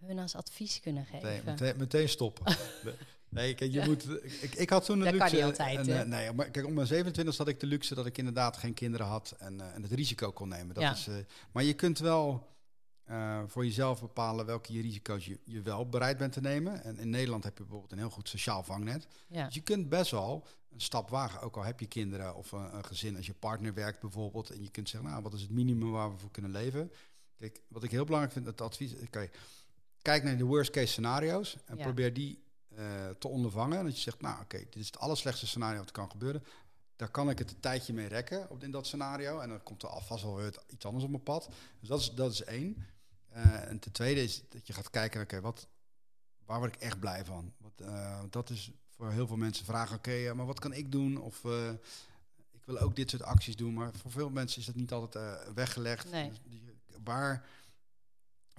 hun 0.00 0.18
als 0.18 0.34
advies 0.34 0.80
kunnen 0.80 1.04
geven? 1.04 1.28
Meteen, 1.28 1.44
meteen, 1.44 1.76
meteen 1.76 2.08
stoppen. 2.08 2.56
Nee, 3.30 3.54
kijk, 3.54 3.72
je 3.72 3.82
moet. 3.84 4.08
Ik, 4.42 4.54
ik 4.54 4.70
had 4.70 4.84
toen 4.84 4.98
de 4.98 5.04
Dat 5.04 5.12
kan 5.16 5.20
luxe. 5.22 5.34
niet 5.36 5.44
altijd, 5.44 5.88
en, 5.88 6.00
eh, 6.00 6.06
nee, 6.06 6.32
maar 6.32 6.50
kijk, 6.50 6.66
om 6.66 6.74
mijn 6.74 6.86
27 6.86 7.36
had 7.36 7.48
ik 7.48 7.60
de 7.60 7.66
luxe 7.66 7.94
dat 7.94 8.06
ik 8.06 8.18
inderdaad 8.18 8.56
geen 8.56 8.74
kinderen 8.74 9.06
had 9.06 9.34
en, 9.38 9.60
eh, 9.60 9.74
en 9.74 9.82
het 9.82 9.92
risico 9.92 10.30
kon 10.32 10.48
nemen. 10.48 10.74
Dat 10.74 10.82
Ja. 10.82 10.92
is, 10.92 11.06
eh, 11.08 11.14
maar 11.52 11.62
je 11.62 11.74
kunt 11.74 11.98
wel 11.98 12.46
voor 13.46 13.64
jezelf 13.64 14.00
bepalen 14.00 14.46
welke 14.46 14.72
je 14.72 14.82
risico's 14.82 15.24
je, 15.26 15.38
je 15.44 15.62
wel 15.62 15.88
bereid 15.88 16.18
bent 16.18 16.32
te 16.32 16.40
nemen. 16.40 16.84
En 16.84 16.98
in 16.98 17.10
Nederland 17.10 17.44
heb 17.44 17.52
je 17.58 17.62
bijvoorbeeld 17.62 17.92
een 17.92 17.98
heel 17.98 18.10
goed 18.10 18.28
sociaal 18.28 18.62
vangnet. 18.62 19.06
Ja. 19.28 19.44
Dus 19.44 19.54
je 19.54 19.60
kunt 19.60 19.88
best 19.88 20.10
wel 20.10 20.46
een 20.72 20.80
stap 20.80 21.10
wagen, 21.10 21.40
ook 21.40 21.56
al 21.56 21.64
heb 21.64 21.80
je 21.80 21.86
kinderen 21.86 22.34
of 22.34 22.52
een, 22.52 22.74
een 22.76 22.84
gezin, 22.84 23.16
als 23.16 23.26
je 23.26 23.34
partner 23.34 23.74
werkt 23.74 24.00
bijvoorbeeld. 24.00 24.50
En 24.50 24.62
je 24.62 24.70
kunt 24.70 24.88
zeggen, 24.88 25.10
nou, 25.10 25.22
wat 25.22 25.32
is 25.34 25.40
het 25.40 25.50
minimum 25.50 25.90
waar 25.90 26.10
we 26.12 26.18
voor 26.18 26.30
kunnen 26.30 26.50
leven? 26.50 26.92
Kijk, 27.38 27.60
wat 27.68 27.82
ik 27.82 27.90
heel 27.90 28.04
belangrijk 28.04 28.34
vind, 28.34 28.46
het 28.46 28.60
advies, 28.60 28.92
kijk, 29.10 29.38
kijk 30.02 30.22
naar 30.22 30.36
de 30.36 30.44
worst 30.44 30.70
case 30.70 30.86
scenario's 30.86 31.56
en 31.64 31.76
Ja. 31.76 31.82
probeer 31.82 32.14
die 32.14 32.42
eh, 32.78 33.08
te 33.18 33.28
ondervangen. 33.28 33.78
En 33.78 33.84
dat 33.84 33.94
je 33.96 34.00
zegt, 34.00 34.20
nou 34.20 34.40
oké, 34.40 34.58
dit 34.58 34.76
is 34.76 34.86
het 34.86 34.98
allerslechtste 34.98 35.46
scenario 35.46 35.78
wat 35.78 35.90
kan 35.90 36.10
gebeuren. 36.10 36.44
Daar 36.96 37.10
kan 37.10 37.30
ik 37.30 37.38
het 37.38 37.50
een 37.50 37.60
tijdje 37.60 37.92
mee 37.92 38.06
rekken 38.06 38.50
op, 38.50 38.62
in 38.62 38.70
dat 38.70 38.86
scenario. 38.86 39.38
En 39.40 39.48
dan 39.48 39.62
komt 39.62 39.82
er 39.82 39.88
alvast 39.88 40.22
wel 40.22 40.36
weer 40.36 40.62
iets 40.68 40.84
anders 40.84 41.04
op 41.04 41.10
mijn 41.10 41.22
pad. 41.22 41.48
Dus 41.80 41.88
dat 41.88 42.00
is, 42.00 42.10
dat 42.14 42.32
is 42.32 42.44
één. 42.44 42.86
Eh, 43.28 43.68
en 43.68 43.78
ten 43.78 43.92
tweede 43.92 44.22
is 44.22 44.42
dat 44.48 44.66
je 44.66 44.72
gaat 44.72 44.90
kijken, 44.90 45.20
oké, 45.22 45.40
wat, 45.40 45.66
waar 46.44 46.58
word 46.58 46.74
ik 46.74 46.80
echt 46.80 47.00
blij 47.00 47.24
van? 47.24 47.52
Wat, 47.58 47.72
eh, 47.88 48.20
dat 48.30 48.50
is 48.50 48.70
voor 48.88 49.10
heel 49.10 49.26
veel 49.26 49.36
mensen 49.36 49.64
vragen, 49.64 49.96
oké, 49.96 50.34
maar 50.34 50.46
wat 50.46 50.60
kan 50.60 50.72
ik 50.72 50.92
doen? 50.92 51.20
Of 51.20 51.44
ik 52.52 52.64
wil 52.64 52.78
ook 52.78 52.96
dit 52.96 53.10
soort 53.10 53.22
acties 53.22 53.56
doen. 53.56 53.74
Maar 53.74 53.90
voor 53.94 54.10
veel 54.10 54.30
mensen 54.30 54.60
is 54.60 54.66
dat 54.66 54.74
niet 54.74 54.92
altijd 54.92 55.52
weggelegd. 55.54 56.10
Nee. 56.10 56.28
Dus 56.28 56.40
die- 56.44 56.66
waar, 57.04 57.46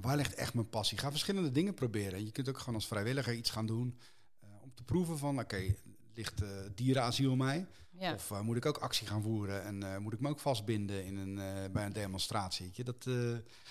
waar 0.02 0.16
ligt 0.16 0.34
echt 0.34 0.54
mijn 0.54 0.70
passie? 0.70 0.98
Ga 0.98 1.10
verschillende 1.10 1.52
dingen 1.52 1.74
proberen. 1.74 2.14
En 2.14 2.26
je 2.26 2.32
kunt 2.32 2.50
ook 2.50 2.58
gewoon 2.58 2.76
als 2.76 2.88
vrijwilliger 2.88 3.34
iets 3.34 3.50
gaan 3.50 3.66
doen 3.66 4.00
eh, 4.40 4.50
om 4.62 4.72
te 4.76 4.84
proeven 4.84 5.18
van, 5.18 5.40
oké, 5.40 5.76
ligt 6.14 6.42
eh 6.42 6.50
dierenasiel 6.76 7.36
mij? 7.36 7.68
Ja. 7.90 8.14
Of 8.14 8.32
eh, 8.32 8.42
moet 8.42 8.58
ik 8.58 8.66
ook 8.66 8.78
actie 8.78 9.08
gaan 9.08 9.22
voeren? 9.22 9.64
En 9.64 10.02
moet 10.02 10.14
ik 10.14 10.20
me 10.20 10.30
ook 10.30 10.40
vastbinden 10.40 11.06
in 11.06 11.18
een, 11.18 11.36
bij 11.72 11.86
een 11.86 11.94
demonstratie? 11.94 12.66
Weet 12.66 12.76
je? 12.76 12.84
Dat, 12.84 13.04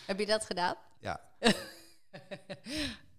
Heb 0.06 0.18
je 0.18 0.26
dat 0.26 0.44
gedaan? 0.44 0.74
ja. 1.00 1.20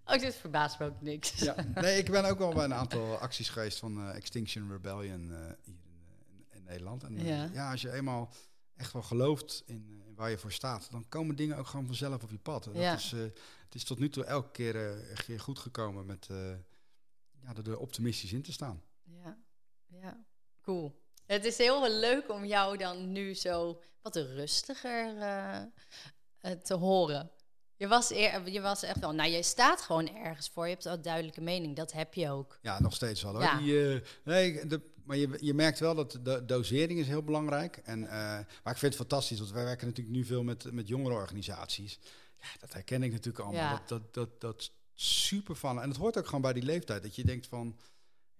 oh, 0.04 0.18
dit 0.18 0.34
verbaast 0.34 0.78
me 0.78 0.86
ook 0.86 1.00
niks. 1.00 1.32
ja. 1.38 1.54
Nee, 1.74 1.98
ik 1.98 2.10
ben 2.10 2.24
ook 2.24 2.38
wel 2.38 2.54
bij 2.54 2.64
een 2.64 2.74
aantal 2.84 3.18
acties 3.18 3.48
geweest 3.48 3.78
van 3.78 4.10
Extinction 4.10 4.70
Rebellion 4.70 5.30
hier 5.30 5.44
in, 5.64 6.44
in, 6.50 6.64
Nederland. 6.64 7.02
En 7.02 7.24
Ja. 7.24 7.48
ja. 7.52 7.70
als 7.70 7.80
je 7.80 7.92
eenmaal 7.92 8.32
echt 8.80 8.92
wel 8.92 9.02
gelooft 9.02 9.62
in, 9.66 9.86
eh, 9.88 10.06
in 10.06 10.14
waar 10.14 10.30
je 10.30 10.38
voor 10.38 10.52
staat, 10.52 10.90
dan 10.90 11.08
komen 11.08 11.36
dingen 11.36 11.56
ook 11.56 11.66
gewoon 11.66 11.86
vanzelf 11.86 12.22
op 12.22 12.30
je 12.30 12.38
pad. 12.38 12.66
En 12.66 12.80
Ja. 12.80 12.90
dat 12.90 13.00
is, 13.00 13.12
eh, 13.12 13.20
het 13.64 13.74
is 13.74 13.84
tot 13.84 13.98
nu 13.98 14.08
toe 14.08 14.24
elke 14.24 14.50
keer 14.50 15.00
echt 15.10 15.26
weer 15.26 15.40
goed 15.40 15.58
gekomen 15.58 16.06
met 16.06 16.26
eh, 16.30 16.50
ja, 17.42 17.54
er 17.64 17.78
optimistisch 17.78 18.32
in 18.32 18.42
te 18.42 18.52
staan. 18.52 18.82
Ja, 19.04 19.38
ja, 19.86 20.24
cool. 20.62 21.02
Het 21.26 21.44
is 21.44 21.58
heel 21.58 21.90
leuk 21.90 22.30
om 22.30 22.44
jou 22.44 22.76
dan 22.76 23.12
nu 23.12 23.34
zo 23.34 23.82
wat 24.02 24.16
rustiger 24.16 25.14
te 26.62 26.74
horen. 26.74 27.30
Je 27.76 27.88
was, 27.88 28.10
eer, 28.10 28.48
je 28.48 28.60
was 28.60 28.82
echt 28.82 28.98
wel, 28.98 29.12
nou 29.12 29.30
je 29.30 29.42
staat 29.42 29.80
gewoon 29.80 30.16
ergens 30.16 30.48
voor, 30.48 30.64
je 30.64 30.72
hebt 30.72 30.84
een 30.84 31.02
duidelijke 31.02 31.40
mening, 31.40 31.76
dat 31.76 31.92
heb 31.92 32.14
je 32.14 32.30
ook. 32.30 32.58
Ja, 32.62 32.80
nog 32.80 32.94
steeds 32.94 33.22
wel 33.22 33.32
hoor. 33.32 33.42
Ja. 33.42 33.58
Die, 33.58 34.02
nee, 34.24 34.66
de, 34.66 34.90
maar 35.04 35.16
je, 35.16 35.36
je 35.40 35.54
merkt 35.54 35.78
wel 35.78 35.94
dat 35.94 36.18
de 36.22 36.44
dosering 36.46 36.98
is 36.98 37.06
heel 37.06 37.22
belangrijk. 37.22 37.76
En, 37.76 38.04
eh, 38.04 38.10
maar 38.62 38.72
ik 38.72 38.78
vind 38.78 38.80
het 38.80 38.94
fantastisch, 38.94 39.38
want 39.38 39.50
wij 39.50 39.64
werken 39.64 39.86
natuurlijk 39.86 40.16
nu 40.16 40.24
veel 40.24 40.42
met, 40.42 40.72
met 40.72 40.88
jongere 40.88 41.14
organisaties. 41.14 41.98
Ja, 42.40 42.46
dat 42.60 42.72
herken 42.72 43.02
ik 43.02 43.10
natuurlijk 43.12 43.44
allemaal. 43.44 43.62
Ja. 43.62 43.76
Dat, 43.76 43.88
dat, 43.88 44.14
dat, 44.14 44.40
dat 44.40 44.60
is 44.60 44.72
super 44.94 45.56
van. 45.56 45.80
En 45.82 45.88
het 45.88 45.98
hoort 45.98 46.18
ook 46.18 46.26
gewoon 46.26 46.40
bij 46.40 46.52
die 46.52 46.62
leeftijd. 46.62 47.02
Dat 47.02 47.14
je 47.16 47.24
denkt 47.24 47.46
van, 47.46 47.76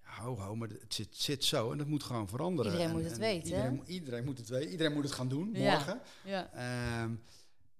ja, 0.03 0.23
ho, 0.23 0.39
ho, 0.39 0.57
maar 0.57 0.69
het 0.69 0.95
zit, 0.95 1.17
zit 1.17 1.45
zo 1.45 1.73
en 1.73 1.79
dat 1.79 1.87
moet 1.87 2.03
gewoon 2.03 2.29
veranderen. 2.29 2.73
Iedereen 2.73 2.91
En- 2.91 2.97
moet 2.97 3.05
het 3.05 3.13
en 3.13 3.21
weten, 3.21 3.49
Iedereen, 3.49 3.79
hè? 3.79 3.85
iedereen 3.87 4.25
moet 4.25 4.39
het 4.39 4.49
weten. 4.49 4.71
Iedereen 4.71 4.93
moet 4.93 5.05
het 5.05 5.13
gaan 5.13 5.29
doen, 5.29 5.51
Ja. 5.53 5.73
morgen. 5.73 6.01
Ja, 6.25 6.51
Ehm, 6.53 7.15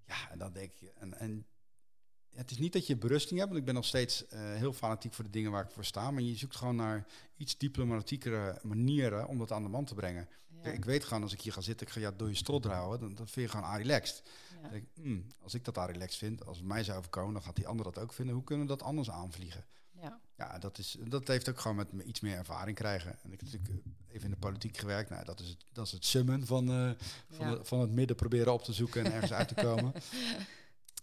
ja, 0.07 0.31
en 0.31 0.39
dan 0.39 0.53
denk 0.53 0.73
je. 0.75 0.93
En, 0.99 1.19
en 1.19 1.31
ja, 1.31 1.45
het 2.35 2.51
is 2.51 2.59
niet 2.59 2.73
dat 2.73 2.87
je 2.87 2.97
berusting 2.97 3.39
hebt, 3.39 3.47
want 3.51 3.61
ik 3.61 3.67
ben 3.67 3.75
nog 3.75 3.85
steeds 3.87 4.27
eh, 4.27 4.41
heel 4.41 4.73
fanatiek 4.73 5.13
voor 5.15 5.25
de 5.25 5.31
dingen 5.31 5.51
waar 5.51 5.65
ik 5.65 5.71
voor 5.71 5.85
sta. 5.85 6.11
Maar 6.11 6.23
je 6.23 6.37
zoekt 6.37 6.57
gewoon 6.57 6.77
naar 6.77 7.07
iets 7.37 7.57
diplomatiekere 7.59 8.59
manieren 8.63 9.27
om 9.29 9.39
dat 9.39 9.53
aan 9.53 9.63
de 9.63 9.69
man 9.69 9.85
te 9.85 9.95
brengen. 9.95 10.29
ja, 10.63 10.71
Ik 10.71 10.85
weet 10.85 11.05
gewoon, 11.05 11.23
als 11.23 11.33
ik 11.33 11.41
hier 11.41 11.53
ga 11.53 11.61
zitten, 11.61 11.87
ik 11.87 11.93
ga 11.93 12.01
jou 12.01 12.17
door 12.17 12.29
je 12.29 12.35
strot 12.35 12.65
houden, 12.65 13.01
dan, 13.01 13.15
dan 13.15 13.29
vind 13.29 13.51
je 13.51 13.57
gewoon 13.59 13.77
relaxed. 13.77 14.23
ja. 14.55 14.61
Dan 14.63 14.71
denk 14.71 14.83
ik, 14.83 15.03
hmm, 15.03 15.27
als 15.43 15.55
ik 15.55 15.65
dat 15.65 15.77
relaxed 15.77 16.17
vind, 16.19 16.47
als 16.47 16.57
het 16.59 16.67
mij 16.67 16.85
zou 16.85 16.99
overkomen, 16.99 17.33
dan 17.33 17.43
gaat 17.43 17.57
die 17.57 17.67
ander 17.69 17.85
dat 17.85 17.99
ook 17.99 18.13
vinden. 18.13 18.35
Hoe 18.35 18.45
kunnen 18.45 18.67
we 18.67 18.73
dat 18.77 18.83
anders 18.83 19.11
aanvliegen? 19.11 19.65
ja. 20.01 20.21
Ja, 20.37 20.59
dat, 20.59 20.79
is, 20.79 20.97
dat 21.09 21.29
heeft 21.29 21.49
ook 21.49 21.61
gewoon 21.61 21.77
met 21.77 21.93
me 21.93 22.03
iets 22.03 22.21
meer 22.21 22.37
ervaring 22.37 22.77
krijgen. 22.77 23.11
En 23.23 23.33
ik 23.33 23.41
heb 23.41 23.53
natuurlijk 23.53 23.85
eh, 23.87 24.15
even 24.15 24.25
in 24.25 24.31
de 24.31 24.37
politiek 24.37 24.77
gewerkt. 24.77 25.11
Nou, 25.11 25.25
dat 25.25 25.41
is 25.41 25.49
het, 25.49 25.65
dat 25.73 25.87
is 25.87 25.93
het 25.93 26.05
summen 26.05 26.47
van, 26.47 26.69
eh, 26.71 26.91
van, 27.31 27.49
Ja. 27.51 27.55
de- 27.55 27.65
van 27.65 27.81
het 27.81 27.91
midden 27.91 28.17
proberen 28.17 28.53
op 28.53 28.63
te 28.63 28.73
zoeken 28.73 29.05
en 29.05 29.13
ergens 29.13 29.33
uit 29.33 29.49
te 29.49 29.55
komen. 29.55 29.93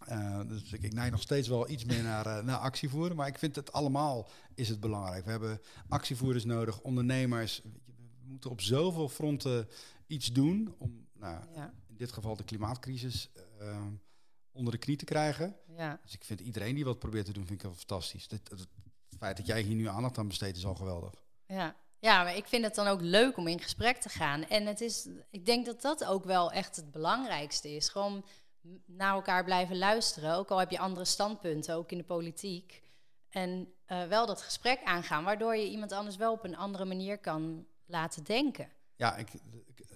Eh, 0.06 0.40
dus 0.46 0.72
ik, 0.72 0.82
ik 0.82 0.92
neig 0.92 1.10
nog 1.10 1.20
steeds 1.20 1.48
wel 1.48 1.68
iets 1.68 1.84
meer 1.84 2.02
naar, 2.02 2.26
eh, 2.26 2.44
naar 2.44 2.56
actie 2.56 2.88
voeren. 2.88 3.16
Maar 3.16 3.26
ik 3.26 3.38
vind 3.38 3.56
het 3.56 3.72
allemaal 3.72 4.28
is 4.54 4.68
het 4.68 4.80
belangrijk. 4.80 5.24
We 5.24 5.30
hebben 5.30 5.60
actievoerders 5.88 6.44
nodig, 6.44 6.80
ondernemers. 6.80 7.62
We 7.64 8.26
moeten 8.26 8.50
op 8.50 8.60
zoveel 8.60 9.08
fronten 9.08 9.68
iets 10.06 10.32
doen 10.32 10.74
om 10.78 11.06
nou, 11.12 11.44
ja. 11.54 11.74
in 11.86 11.96
dit 11.96 12.12
geval 12.12 12.36
de 12.36 12.44
klimaatcrisis, 12.44 13.30
uh, 13.60 13.86
onder 14.52 14.72
de 14.72 14.78
knie 14.78 14.96
te 14.96 15.04
krijgen. 15.04 15.56
Ja. 15.76 16.00
Dus 16.02 16.14
ik 16.14 16.24
vind 16.24 16.40
iedereen 16.40 16.74
die 16.74 16.84
wat 16.84 16.98
probeert 16.98 17.26
te 17.26 17.32
doen, 17.32 17.46
vind 17.46 17.62
ik 17.62 17.70
fantastisch. 17.70 18.26
Het 18.30 18.68
feit 19.18 19.36
dat 19.36 19.46
jij 19.46 19.62
hier 19.62 19.74
nu 19.74 19.88
aandacht 19.88 20.18
aan 20.18 20.28
besteedt, 20.28 20.56
is 20.56 20.66
al 20.66 20.74
geweldig. 20.74 21.24
Ja. 21.46 21.76
Ja, 22.00 22.22
maar 22.22 22.36
ik 22.36 22.46
vind 22.46 22.64
het 22.64 22.74
dan 22.74 22.86
ook 22.86 23.00
leuk 23.00 23.36
om 23.36 23.46
in 23.46 23.60
gesprek 23.60 23.96
te 23.96 24.08
gaan. 24.08 24.44
En 24.44 24.66
het 24.66 24.80
is, 24.80 25.08
ik 25.30 25.46
denk 25.46 25.66
dat 25.66 25.82
dat 25.82 26.04
ook 26.04 26.24
wel 26.24 26.52
echt 26.52 26.76
het 26.76 26.90
belangrijkste 26.90 27.74
is. 27.74 27.88
Gewoon 27.88 28.24
naar 28.86 29.12
elkaar 29.14 29.44
blijven 29.44 29.78
luisteren. 29.78 30.34
Ook 30.34 30.50
al 30.50 30.58
heb 30.58 30.70
je 30.70 30.78
andere 30.78 31.04
standpunten, 31.04 31.74
ook 31.74 31.90
in 31.92 31.98
de 31.98 32.04
politiek. 32.04 32.82
En 33.28 33.72
uh, 33.88 34.06
wel 34.06 34.26
dat 34.26 34.42
gesprek 34.42 34.82
aangaan, 34.84 35.24
waardoor 35.24 35.56
je 35.56 35.70
iemand 35.70 35.92
anders 35.92 36.16
wel 36.16 36.32
op 36.32 36.44
een 36.44 36.56
andere 36.56 36.84
manier 36.84 37.18
kan 37.18 37.66
laten 37.86 38.24
denken. 38.24 38.68
Ja, 38.96 39.16
ik, 39.16 39.28
ik 39.34 39.86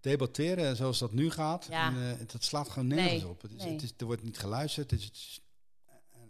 debatteren 0.00 0.76
zoals 0.76 0.98
dat 0.98 1.12
nu 1.12 1.30
gaat, 1.30 1.66
Ja. 1.70 1.86
en, 1.88 1.96
uh, 1.96 2.26
dat 2.26 2.44
slaat 2.44 2.68
gewoon 2.68 2.88
nergens 2.88 3.22
Nee, 3.22 3.30
op. 3.30 3.42
Het 3.42 3.52
is, 3.52 3.62
nee. 3.62 3.72
het 3.72 3.82
is, 3.82 3.92
er 3.96 4.06
wordt 4.06 4.22
niet 4.22 4.38
geluisterd. 4.38 4.90
Het 4.90 5.00
is, 5.00 5.40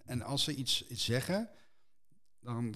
en 0.04 0.22
als 0.22 0.44
ze 0.44 0.54
iets, 0.54 0.86
iets 0.86 1.04
zeggen, 1.04 1.50
dan 2.40 2.74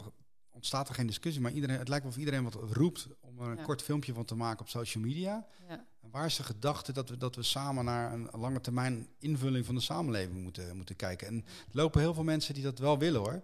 ontstaat 0.50 0.88
er 0.88 0.94
geen 0.94 1.06
discussie. 1.06 1.42
Maar 1.42 1.52
iedereen, 1.52 1.78
het 1.78 1.88
lijkt 1.88 2.04
wel 2.04 2.12
of 2.12 2.18
iedereen 2.18 2.44
wat 2.44 2.54
roept 2.54 3.08
om 3.20 3.40
er 3.40 3.48
een 3.50 3.56
Ja. 3.56 3.62
kort 3.62 3.82
filmpje 3.82 4.12
van 4.12 4.24
te 4.24 4.34
maken 4.34 4.60
op 4.60 4.68
social 4.68 5.04
media. 5.04 5.46
Ja. 5.68 5.86
En 6.04 6.10
waar 6.10 6.26
is 6.26 6.36
de 6.36 6.42
gedachte 6.42 6.92
dat 6.92 7.08
we, 7.08 7.16
dat 7.16 7.36
we 7.36 7.42
samen 7.42 7.84
naar 7.84 8.12
een 8.12 8.28
lange 8.32 8.60
termijn 8.60 9.08
invulling 9.18 9.66
van 9.66 9.74
de 9.74 9.80
samenleving 9.80 10.42
moeten, 10.42 10.76
moeten 10.76 10.96
kijken? 10.96 11.26
En 11.26 11.34
er 11.46 11.70
lopen 11.72 12.00
heel 12.00 12.14
veel 12.14 12.24
mensen 12.24 12.54
die 12.54 12.62
dat 12.62 12.78
wel 12.78 12.98
willen 12.98 13.20
hoor. 13.20 13.42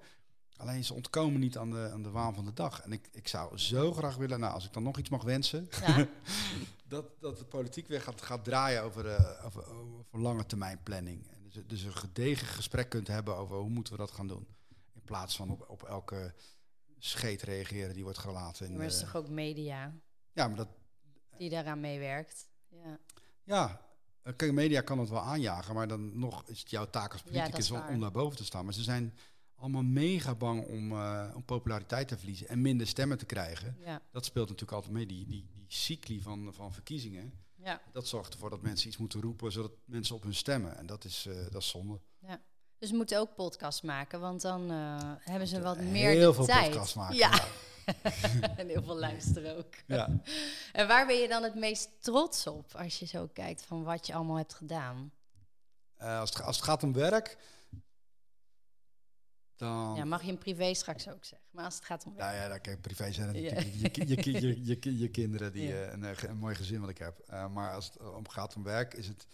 Alleen 0.56 0.84
ze 0.84 0.94
ontkomen 0.94 1.40
niet 1.40 1.58
aan 1.58 1.70
de, 1.70 1.90
aan 1.92 2.02
de 2.02 2.10
waan 2.10 2.34
van 2.34 2.44
de 2.44 2.52
dag. 2.52 2.80
En 2.80 2.92
ik, 2.92 3.08
ik 3.12 3.28
zou 3.28 3.58
zo 3.58 3.92
graag 3.92 4.16
willen, 4.16 4.40
nou 4.40 4.52
als 4.54 4.64
ik 4.66 4.72
dan 4.72 4.82
nog 4.82 4.98
iets 4.98 5.08
mag 5.08 5.22
wensen, 5.22 5.68
Ja. 5.86 6.06
dat, 6.88 7.20
dat 7.20 7.38
de 7.38 7.44
politiek 7.44 7.88
weer 7.88 8.00
gaat, 8.00 8.22
gaat 8.22 8.44
draaien 8.44 8.82
over, 8.82 9.06
eh, 9.08 9.44
over, 9.46 9.66
over 9.66 10.20
lange 10.20 10.46
termijn 10.46 10.82
planning. 10.82 11.28
En 11.30 11.42
dus, 11.42 11.62
dus 11.66 11.82
een 11.82 11.96
gedegen 11.96 12.46
gesprek 12.46 12.88
kunt 12.88 13.06
hebben 13.06 13.36
over 13.36 13.56
hoe 13.56 13.70
moeten 13.70 13.92
we 13.92 13.98
dat 13.98 14.10
gaan 14.10 14.26
doen. 14.28 14.46
In 14.94 15.02
plaats 15.04 15.36
van 15.36 15.50
op, 15.50 15.64
op 15.68 15.82
elke 15.82 16.34
scheet 16.98 17.42
reageren 17.42 17.94
die 17.94 18.02
wordt 18.02 18.18
gelaten. 18.18 18.66
In, 18.66 18.76
Maar 18.76 18.86
is 18.86 18.98
de- 18.98 19.04
toch 19.04 19.16
ook 19.16 19.28
media 19.28 19.94
ja, 20.32 20.46
maar 20.48 20.56
dat, 20.56 20.68
die 21.38 21.50
daaraan 21.50 21.80
meewerkt. 21.80 22.48
Ja. 22.70 22.98
Ja, 23.44 23.80
eh, 24.22 24.32
kijk, 24.36 24.52
media 24.52 24.80
kan 24.80 24.98
het 24.98 25.08
wel 25.08 25.20
aanjagen, 25.20 25.74
maar 25.74 25.88
dan 25.88 26.18
nog 26.18 26.42
is 26.46 26.60
het 26.60 26.70
jouw 26.70 26.90
taak 26.90 27.12
als 27.12 27.22
Ja, 27.24 27.30
politicus 27.30 27.70
om, 27.70 28.00
daar 28.00 28.10
boven 28.10 28.36
te 28.36 28.44
staan. 28.44 28.64
Maar 28.64 28.74
ze 28.74 28.82
zijn 28.82 29.14
allemaal 29.54 29.82
mega 29.82 30.34
bang 30.34 30.66
om, 30.66 30.92
eh, 30.92 31.30
om 31.34 31.44
populariteit 31.44 32.08
te 32.08 32.16
verliezen 32.16 32.48
en 32.48 32.60
minder 32.60 32.86
stemmen 32.86 33.18
te 33.18 33.24
krijgen. 33.24 33.76
Ja. 33.84 34.02
Dat 34.12 34.24
speelt 34.24 34.48
natuurlijk 34.48 34.76
altijd 34.76 34.92
mee, 34.92 35.06
die, 35.06 35.26
die, 35.26 35.50
die 35.54 35.64
cycli 35.68 36.22
van, 36.22 36.54
van 36.54 36.72
verkiezingen. 36.72 37.32
Ja. 37.56 37.80
Dat 37.92 38.06
zorgt 38.06 38.32
ervoor 38.32 38.50
dat 38.50 38.62
mensen 38.62 38.88
iets 38.88 38.96
moeten 38.96 39.20
roepen, 39.20 39.52
zodat 39.52 39.72
mensen 39.84 40.14
op 40.14 40.22
hun 40.22 40.34
stemmen. 40.34 40.76
En 40.76 40.86
dat 40.86 41.04
is, 41.04 41.26
eh, 41.26 41.34
dat 41.50 41.62
is 41.62 41.68
zonde. 41.68 42.00
Dus 42.78 42.90
we 42.90 42.96
moeten 42.96 43.18
ook 43.18 43.34
podcast 43.34 43.82
maken, 43.82 44.20
want 44.20 44.40
dan 44.40 44.70
hebben 45.20 45.48
ze 45.48 45.60
wat 45.60 45.76
Heel 45.76 45.90
meer 45.90 46.14
de 46.20 46.34
veel 46.34 46.44
tijd. 46.44 46.66
podcasts 46.66 46.94
maken. 46.94 47.16
Ja. 47.16 47.30
en 48.56 48.68
heel 48.68 48.82
veel 48.82 48.98
luisteren 48.98 49.56
ook. 49.56 49.74
Ja. 49.86 50.08
En 50.72 50.86
waar 50.86 51.06
ben 51.06 51.16
je 51.16 51.28
dan 51.28 51.42
het 51.42 51.54
meest 51.54 51.88
trots 52.02 52.46
op 52.46 52.74
als 52.74 52.98
je 52.98 53.06
zo 53.06 53.26
kijkt 53.32 53.62
van 53.62 53.82
wat 53.82 54.06
je 54.06 54.14
allemaal 54.14 54.36
hebt 54.36 54.54
gedaan? 54.54 55.12
Eh, 55.96 56.18
als, 56.20 56.30
het, 56.30 56.42
als 56.42 56.56
het 56.56 56.64
gaat 56.64 56.82
om 56.82 56.92
werk, 56.92 57.36
dan... 59.56 59.94
Ja, 59.96 60.04
mag 60.04 60.22
je 60.22 60.28
in 60.28 60.38
privé 60.38 60.74
straks 60.74 61.08
ook 61.08 61.24
zeggen. 61.24 61.48
Maar 61.50 61.64
als 61.64 61.74
het 61.74 61.84
gaat 61.84 62.04
om 62.06 62.14
Nou 62.16 62.34
ja, 62.34 62.48
dat 62.48 62.60
kijk, 62.60 62.80
privé 62.80 63.12
zijn 63.12 63.28
het 63.28 63.36
Ja. 63.36 63.54
natuurlijk 63.54 63.96
je, 64.24 64.32
je, 64.32 64.40
je, 64.40 64.64
je, 64.64 64.76
ki- 64.78 64.98
je 64.98 65.08
kinderen, 65.08 65.52
die, 65.52 65.66
Ja. 65.68 65.74
eh, 65.84 65.92
een, 65.92 66.04
eh, 66.04 66.22
een 66.22 66.36
mooi 66.36 66.54
gezin 66.54 66.80
wat 66.80 66.90
ik 66.90 66.98
heb. 66.98 67.26
Maar 67.50 67.72
als 67.74 67.84
het 67.86 67.98
om 68.14 68.28
gaat 68.28 68.56
om 68.56 68.62
werk, 68.62 68.94
is 68.94 69.06
het... 69.06 69.26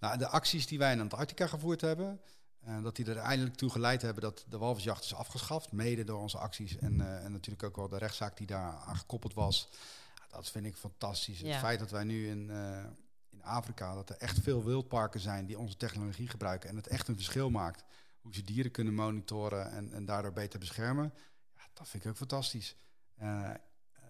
Nou, 0.00 0.18
de 0.18 0.26
acties 0.28 0.66
die 0.66 0.78
wij 0.78 0.92
in 0.92 1.00
Antarctica 1.00 1.46
gevoerd 1.46 1.80
hebben, 1.80 2.20
eh, 2.64 2.82
dat 2.82 2.96
die 2.96 3.06
er 3.06 3.16
eindelijk 3.16 3.56
toe 3.56 3.70
geleid 3.70 4.02
hebben 4.02 4.22
dat 4.22 4.44
de 4.48 4.58
walvisjacht 4.58 5.04
is 5.04 5.14
afgeschaft. 5.14 5.72
Mede 5.72 6.04
door 6.04 6.20
onze 6.20 6.38
acties 6.38 6.76
en, 6.76 7.00
eh, 7.00 7.24
en 7.24 7.32
natuurlijk 7.32 7.62
ook 7.62 7.76
wel 7.76 7.88
de 7.88 7.98
rechtszaak 7.98 8.36
die 8.36 8.46
daar 8.46 8.74
aan 8.74 8.96
gekoppeld 8.96 9.34
was. 9.34 9.68
Dat 10.28 10.50
vind 10.50 10.66
ik 10.66 10.76
fantastisch. 10.76 11.40
Ja. 11.40 11.48
Het 11.48 11.58
feit 11.58 11.78
dat 11.78 11.90
wij 11.90 12.04
nu 12.04 12.28
in, 12.28 12.50
eh, 12.50 12.84
in 13.30 13.42
Afrika, 13.42 13.94
dat 13.94 14.10
er 14.10 14.16
echt 14.16 14.40
veel 14.40 14.64
wildparken 14.64 15.20
zijn 15.20 15.46
die 15.46 15.58
onze 15.58 15.76
technologie 15.76 16.28
gebruiken 16.28 16.68
en 16.68 16.76
het 16.76 16.86
echt 16.86 17.08
een 17.08 17.14
verschil 17.14 17.50
maakt. 17.50 17.84
Hoe 18.20 18.34
ze 18.34 18.44
dieren 18.44 18.70
kunnen 18.70 18.94
monitoren 18.94 19.70
en, 19.70 19.92
en 19.92 20.04
daardoor 20.04 20.32
beter 20.32 20.58
beschermen. 20.58 21.14
Ja, 21.56 21.62
dat 21.72 21.88
vind 21.88 22.04
ik 22.04 22.10
ook 22.10 22.16
fantastisch. 22.16 22.76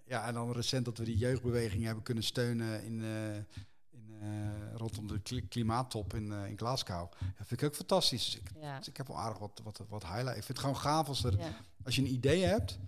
Ja, 0.04 0.26
en 0.26 0.34
dan 0.34 0.52
recent 0.52 0.84
dat 0.84 0.98
we 0.98 1.04
die 1.04 1.16
jeugdbeweging 1.16 1.84
hebben 1.84 2.02
kunnen 2.02 2.24
steunen 2.24 2.84
in, 2.84 3.02
rondom 4.74 5.06
de 5.06 5.18
kli- 5.20 5.48
klimaattop 5.48 6.14
in, 6.14 6.32
eh, 6.32 6.46
in 6.46 6.58
Glasgow. 6.58 7.10
Dat 7.38 7.46
vind 7.46 7.60
ik 7.60 7.66
ook 7.68 7.74
fantastisch. 7.74 8.24
Dus 8.24 8.36
ik, 8.36 8.50
Ja. 8.60 8.78
dus 8.78 8.88
ik 8.88 8.96
heb 8.96 9.06
wel 9.06 9.18
aardig 9.18 9.38
wat, 9.38 9.60
wat, 9.64 9.80
wat 9.88 10.02
highlight. 10.02 10.28
Ik 10.36 10.44
vind 10.44 10.48
het 10.48 10.58
gewoon 10.58 10.76
gaaf 10.76 11.08
als, 11.08 11.24
er, 11.24 11.38
Ja. 11.38 11.50
als 11.84 11.96
je 11.96 12.02
een 12.02 12.12
idee 12.12 12.44
hebt 12.44 12.78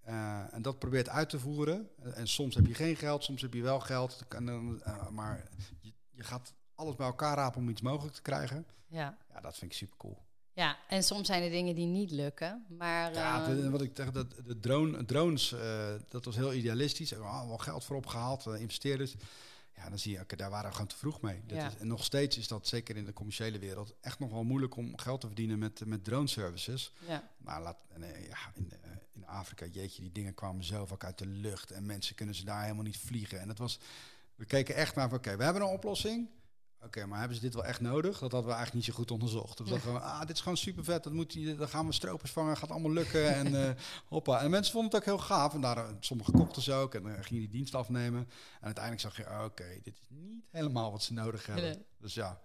eh, 0.00 0.54
en 0.54 0.62
dat 0.62 0.78
probeert 0.78 1.08
uit 1.08 1.28
te 1.30 1.38
voeren. 1.38 1.88
eh, 2.02 2.18
en 2.18 2.28
soms 2.28 2.54
heb 2.54 2.66
je 2.66 2.74
geen 2.74 2.96
geld, 2.96 3.24
soms 3.24 3.42
heb 3.42 3.54
je 3.54 3.62
wel 3.62 3.80
geld. 3.80 4.24
En 4.28 4.46
dan, 4.46 4.82
eh, 4.82 5.08
maar 5.08 5.48
je, 5.80 5.92
je 6.10 6.22
gaat 6.22 6.52
alles 6.74 6.94
bij 6.94 7.06
elkaar 7.06 7.36
rapen 7.36 7.60
om 7.60 7.68
iets 7.68 7.80
mogelijk 7.82 8.14
te 8.14 8.22
krijgen. 8.22 8.66
Ja. 8.86 9.18
Ja, 9.32 9.40
dat 9.40 9.56
vind 9.58 9.70
ik 9.72 9.76
super 9.76 9.96
cool. 9.96 10.18
ja, 10.52 10.76
en 10.88 11.02
soms 11.02 11.26
zijn 11.26 11.42
er 11.42 11.50
dingen 11.50 11.74
die 11.74 11.86
niet 11.86 12.10
lukken. 12.10 12.64
Maar 12.68 13.14
Ja, 13.14 13.40
eh, 13.42 13.46
de- 13.48 13.70
wat 13.70 13.80
ik 13.82 13.90
zeg, 13.94 14.10
dat, 14.10 14.30
de 14.46 14.58
drone, 14.60 15.04
drones, 15.04 15.52
eh, 15.52 15.88
dat 16.08 16.24
was 16.24 16.36
heel 16.36 16.52
idealistisch. 16.52 17.12
Er 17.12 17.20
was 17.20 17.46
wel 17.46 17.58
geld 17.58 17.84
voor 17.84 17.96
opgehaald, 17.96 18.46
eh, 18.46 18.60
investeerders. 18.60 19.14
Ja, 19.82 19.88
dan 19.88 19.98
zie 19.98 20.12
je, 20.12 20.36
daar 20.36 20.50
waren 20.50 20.66
we 20.68 20.72
gewoon 20.72 20.86
te 20.90 20.96
vroeg 20.96 21.20
mee. 21.20 21.42
Dat 21.46 21.56
Ja. 21.56 21.66
is, 21.66 21.76
en 21.76 21.86
nog 21.86 22.04
steeds 22.04 22.38
is 22.38 22.48
dat, 22.48 22.66
zeker 22.66 22.96
in 22.96 23.04
de 23.04 23.12
commerciële 23.12 23.58
wereld, 23.58 23.94
echt 24.00 24.18
nog 24.18 24.30
wel 24.30 24.44
moeilijk 24.44 24.76
om 24.76 24.98
geld 24.98 25.20
te 25.20 25.26
verdienen 25.26 25.58
met, 25.58 25.86
met 25.86 26.04
drone 26.04 26.26
services. 26.26 26.92
ja. 27.06 27.28
Maar 27.38 27.62
laat, 27.62 27.84
eh, 27.88 28.28
ja, 28.28 28.36
in, 28.54 28.70
eh, 28.82 28.90
in 29.12 29.26
Afrika, 29.26 29.66
jeetje, 29.66 30.02
die 30.02 30.12
dingen 30.12 30.34
kwamen 30.34 30.64
zo 30.64 30.86
vaak 30.86 31.04
uit 31.04 31.18
de 31.18 31.26
lucht. 31.26 31.70
En 31.70 31.86
mensen 31.86 32.14
kunnen 32.14 32.34
ze 32.34 32.44
daar 32.44 32.62
helemaal 32.62 32.84
niet 32.84 32.98
vliegen. 32.98 33.40
En 33.40 33.46
dat 33.48 33.58
was, 33.58 33.78
we 34.34 34.44
keken 34.44 34.74
echt 34.74 34.94
naar, 34.94 35.08
van, 35.08 35.18
oké, 35.18 35.36
we 35.36 35.44
hebben 35.44 35.62
een 35.62 35.68
oplossing. 35.68 36.28
Oké, 36.84 37.06
maar 37.06 37.18
hebben 37.18 37.36
ze 37.36 37.42
dit 37.42 37.54
wel 37.54 37.64
echt 37.64 37.80
nodig? 37.80 38.18
Dat 38.18 38.32
hadden 38.32 38.50
we 38.50 38.56
eigenlijk 38.56 38.74
niet 38.74 38.84
zo 38.84 38.92
goed 39.00 39.10
onderzocht. 39.10 39.58
We 39.58 39.64
dachten 39.64 39.80
gewoon, 39.80 40.02
ah, 40.02 40.20
dit 40.20 40.30
is 40.30 40.40
gewoon 40.40 40.56
super 40.56 40.84
vet. 40.84 41.04
Dat 41.04 41.12
moet, 41.12 41.32
die- 41.32 41.56
dan 41.56 41.68
gaan 41.68 41.86
we 41.86 41.92
stropers 41.92 42.30
vangen, 42.30 42.56
gaat 42.56 42.70
allemaal 42.70 42.92
lukken. 42.92 43.34
en 43.34 43.54
eh, 43.68 43.70
hoppa. 44.08 44.40
En 44.40 44.50
mensen 44.50 44.72
vonden 44.72 44.90
het 44.90 45.00
ook 45.00 45.06
heel 45.06 45.18
gaaf. 45.26 45.54
En 45.54 45.60
daar, 45.60 45.76
eh, 45.76 45.88
sommigen 46.00 46.32
kochten 46.32 46.62
ze 46.62 46.72
ook. 46.72 46.94
En 46.94 47.02
dan 47.02 47.12
ging 47.12 47.28
je 47.28 47.38
die 47.40 47.48
dienst 47.48 47.74
afnemen. 47.74 48.20
En 48.60 48.64
uiteindelijk 48.64 49.02
zag 49.04 49.16
je, 49.16 49.26
ah, 49.26 49.44
oké, 49.44 49.64
dit 49.82 49.94
is 50.00 50.06
niet 50.08 50.44
helemaal 50.50 50.90
wat 50.90 51.02
ze 51.02 51.12
nodig 51.12 51.46
hebben. 51.46 51.64
Nee. 51.64 51.84
Dus 51.98 52.14
ja, 52.14 52.40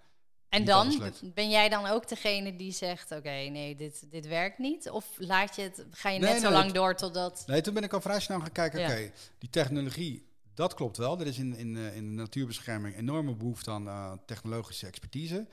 En 0.50 0.66
dan 0.66 1.12
ben 1.34 1.50
jij 1.50 1.70
dan 1.70 1.86
ook 1.86 2.08
degene 2.08 2.56
die 2.56 2.72
zegt: 2.72 3.12
Oké, 3.12 3.30
nee, 3.30 3.76
dit, 3.76 4.12
dit 4.12 4.28
werkt 4.28 4.58
niet? 4.58 4.90
Of 4.90 5.06
laat 5.18 5.56
je 5.56 5.62
het, 5.62 5.86
ga 5.92 6.10
je 6.10 6.20
Nee, 6.20 6.32
net 6.34 6.42
zo 6.42 6.52
lang 6.52 6.72
door 6.72 6.96
totdat. 6.96 7.44
Nee, 7.48 7.62
toen 7.62 7.74
ben 7.74 7.84
ik 7.84 7.94
al 7.94 8.02
vrij 8.02 8.20
snel 8.20 8.40
gaan 8.40 8.52
kijken, 8.52 8.80
Ja. 8.80 8.88
oké, 8.88 9.12
die 9.40 9.50
technologie, 9.50 10.26
dat 10.56 10.74
klopt 10.74 10.98
wel. 10.98 11.20
Er 11.20 11.28
is 11.28 11.38
in, 11.38 11.56
in, 11.56 11.78
eh, 11.78 11.96
in 11.96 12.10
de 12.10 12.16
natuurbescherming 12.16 12.96
enorme 12.96 13.36
behoefte 13.36 13.72
aan 13.72 13.88
eh, 13.88 14.12
technologische 14.26 14.88
expertise. 14.88 15.48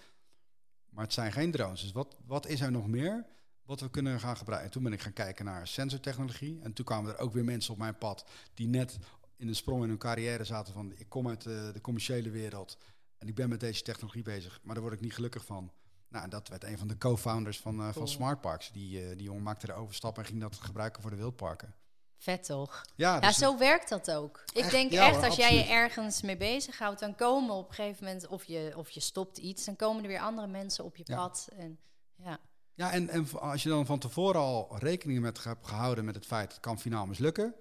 Maar 0.88 1.04
het 1.04 1.12
zijn 1.12 1.32
geen 1.32 1.50
drones. 1.50 1.80
Dus 1.80 1.92
wat, 1.92 2.16
wat 2.26 2.46
is 2.46 2.60
er 2.60 2.70
nog 2.70 2.86
meer 2.86 3.26
wat 3.62 3.80
we 3.80 3.90
kunnen 3.90 4.20
gaan 4.20 4.36
gebruiken? 4.36 4.68
En 4.68 4.74
toen 4.74 4.82
ben 4.82 4.92
ik 4.92 5.00
gaan 5.00 5.12
kijken 5.12 5.44
naar 5.44 5.66
sensortechnologie. 5.66 6.60
En 6.62 6.72
toen 6.72 6.84
kwamen 6.84 7.12
er 7.12 7.18
ook 7.18 7.32
weer 7.32 7.44
mensen 7.44 7.72
op 7.72 7.78
mijn 7.78 7.98
pad 7.98 8.24
die 8.54 8.68
net 8.68 8.98
in 9.36 9.48
een 9.48 9.54
sprong 9.54 9.82
in 9.82 9.88
hun 9.88 9.98
carrière 9.98 10.44
zaten 10.44 10.72
van... 10.72 10.92
ik 10.96 11.08
kom 11.08 11.28
uit 11.28 11.46
eh, 11.46 11.72
de 11.72 11.80
commerciële 11.80 12.30
wereld 12.30 12.78
en 13.18 13.28
ik 13.28 13.34
ben 13.34 13.48
met 13.48 13.60
deze 13.60 13.82
technologie 13.82 14.22
bezig, 14.22 14.60
maar 14.62 14.74
daar 14.74 14.82
word 14.82 14.94
ik 14.96 15.00
niet 15.00 15.14
gelukkig 15.14 15.44
van. 15.44 15.72
Nou, 16.08 16.24
en 16.24 16.30
dat 16.30 16.48
werd 16.48 16.64
een 16.64 16.78
van 16.78 16.88
de 16.88 16.98
co-founders 16.98 17.60
van, 17.60 17.92
van 17.94 18.08
Smart 18.08 18.40
Parks. 18.40 18.72
Die, 18.72 19.16
die 19.16 19.24
jongen 19.24 19.42
maakte 19.42 19.66
de 19.66 19.72
overstap 19.72 20.18
en 20.18 20.24
ging 20.24 20.40
dat 20.40 20.56
gebruiken 20.56 21.02
voor 21.02 21.10
de 21.10 21.16
wildparken. 21.16 21.74
Vet 22.22 22.44
toch? 22.44 22.84
Ja, 22.94 23.14
Ja, 23.14 23.20
dus- 23.20 23.36
zo 23.36 23.58
werkt 23.58 23.88
dat 23.88 24.10
ook. 24.10 24.42
Ik 24.52 24.62
Echt, 24.62 24.70
denk 24.70 24.90
ja 24.92 25.08
echt, 25.08 25.22
als 25.22 25.36
jij 25.36 25.54
je 25.54 25.64
ergens 25.64 26.22
mee 26.22 26.36
bezighoudt, 26.36 27.00
dan 27.00 27.14
komen 27.14 27.54
op 27.54 27.68
een 27.68 27.74
gegeven 27.74 28.04
moment, 28.04 28.26
of 28.26 28.44
je, 28.44 28.72
of 28.76 28.90
je 28.90 29.00
stopt 29.00 29.38
iets, 29.38 29.64
dan 29.64 29.76
komen 29.76 30.02
er 30.02 30.08
weer 30.08 30.20
andere 30.20 30.46
mensen 30.46 30.84
op 30.84 30.96
je 30.96 31.02
Ja. 31.06 31.16
pad. 31.16 31.48
En, 31.56 31.78
ja. 32.16 32.38
Ja, 32.74 32.92
en, 32.92 33.08
en 33.08 33.28
als 33.40 33.62
je 33.62 33.68
dan 33.68 33.86
van 33.86 33.98
tevoren 33.98 34.40
al 34.40 34.78
rekening 34.78 35.20
met 35.20 35.44
hebt 35.44 35.66
gehouden 35.66 36.04
met 36.04 36.14
het 36.14 36.26
feit 36.26 36.52
het 36.52 36.60
kan 36.60 36.80
finaal 36.80 37.06
mislukken, 37.06 37.54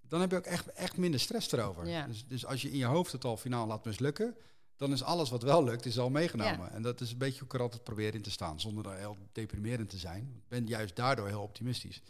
dan 0.00 0.20
heb 0.20 0.30
je 0.30 0.36
ook 0.36 0.44
echt, 0.46 0.72
echt 0.72 0.96
minder 0.96 1.20
stress 1.20 1.52
erover. 1.52 1.86
Ja. 1.86 2.06
Dus, 2.06 2.26
dus 2.26 2.46
als 2.46 2.62
je 2.62 2.70
in 2.70 2.78
je 2.78 2.84
hoofd 2.84 3.12
het 3.12 3.24
al 3.24 3.36
finaal 3.36 3.66
laat 3.66 3.84
mislukken, 3.84 4.36
dan 4.76 4.92
is 4.92 5.02
alles 5.02 5.30
wat 5.30 5.42
wel 5.42 5.64
lukt, 5.64 5.86
is 5.86 5.98
al 5.98 6.10
meegenomen. 6.10 6.72
En 6.72 6.82
dat 6.82 7.00
is 7.00 7.10
een 7.12 7.18
beetje 7.18 7.38
hoe 7.38 7.48
ik 7.48 7.54
er 7.54 7.60
altijd 7.60 7.84
probeer 7.84 8.14
in 8.14 8.22
te 8.22 8.30
staan, 8.30 8.60
zonder 8.60 8.86
er 8.86 8.98
heel 8.98 9.16
deprimerend 9.32 9.90
te 9.90 9.98
zijn. 9.98 10.32
Ik 10.36 10.48
ben 10.48 10.66
juist 10.66 10.96
daardoor 10.96 11.26
heel 11.28 11.42
optimistisch. 11.42 12.02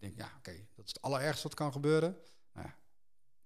Ja. 0.00 0.08
Ik 0.08 0.16
denk, 0.16 0.28
ja, 0.28 0.36
oké, 0.38 0.66
dat 0.74 0.84
is 0.84 0.92
het 0.92 1.02
allerergste 1.02 1.42
wat 1.42 1.56
kan 1.56 1.72
gebeuren. 1.72 2.16
Nou 2.52 2.66
ja. 2.66 2.74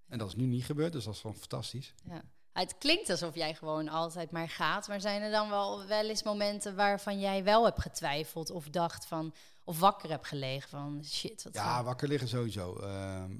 En 0.09 0.19
dat 0.19 0.29
is 0.29 0.35
nu 0.35 0.47
niet 0.47 0.65
gebeurd, 0.65 0.93
dus 0.93 1.05
dat 1.05 1.15
is 1.15 1.21
gewoon 1.21 1.37
fantastisch. 1.37 1.95
Ja. 2.05 2.23
Het 2.53 2.79
klinkt 2.79 3.11
alsof 3.11 3.35
jij 3.35 3.55
gewoon 3.55 3.89
altijd 3.89 4.31
maar 4.31 4.49
gaat, 4.49 4.89
maar 4.89 5.01
zijn 5.01 5.23
er 5.23 5.31
dan 5.31 5.49
wel 5.49 5.87
wel 5.87 6.09
eens 6.09 6.23
momenten 6.23 6.77
waarvan 6.77 7.21
jij 7.21 7.45
wel 7.45 7.65
hebt 7.65 7.81
getwijfeld 7.81 8.51
of 8.51 8.69
dacht 8.69 9.07
van, 9.07 9.35
of 9.65 9.79
wakker 9.79 10.11
hebt 10.11 10.27
gelegen 10.27 10.69
van 10.69 11.05
shit, 11.05 11.43
wat 11.43 11.55
Ja, 11.55 11.85
wakker 11.85 12.09
liggen 12.09 12.29
sowieso. 12.29 12.77
Ehm, 12.77 13.39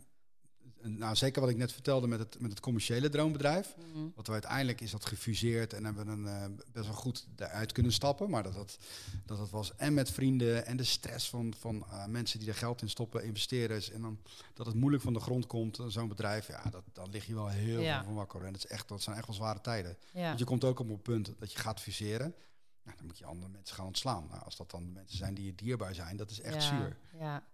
nou, 0.83 1.17
zeker 1.17 1.41
wat 1.41 1.51
ik 1.51 1.57
net 1.57 1.73
vertelde 1.73 2.07
met 2.07 2.19
het, 2.19 2.41
met 2.41 2.51
het 2.51 2.61
commerciële 2.61 3.09
droombedrijf. 3.09 3.75
Wat 4.15 4.27
we 4.27 4.33
uiteindelijk 4.33 4.81
is 4.81 4.91
dat 4.91 5.05
gefuseerd 5.07 5.73
en 5.73 5.85
hebben 5.85 6.07
we 6.07 6.13
een, 6.13 6.27
eh, 6.27 6.65
best 6.73 6.87
wel 6.87 6.95
goed 6.95 7.27
eruit 7.37 7.73
kunnen 7.73 7.93
stappen. 7.93 8.31
Maar 8.31 8.43
dat 8.43 8.55
dat, 8.55 8.79
dat 9.27 9.39
dat 9.39 9.51
was 9.51 9.77
en 9.77 9.95
met 9.95 10.11
vrienden 10.11 10.67
en 10.67 10.77
de 10.77 10.85
stress 10.85 11.29
van, 11.29 11.55
van 11.59 11.85
eh, 11.91 12.07
mensen 12.07 12.39
die 12.39 12.49
er 12.49 12.55
geld 12.55 12.83
in 12.83 12.89
stoppen, 12.91 13.25
investeerders. 13.25 13.91
En 13.91 14.01
dan 14.01 14.19
dat 14.55 14.67
het 14.67 14.75
moeilijk 14.75 15.03
van 15.03 15.13
de 15.13 15.21
grond 15.21 15.47
komt, 15.47 15.79
eh, 15.79 15.87
zo'n 15.87 16.09
bedrijf, 16.09 16.47
ja, 16.49 16.63
dat, 16.71 16.85
dan 16.93 17.11
lig 17.11 17.27
je 17.27 17.35
wel 17.35 17.49
heel 17.49 17.81
Ja. 17.81 17.97
veel 17.97 18.05
van 18.05 18.15
wakker. 18.15 18.45
En 18.45 18.53
dat, 18.53 18.65
is 18.65 18.71
echt, 18.71 18.89
dat 18.89 19.03
zijn 19.03 19.17
echt 19.17 19.27
wel 19.27 19.37
zware 19.37 19.61
tijden. 19.61 19.97
Ja. 20.13 20.27
Want 20.27 20.39
je 20.39 20.45
komt 20.45 20.65
ook 20.65 20.79
op 20.79 20.89
een 20.89 21.03
punt 21.03 21.33
dat 21.39 21.53
je 21.53 21.59
gaat 21.59 21.81
fuseren. 21.81 22.35
Nou, 22.83 22.97
dan 22.97 23.07
moet 23.07 23.19
je 23.19 23.25
andere 23.25 23.51
mensen 23.51 23.77
gaan 23.77 23.87
ontslaan. 23.87 24.27
Nou, 24.31 24.43
als 24.45 24.57
dat 24.57 24.71
dan 24.71 24.85
de 24.85 24.91
mensen 24.91 25.17
zijn 25.17 25.35
die 25.35 25.45
je 25.45 25.55
dierbaar 25.55 25.95
zijn, 25.95 26.17
dat 26.17 26.31
is 26.31 26.41
echt 26.41 26.55
ja, 26.55 26.61
zuur. 26.61 26.97
Ja. 27.19 27.45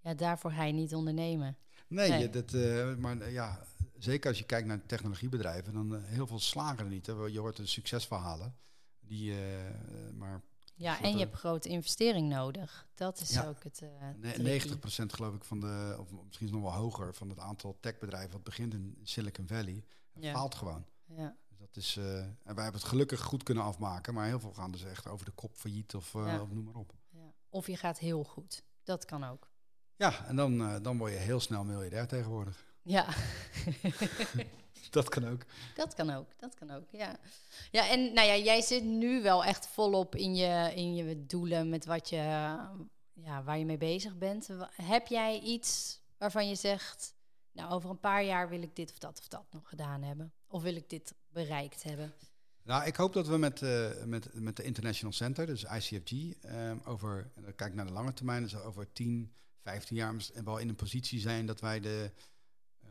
ja, 0.00 0.14
daarvoor 0.14 0.50
ga 0.50 0.64
je 0.64 0.72
niet 0.72 0.94
ondernemen. 0.94 1.56
Nee, 1.88 2.10
Nee. 2.10 2.30
Dat, 2.30 2.52
eh, 2.54 2.94
maar 2.94 3.20
eh, 3.20 3.32
ja, 3.32 3.64
zeker 3.98 4.28
als 4.28 4.38
je 4.38 4.44
kijkt 4.44 4.66
naar 4.68 4.86
technologiebedrijven, 4.86 5.72
dan 5.72 5.94
eh, 5.94 6.00
heel 6.04 6.26
veel 6.26 6.38
slagen 6.38 6.78
er 6.78 6.90
niet. 6.90 7.06
Hè. 7.06 7.12
Je 7.12 7.38
hoort 7.38 7.56
de 7.56 7.66
succesverhalen. 7.66 8.56
Die, 9.00 9.34
maar 10.14 10.42
Ja, 10.74 11.02
en 11.02 11.12
je 11.12 11.18
hebt 11.18 11.34
grote 11.36 11.68
investering 11.68 12.28
nodig. 12.28 12.88
Dat 12.94 13.20
is 13.20 13.30
Ja. 13.30 13.46
ook 13.48 13.64
het. 13.64 13.82
eh 13.82 13.88
ne- 14.16 14.32
tricky. 14.32 14.42
90% 14.42 15.12
geloof 15.12 15.34
ik 15.34 15.44
van 15.44 15.60
de, 15.60 15.96
of 15.98 16.10
misschien 16.26 16.50
nog 16.50 16.62
wel 16.62 16.72
hoger, 16.72 17.14
van 17.14 17.28
het 17.28 17.38
aantal 17.38 17.76
techbedrijven 17.80 18.30
wat 18.32 18.42
begint 18.44 18.74
in 18.74 18.98
Silicon 19.02 19.46
Valley, 19.46 19.84
Ja. 20.14 20.32
faalt 20.32 20.54
gewoon. 20.54 20.84
Ja. 21.04 21.36
Dus 21.48 21.58
Dat 21.58 21.76
is, 21.76 21.96
en 21.96 22.54
wij 22.54 22.62
hebben 22.64 22.80
het 22.80 22.84
gelukkig 22.84 23.20
goed 23.20 23.42
kunnen 23.42 23.64
afmaken, 23.64 24.14
maar 24.14 24.26
heel 24.26 24.40
veel 24.40 24.52
gaan 24.52 24.70
dus 24.70 24.84
echt 24.84 25.06
over 25.06 25.24
de 25.26 25.32
kop 25.32 25.56
failliet 25.56 25.94
of, 25.94 26.12
Ja. 26.12 26.40
of 26.42 26.50
noem 26.50 26.64
maar 26.64 26.74
op. 26.74 26.94
ja. 27.10 27.32
Of 27.48 27.66
je 27.66 27.76
gaat 27.76 27.98
heel 27.98 28.24
goed. 28.24 28.62
Dat 28.82 29.04
kan 29.04 29.24
ook. 29.24 29.50
Ja, 29.98 30.26
en 30.26 30.36
dan, 30.36 30.60
eh, 30.60 30.76
dan 30.82 30.98
word 30.98 31.12
je 31.12 31.18
heel 31.18 31.40
snel 31.40 31.64
miljardair 31.64 32.06
tegenwoordig. 32.06 32.64
Ja, 32.82 33.06
Dat 34.90 35.08
kan 35.08 35.28
ook. 35.28 35.42
dat 35.74 35.94
kan 35.94 36.10
ook. 36.10 36.26
Dat 36.36 36.54
kan 36.54 36.70
ook. 36.70 36.90
Ja. 36.90 37.16
Ja, 37.70 37.88
en 37.90 38.12
nou 38.12 38.26
ja, 38.26 38.36
jij 38.36 38.60
zit 38.60 38.84
nu 38.84 39.22
wel 39.22 39.44
echt 39.44 39.66
volop 39.66 40.14
in 40.16 40.34
je, 40.34 40.72
in 40.74 40.94
je 40.94 41.26
doelen 41.26 41.68
met 41.68 41.84
wat 41.84 42.08
je, 42.08 42.16
ja, 43.12 43.42
waar 43.44 43.58
je 43.58 43.64
mee 43.64 43.78
bezig 43.78 44.18
bent. 44.18 44.48
Heb 44.82 45.06
jij 45.06 45.40
iets 45.40 46.00
waarvan 46.18 46.48
je 46.48 46.54
zegt, 46.54 47.14
nou, 47.52 47.70
over 47.72 47.90
een 47.90 48.00
paar 48.00 48.24
jaar 48.24 48.48
wil 48.48 48.62
ik 48.62 48.76
dit 48.76 48.90
of 48.90 48.98
dat 48.98 49.18
of 49.18 49.28
dat 49.28 49.46
nog 49.50 49.68
gedaan 49.68 50.02
hebben? 50.02 50.32
Of 50.48 50.62
wil 50.62 50.76
ik 50.76 50.90
dit 50.90 51.14
bereikt 51.28 51.82
hebben? 51.82 52.12
Nou, 52.62 52.86
ik 52.86 52.96
hoop 52.96 53.12
dat 53.12 53.26
we 53.26 53.36
met, 53.36 53.62
eh, 53.62 54.04
met, 54.04 54.34
met 54.34 54.56
de 54.56 54.62
International 54.62 55.12
Center, 55.12 55.46
dus 55.46 55.64
ICFG, 55.64 56.12
eh, 56.40 56.72
over, 56.84 57.30
en 57.34 57.42
dan 57.42 57.54
kijk 57.54 57.70
ik 57.70 57.76
naar 57.76 57.86
de 57.86 57.92
lange 57.92 58.12
termijn, 58.12 58.42
dus 58.42 58.56
over 58.56 58.92
10, 58.92 59.32
15 59.68 59.96
jaar 59.96 60.14
wel 60.44 60.58
in 60.58 60.68
een 60.68 60.74
positie 60.74 61.20
zijn 61.20 61.46
dat 61.46 61.60
wij 61.60 61.80
de, 61.80 62.12
eh, 62.80 62.88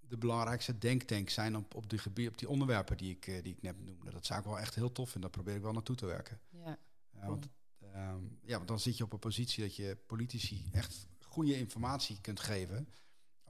de 0.00 0.18
belangrijkste 0.18 0.78
denktank 0.78 1.30
zijn 1.30 1.56
op, 1.56 1.74
op, 1.74 1.90
die 1.90 1.98
gebied, 1.98 2.28
op 2.28 2.38
die 2.38 2.48
onderwerpen 2.48 2.96
die 2.96 3.10
ik, 3.10 3.26
eh, 3.26 3.42
die 3.42 3.52
ik 3.52 3.62
net 3.62 3.84
noemde. 3.84 4.10
Dat 4.10 4.26
zou 4.26 4.40
ik 4.40 4.46
wel 4.46 4.58
echt 4.58 4.74
heel 4.74 4.92
tof 4.92 5.10
vinden, 5.10 5.30
daar 5.30 5.40
probeer 5.40 5.56
ik 5.56 5.62
wel 5.62 5.72
naartoe 5.72 5.96
te 5.96 6.06
werken. 6.06 6.40
Ja, 6.48 6.78
Ja, 7.10 7.26
want, 7.26 7.48
ehm, 7.78 8.22
ja, 8.42 8.56
want 8.56 8.68
dan 8.68 8.80
zit 8.80 8.96
je 8.96 9.04
op 9.04 9.12
een 9.12 9.18
positie 9.18 9.62
dat 9.62 9.76
je 9.76 9.96
politici 10.06 10.68
echt 10.72 11.06
goede 11.20 11.56
informatie 11.56 12.20
kunt 12.20 12.40
geven 12.40 12.88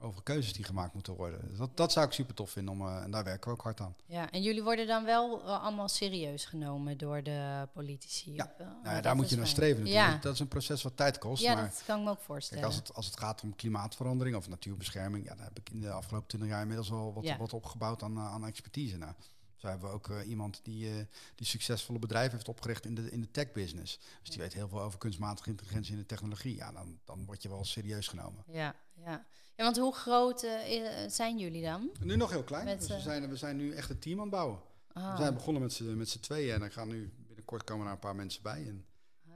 over 0.01 0.23
keuzes 0.23 0.53
die 0.53 0.63
gemaakt 0.65 0.93
moeten 0.93 1.13
worden. 1.15 1.47
Dus 1.49 1.57
dat, 1.57 1.77
dat 1.77 1.91
zou 1.91 2.05
ik 2.05 2.11
super 2.13 2.33
tof 2.35 2.49
vinden, 2.51 2.73
om, 2.73 2.87
eh, 2.87 3.03
en 3.03 3.11
daar 3.11 3.23
werken 3.23 3.47
we 3.47 3.53
ook 3.55 3.61
hard 3.63 3.79
aan. 3.81 3.95
ja. 4.05 4.31
En 4.31 4.41
jullie 4.41 4.63
worden 4.63 4.87
dan 4.87 5.05
wel 5.05 5.41
eh, 5.41 5.63
allemaal 5.63 5.87
serieus 5.87 6.45
genomen 6.45 6.97
door 6.97 7.23
de 7.23 7.67
politici? 7.73 8.33
Ja, 8.33 8.43
of, 8.43 8.59
eh, 8.59 8.67
Nou 8.83 8.95
ja, 8.95 9.01
daar 9.01 9.15
moet 9.15 9.29
je 9.29 9.35
naar 9.35 9.47
streven 9.47 9.83
natuurlijk. 9.83 10.13
Ja, 10.13 10.19
Dat 10.21 10.33
is 10.33 10.39
een 10.39 10.47
proces 10.47 10.81
wat 10.83 10.97
tijd 10.97 11.17
kost. 11.17 11.41
ja 11.43 11.53
maar 11.53 11.63
dat 11.63 11.83
kan 11.85 11.97
ik 11.97 12.03
me 12.03 12.09
ook 12.09 12.15
kijk, 12.15 12.27
voorstellen. 12.27 12.63
als, 12.63 12.75
het, 12.75 12.93
als 12.93 13.05
het 13.05 13.19
gaat 13.19 13.41
om 13.43 13.55
klimaatverandering 13.55 14.35
of 14.35 14.47
natuurbescherming, 14.49 15.25
ja, 15.27 15.35
daar 15.35 15.45
heb 15.45 15.59
ik 15.59 15.69
in 15.69 15.79
de 15.81 15.91
afgelopen 15.91 16.27
20 16.27 16.49
jaar 16.49 16.61
inmiddels 16.61 16.91
al 16.91 17.13
wat, 17.13 17.23
Ja. 17.23 17.37
wat 17.37 17.53
opgebouwd 17.53 18.03
aan, 18.03 18.19
aan 18.19 18.45
expertise. 18.45 18.97
Nou, 18.97 19.13
zo 19.55 19.67
hebben 19.67 19.89
we 19.89 19.95
ook 19.95 20.09
iemand 20.25 20.59
die, 20.63 20.89
eh, 20.89 21.05
die 21.35 21.47
succesvolle 21.47 21.99
bedrijven 21.99 22.31
heeft 22.31 22.47
opgericht 22.47 22.85
in 22.85 22.95
de, 22.95 23.11
in 23.11 23.21
de 23.21 23.31
tech-business. 23.31 23.99
Dus 24.21 24.29
die 24.29 24.39
weet 24.41 24.53
heel 24.53 24.67
veel 24.67 24.81
over 24.81 24.99
kunstmatige 24.99 25.49
intelligentie 25.49 25.91
in 25.93 25.99
de 25.99 26.05
technologie. 26.05 26.55
Ja, 26.55 26.71
dan, 26.71 26.99
dan 27.05 27.25
word 27.25 27.41
je 27.41 27.49
wel 27.49 27.65
serieus 27.65 28.07
genomen. 28.07 28.43
Ja, 28.47 28.75
ja. 28.93 29.25
Ja, 29.61 29.67
want 29.67 29.77
hoe 29.77 29.95
groot 29.95 30.43
eh, 30.43 31.03
eh, 31.03 31.09
zijn 31.09 31.37
jullie 31.37 31.63
dan? 31.63 31.89
Nu 31.99 32.15
nog 32.15 32.29
heel 32.29 32.43
klein. 32.43 32.65
Met, 32.65 32.79
dus 32.79 32.87
we, 32.87 32.93
eh, 32.93 33.01
zijn, 33.01 33.29
we 33.29 33.35
zijn 33.35 33.57
nu 33.57 33.73
echt 33.73 33.89
een 33.89 33.99
team 33.99 34.15
aan 34.15 34.21
het 34.21 34.31
bouwen. 34.31 34.59
Ah, 34.93 35.11
We 35.11 35.21
zijn 35.21 35.33
begonnen 35.33 35.61
met 35.61 35.73
z'n 35.73 35.97
met 35.97 36.09
z'n 36.09 36.19
tweeën 36.19 36.53
en 36.53 36.59
dan 36.59 36.71
gaan 36.71 36.87
nu 36.87 37.13
binnenkort 37.27 37.63
komen 37.63 37.85
er 37.85 37.91
een 37.91 37.99
paar 37.99 38.15
mensen 38.15 38.43
bij. 38.43 38.67
En, 38.67 38.85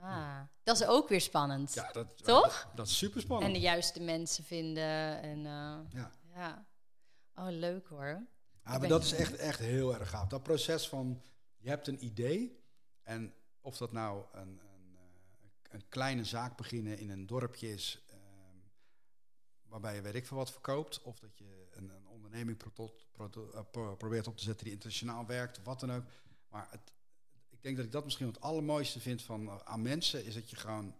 ah. 0.00 0.40
Dat 0.62 0.80
is 0.80 0.86
ook 0.86 1.08
weer 1.08 1.20
spannend. 1.20 1.74
ja, 1.74 1.92
dat, 1.92 2.24
Toch? 2.24 2.62
Dat, 2.64 2.76
dat 2.76 2.86
is 2.86 2.98
super 2.98 3.20
spannend. 3.20 3.48
En 3.48 3.54
de 3.54 3.64
juiste 3.64 4.00
mensen 4.00 4.44
vinden. 4.44 5.22
En, 5.22 5.42
ja. 5.90 6.10
ja. 6.34 6.66
Oh, 7.34 7.48
leuk 7.48 7.86
hoor. 7.86 8.26
Ja, 8.64 8.72
Ik 8.72 8.78
maar 8.78 8.88
dat 8.88 9.04
is 9.04 9.12
echt, 9.12 9.36
echt 9.36 9.58
heel 9.58 9.94
erg 9.94 10.10
gaaf. 10.10 10.28
Dat 10.28 10.42
proces 10.42 10.88
van, 10.88 11.22
je 11.56 11.68
hebt 11.68 11.88
een 11.88 12.04
idee 12.04 12.64
en 13.02 13.34
of 13.60 13.76
dat 13.76 13.92
nou 13.92 14.24
een, 14.32 14.48
een, 14.48 14.98
een 15.70 15.88
kleine 15.88 16.24
zaak 16.24 16.56
beginnen 16.56 16.98
in 16.98 17.10
een 17.10 17.26
dorpje 17.26 17.72
is, 17.72 18.05
waarbij 19.80 19.94
je 19.94 20.02
weet 20.02 20.14
ik 20.14 20.26
veel 20.26 20.36
wat 20.36 20.50
verkoopt, 20.52 21.02
of 21.02 21.18
dat 21.18 21.38
je 21.38 21.66
een, 21.70 21.88
een 21.90 22.06
onderneming 22.06 22.56
pro- 22.56 22.90
pro- 23.12 23.50
eh, 23.54 23.60
pro- 23.70 23.96
probeert 23.96 24.26
op 24.26 24.36
te 24.36 24.42
zetten 24.44 24.64
die 24.64 24.72
internationaal 24.74 25.26
werkt, 25.26 25.58
of 25.58 25.64
wat 25.64 25.80
dan 25.80 25.92
ook. 25.92 26.04
Maar 26.48 26.66
het, 26.70 26.92
ik 27.48 27.62
denk 27.62 27.76
dat 27.76 27.84
ik 27.84 27.92
dat 27.92 28.04
misschien 28.04 28.26
het 28.26 28.40
allermooiste 28.40 29.00
vind 29.00 29.22
van, 29.22 29.46
eh, 29.48 29.56
aan 29.64 29.82
mensen, 29.82 30.24
is 30.24 30.34
dat 30.34 30.50
je 30.50 30.56
gewoon 30.56 30.94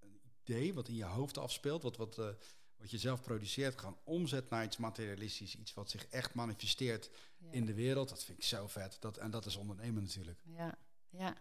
een 0.00 0.20
idee 0.42 0.74
wat 0.74 0.88
in 0.88 0.94
je 0.94 1.04
hoofd 1.04 1.38
afspeelt, 1.38 1.82
wat, 1.82 1.96
wat, 1.96 2.18
eh, 2.18 2.28
wat 2.76 2.90
je 2.90 2.98
zelf 2.98 3.22
produceert, 3.22 3.78
gewoon 3.78 3.98
omzet 4.04 4.50
naar 4.50 4.64
iets 4.64 4.76
materialistisch, 4.76 5.56
iets 5.56 5.74
wat 5.74 5.90
zich 5.90 6.06
echt 6.06 6.34
manifesteert 6.34 7.10
Ja. 7.38 7.50
in 7.50 7.66
de 7.66 7.74
wereld. 7.74 8.08
Dat 8.08 8.24
vind 8.24 8.38
ik 8.38 8.44
zo 8.44 8.66
vet. 8.66 8.96
Dat, 9.00 9.16
en 9.16 9.30
dat 9.30 9.46
is 9.46 9.56
ondernemen 9.56 10.02
natuurlijk. 10.02 10.38
Ja, 10.44 10.78
ja. 11.10 11.36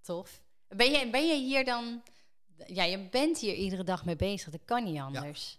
Tof. 0.00 0.42
Ben 0.68 0.90
je, 0.90 1.10
ben 1.10 1.26
je 1.26 1.34
hier 1.34 1.64
dan... 1.64 2.02
Ja, 2.66 2.82
je 2.84 3.08
bent 3.08 3.38
hier 3.38 3.54
iedere 3.54 3.84
dag 3.84 4.04
mee 4.04 4.16
bezig. 4.16 4.50
Dat 4.50 4.64
kan 4.64 4.84
niet 4.84 4.98
anders. 5.00 5.58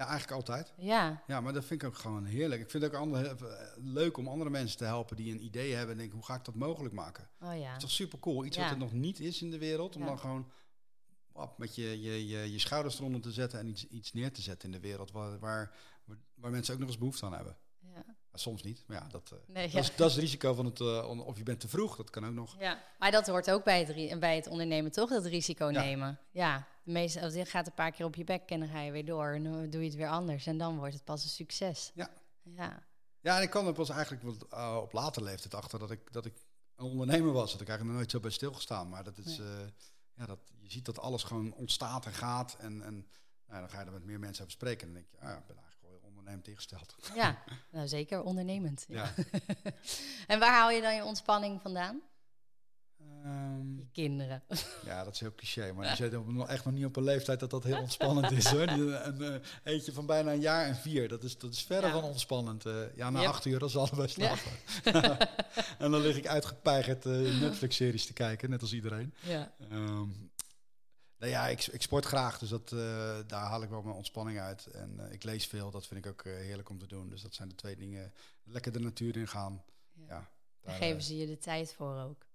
Ja, 0.00 0.06
eigenlijk 0.06 0.36
altijd. 0.36 0.72
Ja, 0.76 1.22
Ja, 1.26 1.40
maar 1.40 1.52
dat 1.52 1.64
vind 1.64 1.82
ik 1.82 1.88
ook 1.88 1.94
gewoon 1.94 2.24
heerlijk. 2.24 2.60
Ik 2.60 2.70
vind 2.70 2.82
het 2.82 2.92
ook 2.94 3.00
andere, 3.00 3.28
eh, 3.28 3.66
leuk 3.76 4.16
om 4.16 4.28
andere 4.28 4.50
mensen 4.50 4.78
te 4.78 4.84
helpen 4.84 5.16
die 5.16 5.32
een 5.32 5.44
idee 5.44 5.72
hebben 5.74 5.90
en 5.92 5.98
denken, 5.98 6.16
hoe 6.16 6.26
ga 6.26 6.34
ik 6.34 6.44
dat 6.44 6.54
mogelijk 6.54 6.94
maken? 6.94 7.28
oh 7.40 7.58
ja. 7.58 7.66
Het 7.66 7.76
is 7.76 7.82
toch 7.82 7.90
super 7.90 8.18
cool. 8.18 8.44
Iets 8.44 8.56
Ja. 8.56 8.62
wat 8.62 8.72
er 8.72 8.78
nog 8.78 8.92
niet 8.92 9.20
is 9.20 9.42
in 9.42 9.50
de 9.50 9.58
wereld, 9.58 9.94
om 9.96 10.00
Ja. 10.02 10.06
dan 10.08 10.18
gewoon 10.18 10.50
wap, 11.32 11.58
met 11.58 11.74
je, 11.74 12.00
je, 12.02 12.26
je, 12.28 12.52
je 12.52 12.58
schouders 12.58 12.98
eronder 12.98 13.20
te 13.20 13.32
zetten 13.32 13.58
en 13.58 13.66
iets, 13.68 13.86
iets 13.86 14.12
neer 14.12 14.32
te 14.32 14.42
zetten 14.42 14.68
in 14.72 14.80
de 14.80 14.86
wereld 14.88 15.10
waar, 15.10 15.38
waar, 15.38 15.74
waar 16.34 16.50
mensen 16.50 16.74
ook 16.74 16.80
nog 16.80 16.88
eens 16.88 16.98
behoefte 16.98 17.26
aan 17.26 17.32
hebben. 17.34 17.56
Soms 18.34 18.62
niet, 18.62 18.84
maar 18.86 18.96
ja, 18.96 19.06
dat, 19.08 19.32
eh, 19.32 19.64
ja. 19.66 19.72
dat, 19.72 19.84
is, 19.84 19.96
dat 19.96 20.08
is 20.08 20.14
het 20.14 20.22
risico 20.24 20.54
van 20.54 20.64
het, 20.64 20.80
eh, 20.80 21.26
of 21.26 21.36
je 21.36 21.42
bent 21.42 21.60
te 21.60 21.68
vroeg, 21.68 21.96
dat 21.96 22.10
kan 22.10 22.26
ook 22.26 22.32
nog. 22.32 22.56
Ja, 22.58 22.82
maar 22.98 23.10
dat 23.10 23.26
hoort 23.26 23.50
ook 23.50 23.64
bij 23.64 23.84
het, 23.84 24.20
bij 24.20 24.36
het 24.36 24.46
ondernemen, 24.46 24.92
toch? 24.92 25.08
Dat 25.10 25.24
risico 25.26 25.70
Ja. 25.70 25.82
nemen. 25.82 26.18
Ja, 26.30 26.66
de 26.84 26.92
meeste, 26.92 27.20
als 27.20 27.34
je 27.34 27.44
gaat 27.44 27.66
een 27.66 27.74
paar 27.74 27.90
keer 27.90 28.06
op 28.06 28.14
je 28.14 28.24
bek 28.24 28.50
en 28.50 28.60
dan 28.60 28.68
ga 28.68 28.80
je 28.80 28.92
weer 28.92 29.04
door 29.04 29.34
en 29.34 29.42
dan 29.44 29.70
doe 29.70 29.80
je 29.82 29.86
het 29.88 29.96
weer 29.96 30.08
anders. 30.08 30.46
En 30.46 30.58
dan 30.58 30.76
wordt 30.78 30.94
het 30.94 31.04
pas 31.04 31.22
een 31.22 31.28
succes. 31.30 31.90
Ja. 31.94 32.10
Ja, 32.42 32.82
Ja, 33.20 33.36
en 33.36 33.42
ik 33.42 33.50
kwam 33.50 33.66
er 33.66 33.72
pas 33.72 33.88
eigenlijk 33.88 34.22
wat, 34.22 34.46
eh, 34.50 34.78
op 34.82 34.92
later 34.92 35.22
leeftijd 35.22 35.54
achter 35.54 35.78
dat 35.78 35.90
ik, 35.90 36.12
dat 36.12 36.24
ik 36.26 36.34
een 36.76 36.84
ondernemer 36.84 37.32
was. 37.32 37.52
Dat 37.52 37.60
ik 37.60 37.68
eigenlijk 37.68 37.88
nog 37.88 37.96
nooit 37.96 38.10
zo 38.10 38.20
bij 38.20 38.30
stilgestaan. 38.30 38.88
Maar 38.88 39.04
dat 39.04 39.18
is, 39.18 39.38
Nee. 39.38 39.74
ja, 40.14 40.26
dat, 40.26 40.38
je 40.60 40.70
ziet 40.70 40.84
dat 40.84 40.98
alles 40.98 41.22
gewoon 41.22 41.54
ontstaat 41.54 42.06
en 42.06 42.12
gaat. 42.12 42.56
En, 42.58 42.82
en 42.82 43.06
nou, 43.46 43.60
dan 43.60 43.70
ga 43.70 43.80
je 43.80 43.86
er 43.86 43.92
met 43.92 44.04
meer 44.04 44.18
mensen 44.18 44.40
over 44.42 44.54
spreken. 44.54 44.86
En 44.88 44.92
dan 44.94 45.02
denk 45.02 45.12
je, 45.12 45.26
ah, 45.26 45.32
ja, 45.32 45.38
ik 45.38 45.46
ben 45.46 45.56
ingesteld. 46.44 46.94
ja. 47.14 47.38
nou 47.72 47.88
zeker 47.88 48.22
ondernemend. 48.22 48.84
Ja. 48.88 49.14
en 50.26 50.38
waar 50.38 50.52
haal 50.52 50.70
je 50.70 50.80
dan 50.80 50.94
je 50.94 51.04
ontspanning 51.04 51.60
vandaan? 51.62 52.00
Ehm, 53.24 53.76
Je 53.76 53.86
kinderen. 53.92 54.42
ja, 54.86 55.04
dat 55.04 55.14
is 55.14 55.20
heel 55.20 55.34
cliché. 55.34 55.72
Maar 55.72 55.96
zitten 55.96 56.34
nog 56.34 56.48
echt 56.48 56.64
nog 56.64 56.74
niet 56.74 56.84
op 56.84 56.96
een 56.96 57.02
leeftijd 57.02 57.40
dat 57.40 57.50
dat 57.50 57.64
heel 57.64 57.78
ontspannend 57.80 58.30
is. 58.30 58.46
Hoor. 58.46 58.66
Die, 58.66 58.82
Een 58.96 59.22
eh, 59.22 59.34
eentje 59.72 59.92
van 59.92 60.06
bijna 60.06 60.32
een 60.32 60.40
jaar 60.40 60.66
en 60.66 60.76
vier. 60.76 61.08
Dat 61.08 61.22
is, 61.24 61.38
dat 61.38 61.52
is 61.52 61.62
verre 61.62 61.86
Ja. 61.86 61.92
van 61.92 62.02
ontspannend. 62.02 62.66
eh. 62.66 62.74
ja, 62.96 63.10
na 63.10 63.20
Yep. 63.20 63.28
acht 63.28 63.44
uur 63.44 63.60
als 63.62 63.72
ze 63.72 63.78
allebei 63.78 64.08
slapen. 64.08 64.50
en 65.78 65.90
dan 65.90 66.00
lig 66.00 66.16
ik 66.16 66.26
uitgepeigerd 66.26 67.06
eh, 67.06 67.40
Netflix-series 67.40 68.06
te 68.06 68.12
kijken, 68.12 68.50
net 68.50 68.60
als 68.60 68.72
iedereen. 68.72 69.14
Ja. 69.20 69.52
Ehm 69.70 70.08
nou 71.20 71.32
ja, 71.32 71.48
ik, 71.48 71.66
ik 71.66 71.82
sport 71.82 72.04
graag, 72.04 72.38
dus 72.38 72.48
dat, 72.48 72.72
eh, 72.72 73.18
daar 73.26 73.44
haal 73.44 73.62
ik 73.62 73.68
wel 73.68 73.82
mijn 73.82 73.96
ontspanning 73.96 74.40
uit. 74.40 74.66
En 74.66 75.06
eh, 75.06 75.12
ik 75.12 75.22
lees 75.22 75.46
veel, 75.46 75.70
dat 75.70 75.86
vind 75.86 76.04
ik 76.04 76.12
ook 76.12 76.22
eh, 76.22 76.32
heerlijk 76.32 76.68
om 76.68 76.78
te 76.78 76.86
doen. 76.86 77.08
Dus 77.08 77.22
dat 77.22 77.34
zijn 77.34 77.48
de 77.48 77.54
twee 77.54 77.76
dingen. 77.76 78.12
Lekker 78.44 78.72
de 78.72 78.80
natuur 78.80 79.16
in 79.16 79.28
gaan. 79.28 79.62
Ja. 79.92 80.04
Ja, 80.08 80.28
Daar 80.62 80.74
geven 80.74 81.02
ze 81.02 81.16
je 81.16 81.26
de 81.26 81.38
tijd 81.38 81.74
voor 81.74 81.96
ook. 81.96 82.26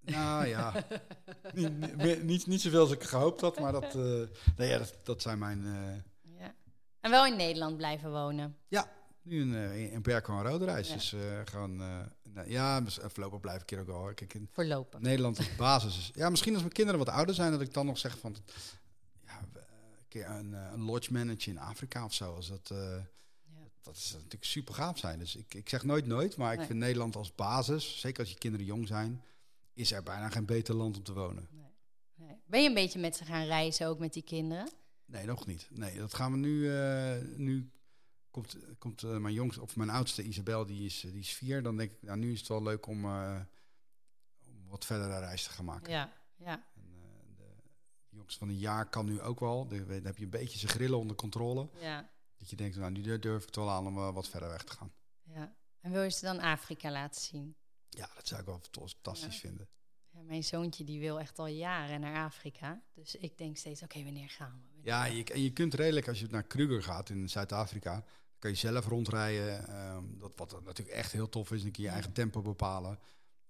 Nou 0.00 0.46
ja, 0.46 0.72
niet, 1.54 1.78
niet, 1.78 1.96
meer- 1.96 2.24
niet, 2.24 2.46
niet 2.46 2.60
zoveel 2.60 2.80
als 2.80 2.90
ik 2.90 3.02
gehoopt 3.02 3.40
had, 3.40 3.60
maar 3.60 3.72
dat, 3.72 3.94
nee, 4.56 4.68
ja, 4.68 4.78
dat, 4.78 4.94
dat 5.02 5.22
zijn 5.22 5.38
mijn... 5.38 5.62
Ja. 6.22 6.54
En 7.00 7.10
wel 7.10 7.26
in 7.26 7.36
Nederland 7.36 7.76
blijven 7.76 8.10
wonen. 8.10 8.56
nu 9.22 9.40
een, 9.40 9.54
eh, 9.54 9.92
in 9.92 10.02
Berkel 10.02 10.38
en 10.38 10.42
Roderijs. 10.46 10.88
Ja. 10.88 10.94
Dus 10.94 11.14
gewoon... 11.44 11.82
nou, 12.34 12.50
ja, 12.50 12.82
voorlopig 12.86 13.40
blijf 13.40 13.62
ik 13.62 13.70
hier 13.70 13.80
ook 13.80 13.86
wel. 13.86 13.96
hoor. 13.96 14.14
Kijk, 14.14 14.34
in 14.34 14.48
Voorlopig. 14.52 15.00
Nederland 15.00 15.38
is 15.38 15.56
basis. 15.66 15.98
is- 15.98 16.10
Ja, 16.14 16.30
misschien 16.30 16.52
als 16.52 16.62
mijn 16.62 16.74
kinderen 16.74 17.04
wat 17.04 17.14
ouder 17.14 17.34
zijn, 17.34 17.50
dat 17.52 17.60
ik 17.60 17.74
dan 17.74 17.86
nog 17.86 17.98
zeg 17.98 18.18
van... 18.18 18.36
Ja, 19.24 19.40
een 19.40 20.08
keer 20.08 20.26
een, 20.30 20.54
eh, 20.54 20.70
een 20.72 20.80
lodge 20.82 21.12
manager 21.12 21.48
in 21.52 21.58
Afrika 21.58 22.04
of 22.04 22.12
zo. 22.14 22.34
Als 22.34 22.48
dat, 22.48 22.70
eh, 22.70 22.78
Ja. 22.78 23.68
dat 23.82 23.96
is 23.96 24.12
natuurlijk 24.12 24.44
super 24.44 24.74
gaaf 24.74 24.98
zijn. 24.98 25.18
Dus 25.18 25.36
ik, 25.36 25.54
ik 25.54 25.68
zeg 25.68 25.82
nooit 25.84 26.06
nooit, 26.06 26.36
maar 26.36 26.52
ik 26.52 26.60
vind 26.66 26.78
Nederland 26.78 27.16
als 27.16 27.34
basis, 27.34 28.00
zeker 28.00 28.20
als 28.20 28.30
je 28.30 28.38
kinderen 28.38 28.66
jong 28.66 28.86
zijn, 28.86 29.22
is 29.74 29.92
er 29.92 30.02
bijna 30.02 30.28
geen 30.28 30.46
beter 30.46 30.74
land 30.74 30.96
om 30.96 31.02
te 31.02 31.12
wonen. 31.12 31.48
Nee. 32.16 32.36
Ben 32.46 32.62
je 32.62 32.68
een 32.68 32.74
beetje 32.74 32.98
met 32.98 33.16
ze 33.16 33.24
gaan 33.24 33.44
reizen 33.46 33.86
ook 33.86 33.98
met 33.98 34.12
die 34.12 34.22
kinderen? 34.22 34.68
Nee, 35.06 35.26
nog 35.26 35.46
niet. 35.46 35.68
Nee, 35.70 35.98
dat 35.98 36.14
gaan 36.14 36.32
we 36.32 36.38
nu. 36.38 36.76
eh, 36.76 37.16
nu 37.36 37.70
komt, 38.30 38.56
komt 38.78 39.02
eh, 39.02 39.16
mijn 39.16 39.34
jongste, 39.34 39.60
of 39.60 39.76
mijn 39.76 39.90
oudste 39.90 40.22
Isabel, 40.22 40.66
die 40.66 40.84
is, 40.84 41.00
die 41.00 41.18
is 41.18 41.32
vier. 41.32 41.62
Dan 41.62 41.76
denk 41.76 41.90
ik, 41.90 42.02
nou, 42.02 42.18
nu 42.18 42.32
is 42.32 42.38
het 42.38 42.48
wel 42.48 42.62
leuk 42.62 42.86
om, 42.86 43.04
eh, 43.04 43.40
om 44.46 44.68
wat 44.68 44.84
verdere 44.84 45.18
reis 45.18 45.42
te 45.44 45.50
gaan 45.50 45.64
maken. 45.64 45.92
Ja, 45.92 46.12
ja. 46.36 46.66
En, 46.74 46.82
eh, 46.98 47.36
de, 47.36 47.54
jongste 48.16 48.38
van 48.38 48.48
een 48.48 48.58
jaar 48.58 48.88
kan 48.88 49.04
nu 49.06 49.20
ook 49.20 49.40
wel. 49.40 49.66
Dan 49.68 49.78
heb 49.88 50.16
je 50.16 50.24
een 50.24 50.30
beetje 50.30 50.58
zijn 50.58 50.72
grillen 50.72 50.98
onder 50.98 51.16
controle. 51.16 51.68
ja, 51.80 52.10
Dat 52.36 52.50
je 52.50 52.56
denkt, 52.56 52.76
nou, 52.76 52.90
nu 52.92 53.18
durf 53.18 53.40
ik 53.40 53.46
het 53.46 53.56
wel 53.56 53.70
aan 53.70 53.86
om 53.86 53.96
eh, 53.96 54.12
wat 54.14 54.28
verder 54.28 54.48
weg 54.48 54.64
te 54.64 54.72
gaan. 54.72 54.92
ja. 55.22 55.56
En 55.80 55.90
wil 55.92 56.02
je 56.02 56.10
ze 56.10 56.24
dan 56.24 56.40
Afrika 56.40 56.90
laten 56.90 57.20
zien? 57.20 57.56
Ja, 57.88 58.08
dat 58.14 58.26
zou 58.26 58.40
ik 58.40 58.46
wel 58.46 58.60
fantastisch 58.60 59.34
Ja. 59.34 59.40
vinden. 59.40 59.68
Ja, 60.10 60.22
mijn 60.22 60.44
zoontje 60.44 60.84
die 60.84 61.00
wil 61.00 61.20
echt 61.20 61.38
al 61.38 61.46
jaren 61.46 62.00
naar 62.00 62.24
Afrika. 62.24 62.82
Dus 62.94 63.14
ik 63.16 63.38
denk 63.38 63.56
steeds, 63.56 63.82
oké, 63.82 64.02
wanneer 64.04 64.28
gaan 64.28 64.62
we? 64.62 64.67
Ja, 64.82 65.04
je, 65.04 65.24
en 65.24 65.42
je 65.42 65.52
kunt 65.52 65.74
redelijk, 65.74 66.08
als 66.08 66.20
je 66.20 66.26
naar 66.30 66.42
Kruger 66.42 66.82
gaat 66.82 67.10
in 67.10 67.28
Zuid-Afrika, 67.28 68.04
kan 68.38 68.50
je 68.50 68.56
zelf 68.56 68.86
rondrijden. 68.86 69.68
ehm, 69.68 70.04
dat, 70.18 70.32
wat 70.36 70.64
natuurlijk 70.64 70.96
echt 70.96 71.12
heel 71.12 71.28
tof 71.28 71.50
is, 71.50 71.62
dan 71.62 71.70
kun 71.70 71.82
je 71.82 71.88
je 71.88 71.94
eigen 71.94 72.12
tempo 72.12 72.42
bepalen. 72.42 72.98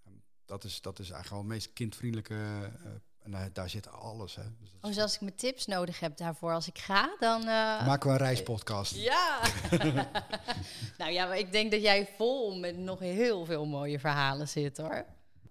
Ehm, 0.05 0.14
dat, 0.45 0.64
is, 0.64 0.81
dat 0.81 0.99
is 0.99 1.11
eigenlijk 1.11 1.31
wel 1.31 1.39
het 1.39 1.49
meest 1.49 1.72
kindvriendelijke. 1.72 2.35
eh, 2.35 2.91
en 3.18 3.31
daar, 3.35 3.53
daar 3.53 3.70
zit 3.70 3.89
alles. 3.91 4.35
Hè. 4.35 4.43
Dus 4.61 4.70
Oh, 4.81 4.89
dus 4.91 4.99
als 4.99 5.14
ik 5.14 5.20
mijn 5.20 5.35
tips 5.37 5.66
nodig 5.66 6.01
heb 6.01 6.16
daarvoor 6.16 6.53
als 6.53 6.68
ik 6.68 6.79
ga, 6.79 7.16
dan... 7.18 7.41
eh, 7.41 7.87
Maken 7.87 8.07
we 8.09 8.12
een 8.18 8.24
reispodcast. 8.26 8.95
Ja! 8.95 9.41
nou 10.99 11.11
ja, 11.12 11.26
maar 11.26 11.39
ik 11.39 11.53
denk 11.53 11.70
dat 11.70 11.83
jij 11.83 12.09
vol 12.16 12.59
met 12.59 12.76
nog 12.76 12.99
heel 12.99 13.45
veel 13.45 13.66
mooie 13.66 13.99
verhalen 13.99 14.49
zit, 14.49 14.76
hoor. 14.76 15.05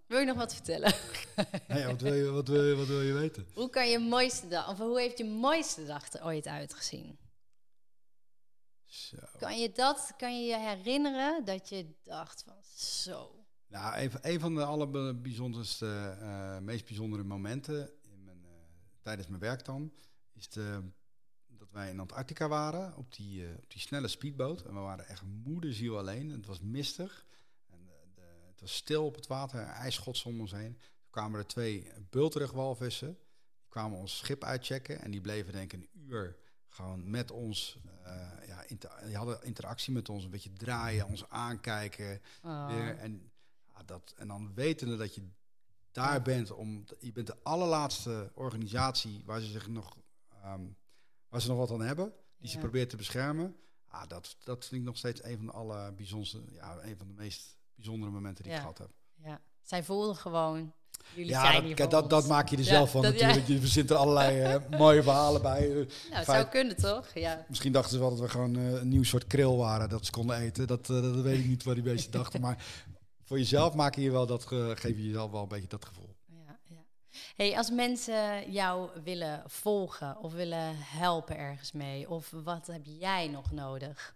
Wil 0.07 0.19
je 0.19 0.25
nog 0.25 0.37
wat 0.37 0.53
vertellen? 0.53 0.93
Nou 1.67 1.79
ja, 1.79 1.87
wat, 1.87 2.01
wil 2.01 2.13
je, 2.13 2.29
wat, 2.29 2.47
wil 2.47 2.63
je, 2.65 2.75
wat 2.75 2.87
wil 2.87 3.01
je 3.01 3.13
weten? 3.13 3.47
hoe 3.53 3.69
kan 3.69 3.89
je 3.89 3.99
mooiste 3.99 4.47
dag, 4.47 4.69
of 4.69 4.77
hoe 4.77 4.99
heeft 4.99 5.17
je 5.17 5.25
mooiste 5.25 5.85
dag 5.85 6.13
er 6.13 6.25
ooit 6.25 6.47
uitgezien? 6.47 7.17
Zo. 8.85 9.17
Kan 9.39 9.59
je 9.59 9.71
dat, 9.71 10.13
kan 10.17 10.39
je 10.41 10.45
je 10.47 10.57
herinneren 10.59 11.45
dat 11.45 11.69
je 11.69 11.93
dacht 12.03 12.43
van 12.43 12.55
zo? 12.75 13.45
Nou, 13.67 13.99
een, 14.01 14.11
van- 14.11 14.19
een 14.23 14.39
van 14.39 14.55
de 14.55 14.65
allerbijzonderste, 14.65 16.17
eh 16.19 16.57
meest 16.59 16.85
bijzondere 16.85 17.23
momenten 17.23 17.91
in 18.01 18.23
mijn, 18.23 18.45
eh, 18.45 18.51
tijdens 19.01 19.27
mijn 19.27 19.41
werk 19.41 19.65
dan, 19.65 19.91
is 20.33 20.49
de, 20.49 20.81
dat 21.47 21.71
wij 21.71 21.89
in 21.89 21.99
Antarctica 21.99 22.47
waren 22.47 22.95
op 22.97 23.15
die, 23.15 23.45
eh, 23.45 23.55
op 23.57 23.71
die 23.71 23.81
snelle 23.81 24.07
speedboot. 24.07 24.61
En 24.65 24.73
we 24.73 24.79
waren 24.79 25.07
echt 25.07 25.23
moederziel 25.43 25.97
alleen. 25.97 26.29
Het 26.29 26.45
was 26.45 26.59
mistig. 26.61 27.25
Het 28.57 28.65
was 28.69 28.75
stil 28.75 29.05
op 29.05 29.15
het 29.15 29.27
water, 29.27 29.59
ijsschots 29.61 30.23
om 30.23 30.39
ons 30.39 30.51
heen. 30.51 30.77
Toen 30.77 31.09
kwamen 31.09 31.39
er 31.39 31.47
twee 31.47 31.91
bulterugwalvissen. 32.09 33.07
Die 33.59 33.69
kwamen 33.69 33.97
ons 33.97 34.17
schip 34.17 34.43
uitchecken 34.43 35.01
en 35.01 35.11
die 35.11 35.21
bleven 35.21 35.53
denk 35.53 35.73
ik 35.73 35.79
een 35.79 35.89
uur 35.93 36.37
gewoon 36.67 37.09
met 37.09 37.31
ons, 37.31 37.77
eh, 38.03 38.47
ja, 38.47 38.63
inter- 38.67 39.05
die 39.05 39.15
hadden 39.15 39.43
interactie 39.43 39.93
met 39.93 40.09
ons, 40.09 40.23
een 40.23 40.29
beetje 40.29 40.53
draaien, 40.53 41.07
ons 41.07 41.29
aankijken 41.29 42.21
Oh. 42.43 42.67
weer. 42.67 42.97
En, 42.97 43.31
ja, 43.75 43.83
dat, 43.83 44.13
en 44.17 44.27
dan 44.27 44.53
wetende 44.53 44.97
dat 44.97 45.15
je 45.15 45.27
daar 45.91 46.21
bent, 46.21 46.51
om, 46.51 46.83
je 46.99 47.11
bent 47.11 47.27
de 47.27 47.37
allerlaatste 47.43 48.31
organisatie 48.33 49.21
waar 49.25 49.41
ze 49.41 49.47
zich 49.51 49.67
nog, 49.67 49.97
ehm, 50.29 50.65
waar 51.29 51.41
ze 51.41 51.47
nog 51.47 51.57
wat 51.57 51.71
aan 51.71 51.81
hebben, 51.81 52.13
die 52.37 52.49
ze 52.49 52.57
probeert 52.57 52.89
te 52.89 52.95
beschermen. 52.97 53.55
Ah, 53.87 54.07
dat, 54.07 54.37
dat 54.43 54.65
vind 54.65 54.81
ik 54.81 54.87
nog 54.87 54.97
steeds 54.97 55.23
een 55.23 55.37
van 55.37 55.45
de 55.45 55.51
allerbijzondere, 55.51 56.53
ja, 56.53 56.81
een 56.83 56.97
van 56.97 57.07
de 57.07 57.13
meest 57.13 57.56
bijzondere 57.78 58.11
momenten 58.11 58.43
die 58.43 58.53
ik 58.53 58.59
gehad 58.59 58.78
heb. 58.78 58.89
Ja, 59.23 59.41
zij 59.61 59.84
voelden 59.84 60.15
gewoon, 60.15 60.73
jullie 61.15 61.32
Ja, 61.32 61.51
zijn 61.51 61.75
dat, 61.75 61.91
dat, 61.91 62.09
dat 62.09 62.28
maak 62.28 62.49
je 62.49 62.57
er 62.57 62.63
zelf 62.63 62.91
van 62.91 63.01
natuurlijk. 63.01 63.47
Je 63.47 63.59
verzint 63.59 63.89
er 63.89 63.95
allerlei 63.95 64.41
eh, 64.41 64.55
mooie 64.80 65.03
verhalen 65.03 65.41
bij. 65.41 65.59
Eh, 65.69 65.73
Nou, 65.75 65.86
het 65.86 66.09
feit- 66.09 66.25
zou 66.25 66.45
kunnen 66.45 66.75
toch? 66.78 67.07
Ja. 67.13 67.45
Misschien 67.49 67.71
dachten 67.71 67.91
ze 67.91 67.99
wel 67.99 68.09
dat 68.09 68.19
we 68.19 68.30
gewoon 68.30 68.55
eh, 68.55 68.71
een 68.73 68.88
nieuw 68.89 69.03
soort 69.03 69.28
kril 69.28 69.57
waren 69.57 69.89
dat 69.89 70.05
ze 70.05 70.11
konden 70.11 70.38
eten. 70.38 70.67
Dat, 70.67 70.86
dat 70.86 71.15
weet 71.15 71.39
ik 71.39 71.45
niet 71.45 71.63
wat 71.63 71.73
die 71.75 71.84
beesten 71.84 72.11
dachten. 72.21 72.41
Maar 72.41 72.65
voor 73.23 73.38
jezelf 73.38 73.73
maak 73.73 73.95
je 73.95 74.11
wel 74.11 74.25
dat, 74.25 74.45
ge- 74.45 74.73
geef 74.78 74.95
je 74.95 75.05
jezelf 75.05 75.32
wel 75.32 75.41
een 75.41 75.47
beetje 75.47 75.67
dat 75.67 75.86
gevoel. 75.86 76.15
Ja, 76.25 76.59
ja. 76.63 76.84
Hey, 77.36 77.57
als 77.57 77.69
mensen 77.71 78.51
jou 78.51 78.89
willen 79.03 79.43
volgen 79.45 80.17
of 80.17 80.34
willen 80.34 80.75
helpen 80.78 81.38
ergens 81.38 81.71
mee, 81.71 82.09
of 82.09 82.30
wat 82.43 82.67
heb 82.67 82.82
jij 82.84 83.28
nog 83.28 83.51
nodig? 83.51 84.15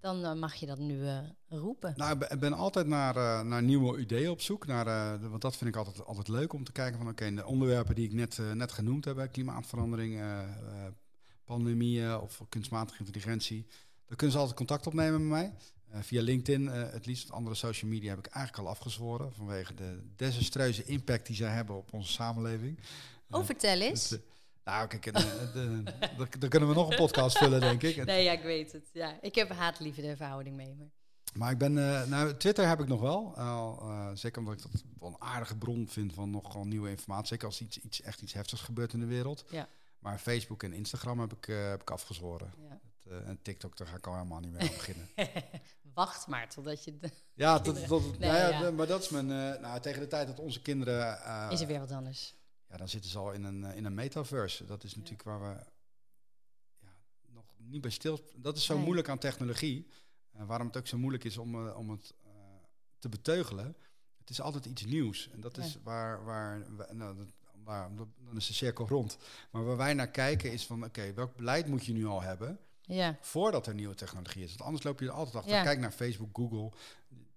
Dan 0.00 0.24
eh, 0.24 0.34
mag 0.34 0.54
je 0.54 0.66
dat 0.66 0.78
nu 0.78 1.06
eh, 1.06 1.18
roepen. 1.48 1.92
Nou, 1.96 2.24
ik 2.28 2.40
ben- 2.40 2.52
altijd 2.52 2.86
naar, 2.86 3.16
eh, 3.16 3.40
naar 3.40 3.62
nieuwe 3.62 3.98
ideeën 3.98 4.30
op 4.30 4.40
zoek. 4.40 4.66
Naar, 4.66 5.20
want 5.28 5.42
dat 5.42 5.56
vind 5.56 5.70
ik 5.70 5.76
altijd, 5.76 6.04
altijd 6.04 6.28
leuk 6.28 6.52
om 6.52 6.64
te 6.64 6.72
kijken 6.72 6.98
van 6.98 7.08
oké, 7.08 7.34
de 7.34 7.46
onderwerpen 7.46 7.94
die 7.94 8.04
ik 8.04 8.12
net, 8.12 8.38
net 8.54 8.72
genoemd 8.72 9.04
heb, 9.04 9.28
klimaatverandering, 9.32 10.20
pandemieën 11.44 12.18
of 12.20 12.42
kunstmatige 12.48 12.98
intelligentie. 12.98 13.66
Dan 14.06 14.16
kunnen 14.16 14.34
ze 14.34 14.38
altijd 14.38 14.58
contact 14.58 14.86
opnemen 14.86 15.28
met 15.28 15.38
mij. 15.38 15.54
Via 16.02 16.22
LinkedIn, 16.22 16.66
het 16.66 17.06
liefst. 17.06 17.30
Andere 17.30 17.56
social 17.56 17.90
media 17.90 18.08
heb 18.08 18.18
ik 18.18 18.26
eigenlijk 18.26 18.66
al 18.66 18.72
afgezworen 18.72 19.32
vanwege 19.32 19.74
de 19.74 20.02
desastreuze 20.16 20.84
impact 20.84 21.26
die 21.26 21.36
zij 21.36 21.50
hebben 21.50 21.76
op 21.76 21.92
onze 21.92 22.12
samenleving. 22.12 22.78
Oh, 23.30 23.44
vertel 23.44 23.80
eens. 23.80 24.08
Dus, 24.08 24.18
nou, 24.66 24.86
kijk, 24.86 25.06
eh, 25.06 25.24
dan 26.38 26.48
kunnen 26.48 26.68
we 26.68 26.74
nog 26.74 26.90
een 26.90 26.96
podcast 26.96 27.38
vullen, 27.42 27.60
denk 27.60 27.82
ik. 27.82 28.04
Nee, 28.04 28.24
ja, 28.24 28.32
ik 28.32 28.42
weet 28.42 28.72
het. 28.72 28.90
Ja, 28.92 29.18
ik 29.20 29.34
heb 29.34 29.50
haat-liefde 29.50 30.16
verhouding 30.16 30.56
mee. 30.56 30.74
Maar... 30.74 30.88
Maar 31.34 31.50
ik 31.50 31.58
ben, 31.58 31.78
eh, 31.78 32.06
nou, 32.06 32.36
Twitter 32.36 32.68
heb 32.68 32.80
ik 32.80 32.88
nog 32.88 33.00
wel. 33.00 33.34
Eh, 33.36 34.10
zeker 34.14 34.38
omdat 34.38 34.54
ik 34.54 34.62
dat 34.72 34.82
wel 34.98 35.08
een 35.08 35.20
aardige 35.20 35.56
bron 35.56 35.88
vind 35.88 36.12
van 36.12 36.30
nogal 36.30 36.64
nieuwe 36.64 36.90
informatie. 36.90 37.26
Zeker 37.26 37.46
als 37.46 37.60
iets, 37.60 37.78
iets, 37.78 38.02
echt 38.02 38.22
iets 38.22 38.32
heftigs 38.32 38.62
gebeurt 38.62 38.92
in 38.92 39.00
de 39.00 39.06
wereld. 39.06 39.44
Ja. 39.50 39.68
Maar 39.98 40.18
Facebook 40.18 40.62
en 40.62 40.72
Instagram 40.72 41.20
heb 41.20 41.32
ik, 41.32 41.44
heb 41.44 41.80
ik 41.80 41.90
afgezworen. 41.90 42.52
Ja. 42.58 42.80
Het, 43.04 43.24
en 43.24 43.38
TikTok, 43.42 43.76
daar 43.76 43.86
ga 43.86 43.96
ik 43.96 44.06
al 44.06 44.14
helemaal 44.14 44.40
niet 44.40 44.52
meer 44.52 44.60
aan 44.60 44.66
beginnen. 44.66 45.08
Wacht 45.94 46.26
maar 46.26 46.48
totdat 46.48 46.84
je... 46.84 46.98
de- 46.98 47.10
ja, 47.34 47.60
tot, 47.60 47.86
tot, 47.86 48.02
Nee, 48.18 48.30
nou 48.30 48.64
ja, 48.64 48.70
maar 48.70 48.86
dat 48.86 49.02
is 49.02 49.08
mijn... 49.08 49.26
nou, 49.60 49.80
tegen 49.80 50.00
de 50.00 50.06
tijd 50.06 50.26
dat 50.26 50.40
onze 50.40 50.62
kinderen... 50.62 51.18
Is 51.50 51.60
er 51.60 51.66
weer 51.66 51.78
wat 51.78 51.90
anders? 51.92 52.35
Ja, 52.68 52.76
dan 52.76 52.88
zitten 52.88 53.10
ze 53.10 53.18
al 53.18 53.32
in 53.32 53.44
een, 53.44 53.64
eh, 53.64 53.76
in 53.76 53.84
een 53.84 53.94
metaverse. 53.94 54.64
Dat 54.64 54.84
is 54.84 54.94
natuurlijk 54.94 55.22
waar 55.22 55.40
we 55.40 55.64
ja, 56.80 56.96
nog 57.32 57.44
niet 57.56 57.80
bij 57.80 57.90
stil... 57.90 58.20
Dat 58.36 58.56
is 58.56 58.64
zo 58.64 58.74
Nee. 58.74 58.84
moeilijk 58.84 59.08
aan 59.08 59.18
technologie. 59.18 59.86
Eh, 60.32 60.46
waarom 60.46 60.66
het 60.66 60.76
ook 60.76 60.86
zo 60.86 60.98
moeilijk 60.98 61.24
is 61.24 61.38
om, 61.38 61.66
eh, 61.68 61.76
om 61.78 61.90
het 61.90 62.14
te 62.98 63.08
beteugelen. 63.08 63.76
Het 64.18 64.30
is 64.30 64.40
altijd 64.40 64.64
iets 64.66 64.84
nieuws. 64.84 65.30
En 65.30 65.40
dat 65.40 65.58
is 65.58 65.78
waar... 65.82 66.24
waar 66.24 66.76
we- 66.76 66.88
nou, 66.94 67.16
dat, 67.16 67.26
waar, 67.64 67.94
dan 67.96 68.36
is 68.36 68.46
de 68.46 68.52
cirkel 68.52 68.88
rond. 68.88 69.18
Maar 69.50 69.64
waar 69.64 69.76
wij 69.76 69.94
naar 69.94 70.10
kijken 70.10 70.52
is 70.52 70.66
van... 70.66 70.84
Oké, 70.84 71.12
welk 71.12 71.36
beleid 71.36 71.66
moet 71.66 71.84
je 71.86 71.92
nu 71.92 72.06
al 72.06 72.22
hebben... 72.22 72.58
Ja, 72.80 73.18
voordat 73.20 73.66
er 73.66 73.74
nieuwe 73.74 73.94
technologie 73.94 74.42
is? 74.42 74.48
Want 74.48 74.60
anders 74.62 74.82
loop 74.82 75.00
je 75.00 75.06
er 75.06 75.12
altijd 75.12 75.34
achter. 75.36 75.52
Ja. 75.52 75.62
Kijk 75.62 75.78
naar 75.78 75.90
Facebook, 75.92 76.36
Google. 76.36 76.70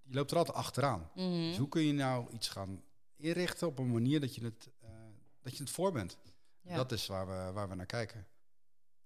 Je 0.03 0.13
loopt 0.15 0.32
er 0.32 0.38
altijd 0.38 0.57
achteraan. 0.57 1.09
Mhm. 1.15 1.30
Dus 1.30 1.57
hoe 1.57 1.69
kun 1.69 1.82
je 1.82 1.93
nou 1.93 2.32
iets 2.34 2.49
gaan 2.49 2.84
inrichten 3.15 3.67
op 3.67 3.80
een 3.80 3.91
manier 3.91 4.19
dat 4.19 4.36
je 4.36 4.43
het, 4.43 4.69
dat 5.50 5.58
je 5.58 5.64
het 5.64 5.74
voor 5.74 5.91
bent? 5.91 6.18
ja. 6.62 6.76
Dat 6.76 6.91
is 6.91 7.08
waar 7.08 7.28
we, 7.28 7.52
waar 7.54 7.70
we 7.70 7.76
naar 7.76 7.86
kijken. 7.86 8.28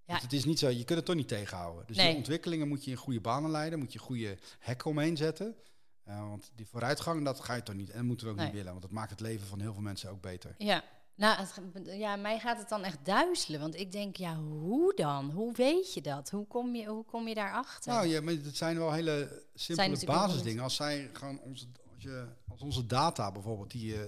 Ja. 0.06 0.12
Want 0.12 0.22
het 0.22 0.34
is 0.34 0.46
niet 0.46 0.60
zo, 0.60 0.70
je 0.70 0.84
kunt 0.84 0.98
het 0.98 1.06
toch 1.06 1.16
niet 1.16 1.28
tegenhouden. 1.28 1.88
Dus 1.88 1.98
Nee. 1.98 2.08
die 2.08 2.16
ontwikkelingen 2.18 2.68
moet 2.68 2.86
je 2.86 2.92
in 2.92 2.98
goede 2.98 3.22
banen 3.22 3.52
leiden, 3.52 3.80
moet 3.80 3.94
je 3.94 4.00
goede 4.00 4.38
hekken 4.60 4.90
omheen 4.90 5.18
zetten. 5.18 5.56
Eh, 6.04 6.20
want 6.30 6.52
die 6.56 6.68
vooruitgang, 6.68 7.26
dat 7.26 7.40
ga 7.40 7.54
je 7.54 7.64
toch 7.64 7.76
niet. 7.76 7.90
En 7.90 7.98
dat 7.98 8.06
moeten 8.06 8.26
we 8.26 8.32
ook 8.32 8.38
Nee. 8.38 8.46
niet 8.48 8.56
willen, 8.56 8.72
want 8.72 8.82
dat 8.82 8.92
maakt 8.92 9.10
het 9.10 9.20
leven 9.20 9.48
van 9.48 9.60
heel 9.60 9.74
veel 9.74 9.82
mensen 9.82 10.10
ook 10.10 10.22
beter. 10.22 10.56
Ja. 10.58 10.84
Nou, 11.16 11.38
het, 11.40 11.52
ja, 11.86 12.16
mij 12.16 12.40
gaat 12.40 12.58
het 12.58 12.70
dan 12.70 12.84
echt 12.84 13.06
duizelen. 13.06 13.60
Want 13.60 13.76
ik 13.76 13.92
denk, 13.92 14.16
ja, 14.16 14.36
hoe 14.38 14.94
dan? 14.96 15.32
Hoe 15.32 15.54
weet 15.54 15.94
je 15.94 16.02
dat? 16.02 16.30
Hoe 16.30 16.48
kom 16.48 16.76
je, 16.76 16.86
hoe 16.86 17.06
kom 17.06 17.28
je 17.28 17.34
daarachter? 17.36 17.94
Nou 17.94 18.08
ja, 18.08 18.22
maar 18.22 18.34
het 18.34 18.58
zijn 18.58 18.78
wel 18.78 18.92
hele 18.92 19.44
simpele 19.54 20.06
basisdingen. 20.06 20.64
Als 20.64 20.76
zij 20.76 21.10
gewoon 21.14 21.40
onze, 21.40 21.66
als 21.96 22.04
je, 22.04 22.28
als 22.48 22.62
onze 22.62 22.86
data 22.86 23.32
bijvoorbeeld, 23.32 23.72
die, 23.72 23.94
eh, 23.96 24.02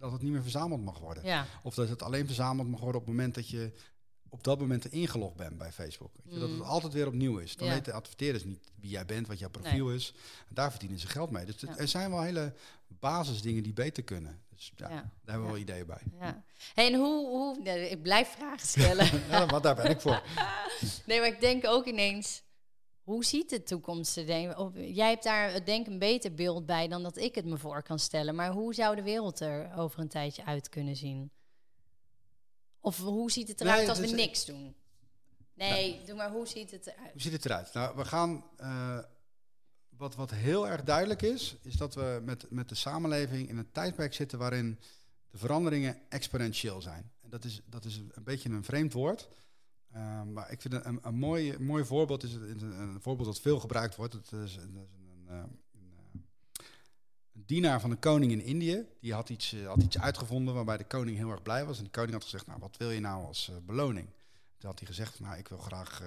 dat 0.00 0.12
het 0.12 0.22
niet 0.22 0.32
meer 0.32 0.42
verzameld 0.42 0.84
mag 0.84 0.98
worden. 0.98 1.24
ja, 1.24 1.46
Of 1.62 1.74
dat 1.74 1.88
het 1.88 2.02
alleen 2.02 2.26
verzameld 2.26 2.68
mag 2.68 2.80
worden 2.80 3.00
op 3.00 3.06
het 3.06 3.16
moment 3.16 3.34
dat 3.34 3.48
je 3.48 3.72
op 4.28 4.44
dat 4.44 4.58
moment 4.60 4.84
ingelogd 4.92 5.36
bent 5.36 5.58
bij 5.58 5.72
Facebook. 5.72 6.10
Weet 6.24 6.34
je, 6.34 6.40
Dat 6.40 6.48
het 6.48 6.58
Mm. 6.58 6.64
altijd 6.64 6.92
weer 6.92 7.06
opnieuw 7.06 7.38
is. 7.38 7.56
Dan 7.56 7.66
Ja. 7.66 7.74
weten 7.74 7.92
adverteerders 7.92 8.44
niet 8.44 8.70
wie 8.80 8.90
jij 8.90 9.04
bent, 9.06 9.26
wat 9.26 9.38
jouw 9.38 9.48
profiel 9.50 9.90
is. 9.92 10.14
En 10.48 10.54
daar 10.54 10.70
verdienen 10.70 10.98
ze 10.98 11.06
geld 11.06 11.30
mee. 11.30 11.44
Dus 11.44 11.60
Ja. 11.60 11.76
er 11.76 11.88
zijn 11.88 12.10
wel 12.10 12.22
hele 12.22 12.54
basisdingen 12.88 13.62
die 13.62 13.72
beter 13.72 14.02
kunnen. 14.02 14.40
Dus 14.54 14.72
ja, 14.76 14.88
daar 14.88 15.10
hebben 15.24 15.42
we 15.46 15.52
wel 15.52 15.60
ideeën 15.60 15.86
bij. 15.86 16.00
ja. 16.20 16.42
Hey, 16.74 16.86
en 16.92 16.94
hoe, 16.94 17.28
hoe 17.28 17.58
nee, 17.62 17.88
ik 17.90 18.02
blijf 18.02 18.28
vragen 18.28 18.66
stellen. 18.68 19.08
Maar 19.50 19.60
daar 19.60 19.74
ben 19.74 19.90
ik 19.90 20.00
voor. 20.00 20.22
nee, 21.06 21.18
maar 21.18 21.28
ik 21.28 21.40
denk 21.40 21.66
ook 21.66 21.86
ineens, 21.86 22.42
hoe 23.02 23.24
ziet 23.24 23.50
de 23.50 23.62
toekomst 23.62 24.16
er? 24.16 24.24
Jij 24.92 25.08
hebt 25.10 25.22
daar 25.24 25.52
eh, 25.52 25.64
denk 25.64 25.86
ik 25.86 25.92
een 25.92 25.98
beter 25.98 26.34
beeld 26.34 26.66
bij 26.66 26.88
dan 26.88 27.02
dat 27.02 27.16
ik 27.16 27.34
het 27.34 27.44
me 27.44 27.58
voor 27.58 27.82
kan 27.82 27.98
stellen. 27.98 28.34
Maar 28.34 28.50
hoe 28.52 28.74
zou 28.74 28.96
de 28.96 29.02
wereld 29.02 29.40
er 29.40 29.74
over 29.76 30.00
een 30.00 30.08
tijdje 30.08 30.44
uit 30.44 30.68
kunnen 30.68 30.96
zien? 30.96 31.30
Of 32.80 32.98
hoe 32.98 33.30
ziet 33.30 33.48
het 33.48 33.60
eruit 33.60 33.78
Nee, 33.78 33.88
als 33.88 33.98
we 33.98 34.04
is- 34.04 34.12
niks 34.12 34.44
doen? 34.44 34.74
Nee, 35.54 36.02
doe 36.04 36.16
maar 36.16 36.30
hoe 36.30 36.46
ziet 36.46 36.70
het 36.70 36.86
eruit? 36.86 37.12
Hoe 37.12 37.20
ziet 37.20 37.32
het 37.32 37.44
eruit? 37.44 37.72
Nou, 37.72 37.96
we 37.96 38.04
gaan. 38.04 38.44
eh, 38.56 38.98
wat, 39.88 40.14
wat 40.14 40.30
heel 40.30 40.68
erg 40.68 40.82
duidelijk 40.82 41.22
is, 41.22 41.56
is 41.62 41.74
dat 41.76 41.94
we 41.94 42.20
met, 42.24 42.50
met 42.50 42.68
de 42.68 42.74
samenleving 42.74 43.48
in 43.48 43.56
een 43.56 43.70
tijdperk 43.72 44.14
zitten 44.14 44.38
waarin 44.38 44.78
de 45.30 45.38
veranderingen 45.38 45.98
exponentieel 46.08 46.80
zijn. 46.82 47.12
En 47.22 47.30
dat 47.30 47.44
is, 47.44 47.60
dat 47.66 47.84
is 47.84 47.96
een 47.96 48.24
beetje 48.24 48.48
een 48.48 48.64
vreemd 48.64 48.92
woord. 48.92 49.28
Eh, 49.90 50.22
maar 50.22 50.50
ik 50.50 50.60
vind 50.60 50.74
een, 50.74 50.98
een, 51.02 51.14
mooi, 51.14 51.58
mooi 51.58 51.84
voorbeeld 51.84 52.22
is 52.22 52.34
een, 52.34 52.80
een 52.80 53.00
voorbeeld 53.00 53.28
dat 53.28 53.40
veel 53.40 53.60
gebruikt 53.60 53.96
wordt. 53.96 54.12
Het 54.12 54.32
is, 54.32 54.56
een, 54.56 54.76
eh, 54.76 54.82
een, 55.02 55.28
eh, 55.28 55.44
dienaar 57.50 57.80
van 57.80 57.90
de 57.90 57.96
koning 57.96 58.32
in 58.32 58.44
Indië. 58.44 58.86
Die 59.00 59.14
had 59.14 59.28
iets, 59.28 59.52
eh, 59.52 59.66
had 59.66 59.82
iets 59.82 59.98
uitgevonden 59.98 60.54
waarbij 60.54 60.76
de 60.76 60.84
koning 60.84 61.16
heel 61.16 61.30
erg 61.30 61.42
blij 61.42 61.64
was. 61.64 61.78
En 61.78 61.84
de 61.84 61.90
koning 61.90 62.12
had 62.12 62.22
gezegd, 62.22 62.46
nou 62.46 62.60
wat 62.60 62.76
wil 62.76 62.90
je 62.90 63.00
nou 63.00 63.24
als 63.26 63.48
eh, 63.48 63.56
beloning? 63.62 64.08
Toen 64.58 64.70
had 64.70 64.78
hij 64.78 64.88
gezegd, 64.88 65.20
nou 65.20 65.38
ik 65.38 65.48
wil 65.48 65.58
graag 65.58 66.00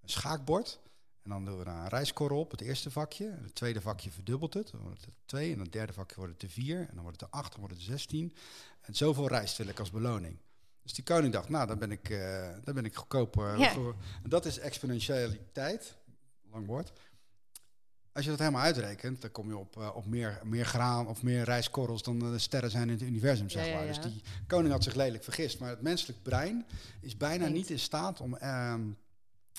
een 0.00 0.08
schaakbord. 0.08 0.80
En 1.22 1.30
dan 1.30 1.44
doen 1.44 1.58
we 1.58 1.64
daar 1.64 1.82
een 1.82 1.88
rijskorrel 1.88 2.38
op, 2.38 2.50
het 2.50 2.60
eerste 2.60 2.90
vakje. 2.90 3.28
En 3.28 3.42
het 3.42 3.54
tweede 3.54 3.80
vakje 3.80 4.10
verdubbelt 4.10 4.54
het. 4.54 4.70
Dan 4.70 4.80
wordt 4.80 5.04
het 5.04 5.14
twee. 5.24 5.52
En 5.52 5.58
het 5.60 5.72
derde 5.72 5.92
vakje 5.92 6.16
wordt 6.16 6.32
het 6.32 6.42
er 6.42 6.50
vier. 6.50 6.80
En 6.80 6.94
dan 6.94 7.02
wordt 7.02 7.20
het 7.20 7.30
er 7.30 7.36
acht, 7.36 7.50
dan 7.50 7.60
wordt 7.60 7.74
het 7.74 7.84
er 7.84 7.90
zestien. 7.90 8.34
En 8.80 8.94
zoveel 8.94 9.28
rijst 9.28 9.56
wil 9.56 9.66
ik 9.66 9.78
als 9.78 9.90
beloning. 9.90 10.38
Dus 10.82 10.92
die 10.92 11.04
koning 11.04 11.32
dacht, 11.32 11.48
nou, 11.48 11.66
dan 11.66 11.78
ben 11.78 11.90
ik, 11.90 12.10
eh 12.10 12.48
dan 12.64 12.74
ben 12.74 12.84
ik 12.84 12.94
goedkoop. 12.94 13.36
eh, 13.38 13.54
Ja. 13.58 13.72
En 14.22 14.28
dat 14.30 14.44
is 14.46 14.58
exponentialiteit. 14.58 15.96
Lang 16.50 16.66
woord. 16.66 16.92
Als 18.12 18.24
je 18.24 18.30
dat 18.30 18.38
helemaal 18.38 18.62
uitrekent, 18.62 19.20
dan 19.20 19.30
kom 19.30 19.48
je 19.48 19.56
op, 19.56 19.76
eh, 19.76 19.90
op 19.96 20.06
meer, 20.06 20.40
meer 20.44 20.64
graan 20.64 21.06
of 21.06 21.22
meer 21.22 21.44
rijstkorrels 21.44 22.02
dan 22.02 22.18
de 22.18 22.38
sterren 22.38 22.70
zijn 22.70 22.82
in 22.82 22.94
het 22.94 23.02
universum, 23.02 23.50
zeg 23.50 23.66
ja, 23.66 23.74
maar. 23.74 23.82
ja. 23.86 23.92
Dus 23.92 24.12
die 24.12 24.22
koning 24.46 24.72
had 24.72 24.82
zich 24.82 24.94
lelijk 24.94 25.24
vergist. 25.24 25.58
Maar 25.58 25.68
het 25.70 25.82
menselijk 25.82 26.22
brein 26.22 26.66
is 27.00 27.16
bijna 27.16 27.46
niet 27.48 27.70
in 27.70 27.78
staat 27.78 28.20
om 28.20 28.36
ehm, 28.36 28.80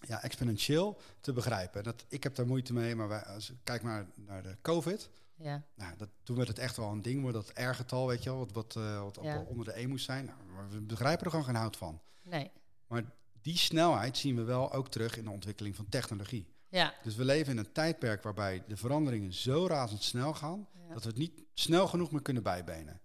ja, 0.07 0.23
exponentieel 0.23 0.99
te 1.21 1.33
begrijpen. 1.33 1.83
Dat, 1.83 2.05
ik 2.07 2.23
heb 2.23 2.35
daar 2.35 2.47
moeite 2.47 2.73
mee, 2.73 2.95
maar 2.95 3.07
wij, 3.07 3.21
als, 3.25 3.51
kijk 3.63 3.81
maar 3.81 4.05
naar 4.15 4.43
de 4.43 4.57
COVID. 4.61 5.09
Ja, 5.35 5.63
Nou, 5.75 5.97
dat, 5.97 6.09
toen 6.23 6.35
werd 6.35 6.47
het 6.47 6.59
echt 6.59 6.77
wel 6.77 6.91
een 6.91 7.01
ding, 7.01 7.21
wordt 7.21 7.35
dat 7.35 7.51
R-getal, 7.69 8.07
weet 8.07 8.23
je 8.23 8.29
wel, 8.29 8.39
wat, 8.39 8.51
wat, 8.51 8.75
eh, 8.75 9.01
wat 9.01 9.19
Ja. 9.21 9.39
onder 9.47 9.65
de 9.65 9.71
1 9.79 9.89
moest 9.89 10.05
zijn. 10.05 10.25
Nou, 10.25 10.37
maar 10.55 10.69
we 10.69 10.81
begrijpen 10.81 11.23
er 11.25 11.29
gewoon 11.29 11.45
geen 11.45 11.55
hout 11.55 11.77
van. 11.77 12.01
nee. 12.21 12.51
Maar 12.87 13.03
die 13.41 13.57
snelheid 13.57 14.17
zien 14.17 14.35
we 14.35 14.43
wel 14.43 14.71
ook 14.73 14.89
terug 14.89 15.17
in 15.17 15.23
de 15.23 15.29
ontwikkeling 15.29 15.75
van 15.75 15.89
technologie. 15.89 16.47
Ja, 16.67 16.93
Dus 17.03 17.15
we 17.15 17.25
leven 17.25 17.51
in 17.51 17.57
een 17.57 17.71
tijdperk 17.71 18.23
waarbij 18.23 18.63
de 18.67 18.77
veranderingen 18.77 19.33
zo 19.33 19.67
razendsnel 19.67 20.33
gaan 20.33 20.67
ja. 20.87 20.93
dat 20.93 21.03
we 21.03 21.09
het 21.09 21.17
niet 21.17 21.43
snel 21.53 21.87
genoeg 21.87 22.11
meer 22.11 22.21
kunnen 22.21 22.43
bijbenen. 22.43 23.01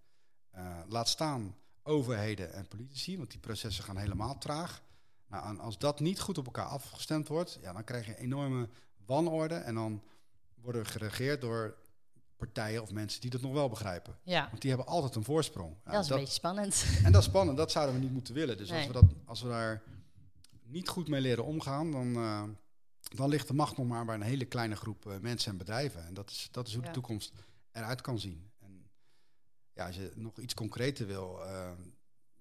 Eh, 0.51 0.79
laat 0.89 1.09
staan 1.09 1.57
overheden 1.83 2.53
en 2.53 2.69
politici, 2.69 3.17
want 3.17 3.31
die 3.31 3.41
processen 3.41 3.85
gaan 3.85 3.97
helemaal 3.97 4.39
traag. 4.39 4.83
Nou, 5.27 5.47
en 5.49 5.59
als 5.61 5.79
dat 5.79 6.01
niet 6.01 6.21
goed 6.21 6.39
op 6.39 6.45
elkaar 6.47 6.67
afgestemd 6.67 7.29
wordt, 7.29 7.59
ja, 7.63 7.73
dan 7.73 7.85
krijg 7.85 8.07
je 8.07 8.17
enorme 8.19 8.69
wanorde 9.07 9.55
en 9.55 9.75
dan 9.75 10.03
worden 10.55 10.83
we 10.83 10.89
geregeerd 10.89 11.41
door 11.41 11.77
partijen 12.39 12.83
of 12.83 12.91
mensen 12.93 13.21
die 13.21 13.31
dat 13.31 13.41
nog 13.41 13.53
wel 13.53 13.69
begrijpen. 13.69 14.19
ja. 14.23 14.49
Want 14.51 14.61
die 14.61 14.71
hebben 14.71 14.89
altijd 14.89 15.15
een 15.15 15.25
voorsprong. 15.25 15.75
Ja, 15.85 15.93
dat 15.93 16.05
is 16.05 16.11
een 16.11 16.17
beetje 16.17 16.33
spannend. 16.33 16.85
en 17.05 17.13
dat 17.13 17.21
is 17.21 17.29
spannend, 17.29 17.57
dat 17.57 17.71
zouden 17.71 17.95
we 17.95 18.01
niet 18.01 18.13
moeten 18.13 18.35
willen. 18.35 18.57
Dus 18.57 18.73
als, 18.73 18.87
we 18.87 18.93
dat, 18.93 19.05
als 19.25 19.43
we 19.43 19.49
daar 19.49 19.83
niet 20.63 20.89
goed 20.89 21.09
mee 21.09 21.21
leren 21.21 21.45
omgaan, 21.45 21.91
dan, 21.91 22.15
eh, 22.17 22.43
dan 23.17 23.29
ligt 23.29 23.49
de 23.49 23.55
macht 23.55 23.77
nog 23.77 23.87
maar 23.87 24.05
bij 24.05 24.15
een 24.15 24.23
hele 24.23 24.45
kleine 24.45 24.77
groep 24.77 25.07
eh, 25.07 25.19
mensen 25.19 25.51
en 25.53 25.59
bedrijven. 25.59 26.07
En 26.07 26.15
dat 26.15 26.31
is, 26.31 26.49
dat 26.51 26.67
is 26.67 26.73
hoe 26.75 26.83
Ja. 26.83 26.89
de 26.89 26.95
toekomst 26.95 27.33
eruit 27.73 28.01
kan 28.01 28.19
zien. 28.19 28.51
En 28.59 28.89
ja, 29.73 29.87
als 29.87 29.97
je 29.97 30.13
nog 30.15 30.39
iets 30.39 30.55
concreter 30.55 31.07
wil, 31.07 31.45
eh, 31.45 31.71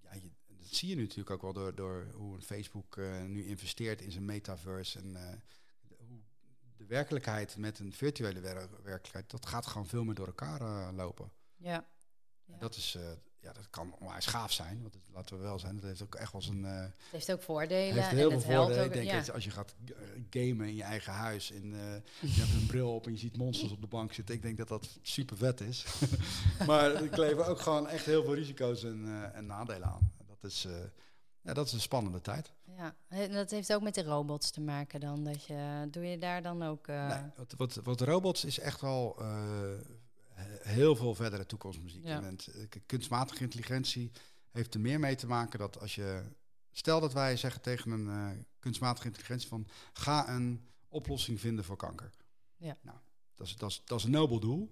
ja, 0.04 0.14
je, 0.14 0.32
dat 0.58 0.68
zie 0.76 0.90
je 0.90 0.96
nu 0.96 1.02
natuurlijk 1.02 1.30
ook 1.30 1.42
wel 1.42 1.54
door, 1.54 1.76
door 1.76 2.08
hoe 2.14 2.42
Facebook 2.42 2.98
nu 3.28 3.46
investeert 3.46 4.02
in 4.02 4.12
zijn 4.12 4.26
metaverse. 4.26 5.00
En 5.00 5.42
de 6.78 6.86
werkelijkheid 6.86 7.58
met 7.58 7.80
een 7.80 7.94
virtuele 7.94 8.40
wer- 8.40 8.70
werkelijkheid, 8.84 9.30
dat 9.30 9.46
gaat 9.46 9.66
gewoon 9.68 9.88
veel 9.88 10.04
meer 10.04 10.16
door 10.16 10.28
elkaar 10.28 10.62
eh, 10.62 10.88
lopen. 10.96 11.32
Ja. 11.56 11.86
Ja. 12.46 12.58
Dat, 12.60 12.76
is, 12.76 12.96
eh, 12.96 13.02
ja, 13.40 13.54
dat 13.54 13.70
kan 13.70 13.96
onwijs 14.00 14.26
gaaf 14.26 14.52
zijn. 14.52 14.82
Want 14.82 14.94
het, 14.94 15.04
laten 15.14 15.36
we 15.38 15.42
wel 15.44 15.60
zijn, 15.60 15.76
dat 15.76 15.84
heeft 15.86 16.02
ook 16.02 16.16
echt 16.16 16.32
wel 16.32 16.42
zijn. 16.42 16.66
eh 16.66 16.80
Het 16.82 16.92
heeft 17.12 17.32
ook 17.32 17.42
voordelen. 17.42 17.94
heeft 18.04 18.08
heel 18.16 18.32
het 18.32 18.42
veel 18.44 18.52
helpt 18.52 18.66
voordelen. 18.68 18.80
ook. 18.80 18.86
Ik 18.86 18.94
denk 18.94 19.10
ja. 19.12 19.26
dat 19.26 19.32
als 19.36 19.44
je 19.44 19.52
gaat 19.52 19.76
gamen 20.30 20.68
in 20.68 20.76
je 20.76 20.84
eigen 20.84 21.14
huis 21.14 21.52
en 21.52 21.70
je 22.20 22.42
hebt 22.42 22.54
een 22.54 22.66
bril 22.68 22.96
op 22.96 23.06
en 23.06 23.12
je 23.12 23.18
ziet 23.18 23.38
monsters 23.38 23.72
op 23.72 23.82
de 23.82 23.88
bank 23.88 24.14
zitten, 24.14 24.36
ik 24.36 24.42
denk 24.42 24.58
dat 24.58 24.68
dat 24.68 25.00
super 25.02 25.38
vet 25.38 25.62
is. 25.62 25.86
maar 26.68 26.96
er 26.96 27.10
kleven 27.10 27.46
ook 27.48 27.60
gewoon 27.60 27.88
echt 27.88 28.06
heel 28.06 28.24
veel 28.24 28.36
risico's 28.36 28.84
en, 28.84 29.32
en 29.34 29.46
nadelen 29.46 29.88
aan. 29.88 30.14
Dat 30.28 30.52
is, 30.52 30.68
ja, 31.42 31.54
dat 31.54 31.66
is 31.68 31.74
een 31.74 31.80
spannende 31.82 32.22
tijd. 32.22 32.52
Ja, 32.78 32.96
en 33.08 33.32
dat 33.32 33.52
heeft 33.52 33.74
ook 33.74 33.82
met 33.82 33.94
de 33.96 34.04
robots 34.04 34.52
te 34.52 34.62
maken 34.62 35.00
dan. 35.00 35.24
Dat 35.24 35.44
je, 35.46 35.88
doe 35.92 36.06
je 36.06 36.18
daar 36.18 36.42
dan 36.42 36.64
ook... 36.64 36.88
eh, 36.88 37.08
Nee, 37.08 37.30
wat, 37.36 37.54
wat, 37.58 37.76
wat 37.76 38.02
robots 38.02 38.46
is 38.46 38.60
echt 38.60 38.84
al 38.84 39.16
eh, 39.22 39.72
he- 40.34 40.70
heel 40.70 40.96
veel 40.96 41.16
verdere 41.16 41.46
toekomstmuziek. 41.46 42.04
Ja. 42.04 42.22
Eh, 42.24 42.36
kunstmatige 42.86 43.44
intelligentie 43.44 44.12
heeft 44.52 44.74
er 44.74 44.80
meer 44.80 45.00
mee 45.00 45.16
te 45.16 45.28
maken 45.28 45.60
dat 45.60 45.80
als 45.80 45.96
je... 45.96 46.24
Stel 46.72 47.00
dat 47.00 47.14
wij 47.14 47.38
zeggen 47.38 47.62
tegen 47.62 47.92
een 47.92 48.46
kunstmatige 48.60 49.08
intelligentie 49.08 49.48
van... 49.48 49.68
ga 49.94 50.30
een 50.30 50.68
oplossing 50.88 51.40
vinden 51.40 51.66
voor 51.66 51.78
kanker. 51.78 52.10
Ja. 52.58 52.78
Nou, 52.82 52.98
dat 53.36 53.48
is, 53.48 53.56
dat, 53.56 53.70
is, 53.70 53.82
dat 53.86 54.00
is 54.00 54.04
een 54.06 54.12
nobel 54.12 54.40
doel. 54.40 54.70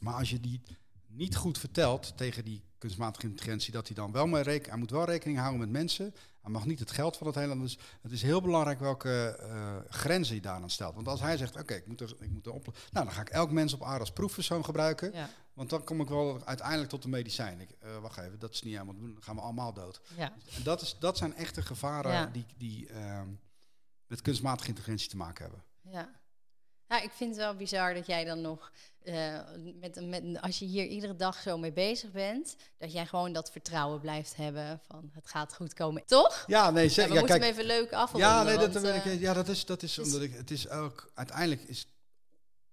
Maar 0.00 0.14
als 0.14 0.30
je 0.30 0.40
die 0.40 0.62
niet 1.06 1.36
goed 1.36 1.58
vertelt 1.58 2.16
tegen 2.16 2.44
die 2.44 2.62
kunstmatige 2.88 3.26
intelligentie... 3.26 3.72
dat 3.72 3.86
hij 3.86 3.96
dan 3.96 4.12
wel 4.12 4.26
maar 4.26 4.42
reken, 4.42 4.70
hij 4.70 4.78
moet 4.78 4.90
wel 4.90 5.04
rekening 5.04 5.38
houden 5.38 5.60
met 5.60 5.70
mensen... 5.70 6.14
Hij 6.40 6.52
mag 6.52 6.64
niet 6.66 6.78
het 6.78 6.90
geld 6.90 7.16
van 7.16 7.26
het 7.26 7.36
hele. 7.36 7.58
Dus 7.58 7.78
het 8.02 8.12
is 8.12 8.22
heel 8.22 8.40
belangrijk 8.40 8.78
welke 8.80 9.36
eh, 9.40 9.76
grenzen 9.88 10.34
je 10.34 10.40
daaraan 10.40 10.70
stelt. 10.70 10.94
Want 10.94 11.08
als 11.08 11.20
hij 11.20 11.36
zegt, 11.36 11.56
oké, 11.56 11.74
ik 11.74 11.86
moet 11.86 12.00
er, 12.00 12.16
ik 12.20 12.30
moet 12.30 12.46
er 12.46 12.52
op. 12.52 12.64
Nou, 12.90 13.04
dan 13.04 13.14
ga 13.14 13.20
ik 13.20 13.28
elk 13.28 13.50
mens 13.50 13.72
op 13.72 13.82
aarde 13.82 14.00
als 14.00 14.12
proefpersoon 14.12 14.64
gebruiken. 14.64 15.12
ja, 15.12 15.28
Want 15.52 15.70
dan 15.70 15.84
kom 15.84 16.00
ik 16.00 16.08
wel 16.08 16.44
uiteindelijk 16.44 16.88
tot 16.88 17.04
een 17.04 17.10
medicijn. 17.10 17.60
Ik, 17.60 17.70
eh, 17.80 17.98
wacht 17.98 18.18
even, 18.18 18.38
dat 18.38 18.50
is 18.52 18.62
niet 18.62 18.72
helemaal. 18.72 18.94
Dan 18.96 19.16
gaan 19.20 19.34
we 19.34 19.40
allemaal 19.40 19.72
dood. 19.72 20.00
ja, 20.16 20.32
En 20.56 20.62
dat, 20.62 20.80
is, 20.82 20.96
dat 20.98 21.16
zijn 21.18 21.34
echte 21.34 21.62
gevaren 21.62 22.12
Ja. 22.12 22.26
die, 22.26 22.46
die 22.56 22.88
ehm, 22.88 23.28
met 24.06 24.22
kunstmatige 24.22 24.68
intelligentie 24.68 25.08
te 25.08 25.16
maken 25.16 25.44
hebben. 25.44 25.62
ja. 25.80 26.22
Ja, 26.94 27.00
ik 27.02 27.10
vind 27.12 27.30
het 27.30 27.38
wel 27.38 27.54
bizar 27.54 27.94
dat 27.94 28.06
jij 28.06 28.24
dan 28.24 28.40
nog, 28.40 28.72
eh, 29.02 29.38
met, 29.80 30.08
met, 30.08 30.40
als 30.40 30.58
je 30.58 30.64
hier 30.64 30.86
iedere 30.86 31.16
dag 31.16 31.42
zo 31.42 31.58
mee 31.58 31.72
bezig 31.72 32.10
bent, 32.10 32.56
dat 32.78 32.92
jij 32.92 33.06
gewoon 33.06 33.32
dat 33.32 33.50
vertrouwen 33.50 34.00
blijft 34.00 34.36
hebben 34.36 34.80
van 34.86 35.10
het 35.12 35.26
gaat 35.28 35.54
goed 35.54 35.74
komen. 35.74 36.06
Toch? 36.06 36.44
Ja, 36.46 36.70
nee, 36.70 36.84
Ja, 36.84 36.88
zeker. 36.90 37.08
we 37.10 37.14
Ja, 37.14 37.20
moeten 37.20 37.40
kijk, 37.40 37.56
hem 37.56 37.64
even 37.64 37.76
leuk 37.78 37.92
afronden. 37.92 38.28
Ja, 38.30 38.42
nee, 38.42 38.56
dat, 38.58 38.72
want, 38.72 38.84
dat, 38.84 39.04
eh, 39.04 39.20
ja, 39.20 39.32
dat 39.32 39.48
is, 39.48 39.64
dat 39.64 39.82
is 39.82 39.98
omdat 39.98 40.20
ik, 40.22 40.32
het 40.34 40.50
is 40.50 40.68
ook, 40.68 41.10
uiteindelijk 41.14 41.62
is 41.62 41.86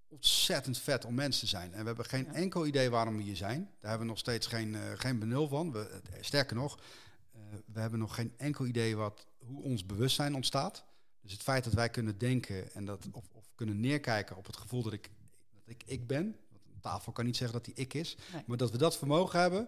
ontzettend 0.08 0.78
vet 0.78 1.06
om 1.06 1.14
mens 1.14 1.40
te 1.40 1.48
zijn. 1.48 1.74
En 1.74 1.80
we 1.80 1.86
hebben 1.88 2.06
geen 2.06 2.26
Ja. 2.26 2.34
enkel 2.34 2.66
idee 2.66 2.90
waarom 2.90 3.18
we 3.18 3.24
hier 3.24 3.36
zijn. 3.36 3.60
Daar 3.80 3.90
hebben 3.90 4.00
we 4.08 4.14
nog 4.14 4.18
steeds 4.20 4.48
geen, 4.48 4.76
eh, 4.76 4.82
geen 4.96 5.20
benul 5.20 5.48
van. 5.48 5.72
We, 5.72 6.02
sterker 6.22 6.56
nog, 6.56 6.80
we 7.66 7.80
hebben 7.80 8.00
nog 8.00 8.16
geen 8.16 8.34
enkel 8.38 8.66
idee 8.66 8.96
wat, 8.96 9.26
hoe 9.38 9.64
ons 9.64 9.86
bewustzijn 9.86 10.36
ontstaat. 10.36 10.84
Dus 11.22 11.32
het 11.32 11.42
feit 11.42 11.64
dat 11.64 11.74
wij 11.74 11.90
kunnen 11.90 12.18
denken 12.18 12.74
en 12.74 12.86
dat, 12.86 13.06
of 13.12 13.24
kunnen 13.62 13.80
neerkijken 13.80 14.36
op 14.38 14.46
het 14.46 14.58
gevoel 14.58 14.84
dat 14.84 14.94
ik, 14.94 15.10
dat 15.54 15.64
ik 15.66 15.84
ik 15.86 16.08
ben. 16.08 16.36
Want 16.50 16.64
een 16.74 16.80
tafel 16.82 17.12
kan 17.12 17.26
niet 17.26 17.38
zeggen 17.38 17.56
dat 17.58 17.66
die 17.66 17.74
ik 17.84 17.94
is. 17.94 18.18
Nee. 18.34 18.44
Maar 18.48 18.58
dat 18.58 18.72
we 18.72 18.78
dat 18.78 18.98
vermogen 18.98 19.40
hebben, 19.40 19.68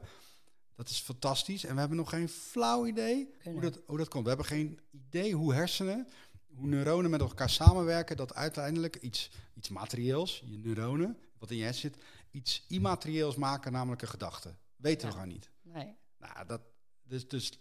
dat 0.75 0.89
is 0.89 0.99
fantastisch. 0.99 1.63
En 1.65 1.73
we 1.73 1.79
hebben 1.79 1.97
nog 1.97 2.09
geen 2.09 2.29
flauw 2.29 2.85
idee 2.85 3.33
hoe 3.43 3.61
dat, 3.61 3.79
hoe 3.85 3.97
dat 3.97 4.07
komt. 4.07 4.23
We 4.23 4.29
hebben 4.29 4.47
geen 4.47 4.79
idee 4.91 5.33
hoe 5.33 5.53
hersenen, 5.53 6.07
hoe 6.55 6.67
neuronen 6.67 7.11
met 7.11 7.21
elkaar 7.21 7.49
samenwerken, 7.49 8.17
dat 8.17 8.33
uiteindelijk 8.35 8.95
iets, 8.95 9.31
iets 9.53 9.69
materieels, 9.69 10.43
je 10.45 10.57
neuronen, 10.57 11.17
wat 11.37 11.51
in 11.51 11.57
je 11.57 11.63
hersen 11.63 11.81
zit, 11.91 12.03
iets 12.31 12.65
immaterieels 12.67 13.35
maken, 13.35 13.71
namelijk 13.71 14.01
een 14.01 14.07
gedachte. 14.07 14.55
Weten 14.75 15.01
we 15.07 15.13
Ja. 15.13 15.19
gewoon 15.19 15.33
niet. 15.33 15.49
nee. 15.61 15.95
Nou, 16.17 16.45
dat, 16.47 16.61
dus, 17.03 17.27
dus 17.27 17.59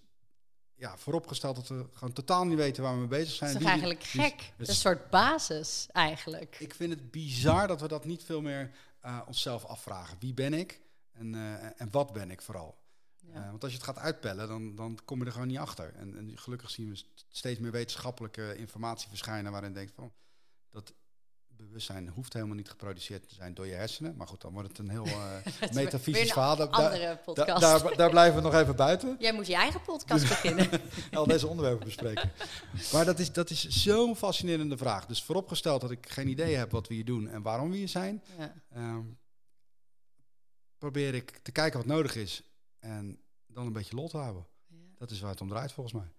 ja, 0.82 0.96
vooropgesteld 0.96 1.56
dat 1.56 1.68
we 1.68 1.86
gewoon 1.92 2.12
totaal 2.14 2.46
niet 2.46 2.56
weten 2.56 2.82
waar 2.82 2.92
we 2.92 2.98
mee 2.98 3.08
bezig 3.08 3.28
Dat 3.28 3.36
zijn. 3.38 3.50
is 3.50 3.54
toch 3.54 3.62
Wie- 3.62 3.70
eigenlijk 3.70 4.02
gek? 4.04 4.40
het 4.56 4.68
Een 4.68 4.74
is- 4.74 4.80
soort 4.80 5.10
basis 5.10 5.86
eigenlijk. 5.92 6.56
Ik 6.60 6.74
vind 6.74 6.90
het 6.92 7.10
bizar 7.10 7.66
dat 7.68 7.80
we 7.80 7.88
dat 7.88 8.04
niet 8.04 8.24
veel 8.24 8.40
meer 8.40 8.70
eh, 9.00 9.20
onszelf 9.26 9.64
afvragen. 9.64 10.16
Wie 10.20 10.34
ben 10.34 10.54
ik 10.54 10.80
en, 11.12 11.34
eh, 11.34 11.80
en 11.80 11.88
wat 11.90 12.12
ben 12.12 12.30
ik 12.30 12.42
vooral? 12.42 12.80
Ja. 13.16 13.34
Eh, 13.44 13.50
want 13.50 13.62
als 13.62 13.72
je 13.72 13.78
het 13.78 13.86
gaat 13.86 13.98
uitpellen, 13.98 14.48
dan, 14.48 14.74
dan 14.74 14.98
kom 15.04 15.18
je 15.20 15.24
er 15.26 15.32
gewoon 15.32 15.46
niet 15.48 15.58
achter. 15.58 15.94
En, 15.94 16.16
en 16.16 16.38
gelukkig 16.38 16.70
zien 16.70 16.88
we 16.88 16.96
st- 16.96 17.24
steeds 17.28 17.60
meer 17.60 17.70
wetenschappelijke 17.70 18.56
informatie 18.56 19.08
verschijnen 19.08 19.52
waarin 19.52 19.68
je 19.70 19.74
denkt 19.76 19.92
van 19.94 20.12
dat 20.70 20.92
bewustzijn 21.56 22.08
hoeft 22.08 22.32
helemaal 22.32 22.56
niet 22.56 22.68
geproduceerd 22.70 23.28
te 23.28 23.34
zijn 23.34 23.54
door 23.54 23.66
je 23.66 23.72
hersenen. 23.74 24.16
Maar 24.16 24.26
goed, 24.28 24.40
dan 24.40 24.52
wordt 24.52 24.68
het 24.68 24.78
een 24.78 24.88
heel 24.88 25.04
weer- 25.14 25.42
metafysisch 25.72 26.32
verhaal. 26.32 26.70
Andere 26.70 27.18
podcast. 27.24 27.60
daar, 27.60 27.96
daar 27.96 28.10
blijven 28.10 28.36
we 28.36 28.42
nog 28.42 28.54
even 28.54 28.76
buiten. 28.76 29.16
Jij 29.20 29.32
moet 29.32 29.46
je 29.46 29.54
eigen 29.54 29.82
podcast 29.82 30.28
beginnen. 30.34 30.68
Al 31.12 31.26
deze 31.26 31.46
onderwerpen 31.46 31.84
bespreken. 31.84 32.30
Maar 32.92 33.04
dat 33.04 33.18
is, 33.18 33.32
dat 33.32 33.50
is 33.50 33.68
zo'n 33.68 34.16
fascinerende 34.16 34.76
vraag. 34.76 35.06
Dus 35.06 35.22
vooropgesteld 35.22 35.80
dat 35.80 35.90
ik 35.90 36.08
geen 36.08 36.28
idee 36.28 36.54
heb 36.54 36.70
wat 36.70 36.88
we 36.88 36.94
hier 36.94 37.04
doen 37.04 37.28
en 37.28 37.42
waarom 37.42 37.70
we 37.70 37.76
hier 37.76 37.88
zijn, 37.88 38.22
Ja. 38.38 38.54
ehm, 38.70 39.02
probeer 40.78 41.14
ik 41.14 41.30
te 41.42 41.52
kijken 41.52 41.78
wat 41.78 41.86
nodig 41.88 42.16
is 42.16 42.42
en 42.78 43.20
dan 43.46 43.66
een 43.66 43.72
beetje 43.72 43.96
lol 43.96 44.08
te 44.08 44.16
houden. 44.16 44.46
Ja. 44.68 44.76
Dat 44.98 45.10
is 45.10 45.20
waar 45.20 45.30
het 45.30 45.40
om 45.40 45.48
draait 45.48 45.72
volgens 45.72 45.94
mij. 45.94 46.12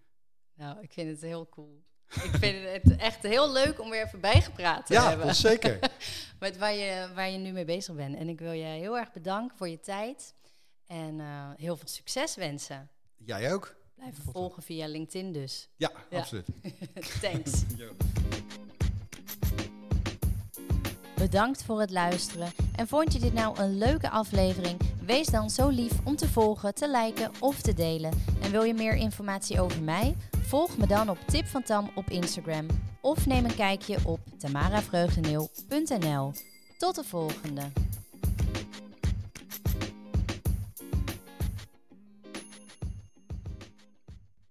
Nou, 0.56 0.82
ik 0.82 0.92
vind 0.94 1.10
het 1.10 1.22
heel 1.22 1.50
cool. 1.50 1.84
Ik 2.14 2.32
vind 2.39 2.84
het 2.84 2.95
echt 2.95 3.24
heel 3.24 3.51
leuk 3.51 3.82
om 3.82 3.89
weer 3.89 4.03
even 4.03 4.20
bijgepraat 4.20 4.86
te 4.86 4.93
ja, 4.93 5.07
hebben. 5.09 5.26
Ja, 5.26 5.34
zeker. 5.34 5.80
Met 6.39 6.57
waar 6.57 6.74
je, 6.74 7.07
waar 7.16 7.30
je 7.30 7.38
nu 7.38 7.51
mee 7.51 7.66
bezig 7.66 7.95
bent. 7.95 8.16
En 8.16 8.30
ik 8.30 8.39
wil 8.39 8.51
je 8.51 8.64
heel 8.64 8.97
erg 8.97 9.11
bedanken 9.11 9.57
voor 9.57 9.70
je 9.70 9.80
tijd. 9.80 10.34
En 10.88 11.20
uh, 11.20 11.49
heel 11.55 11.78
veel 11.78 11.88
succes 11.88 12.36
wensen. 12.36 12.89
Jij 13.18 13.53
ook. 13.53 13.76
Blijf 13.95 14.16
volgen 14.32 14.64
via 14.64 14.88
LinkedIn 14.88 15.32
dus. 15.32 15.70
Ja, 15.76 15.91
ja. 16.09 16.20
absoluut. 16.20 16.45
Thanks. 17.22 17.51
Bedankt 21.16 21.64
voor 21.64 21.80
het 21.80 21.91
luisteren. 21.91 22.51
En 22.76 22.88
vond 22.88 23.14
je 23.14 23.20
dit 23.20 23.34
nou 23.34 23.59
een 23.59 23.78
leuke 23.78 24.09
aflevering? 24.09 24.80
Wees 25.05 25.28
dan 25.28 25.49
zo 25.49 25.70
lief 25.70 25.91
om 26.03 26.16
te 26.16 26.28
volgen, 26.28 26.74
te 26.74 26.89
liken 26.89 27.32
of 27.39 27.61
te 27.61 27.74
delen. 27.74 28.33
En 28.44 28.52
wil 28.52 28.64
je 28.64 28.74
meer 28.74 28.96
informatie 28.96 29.62
over 29.62 29.84
mij? 29.84 30.16
Volg 30.41 30.78
me 30.78 30.88
dan 30.88 31.10
op 31.10 31.18
Tip 31.28 31.48
van 31.48 31.64
Tam 31.64 31.89
op 31.96 32.10
Instagram. 32.10 32.66
Of 33.02 33.26
neem 33.26 33.46
een 33.46 33.56
kijkje 33.56 33.98
op 34.06 34.20
tamaravreugdeneel.nl. 34.38 36.32
Tot 36.78 36.96
de 36.96 37.04
volgende! 37.04 37.62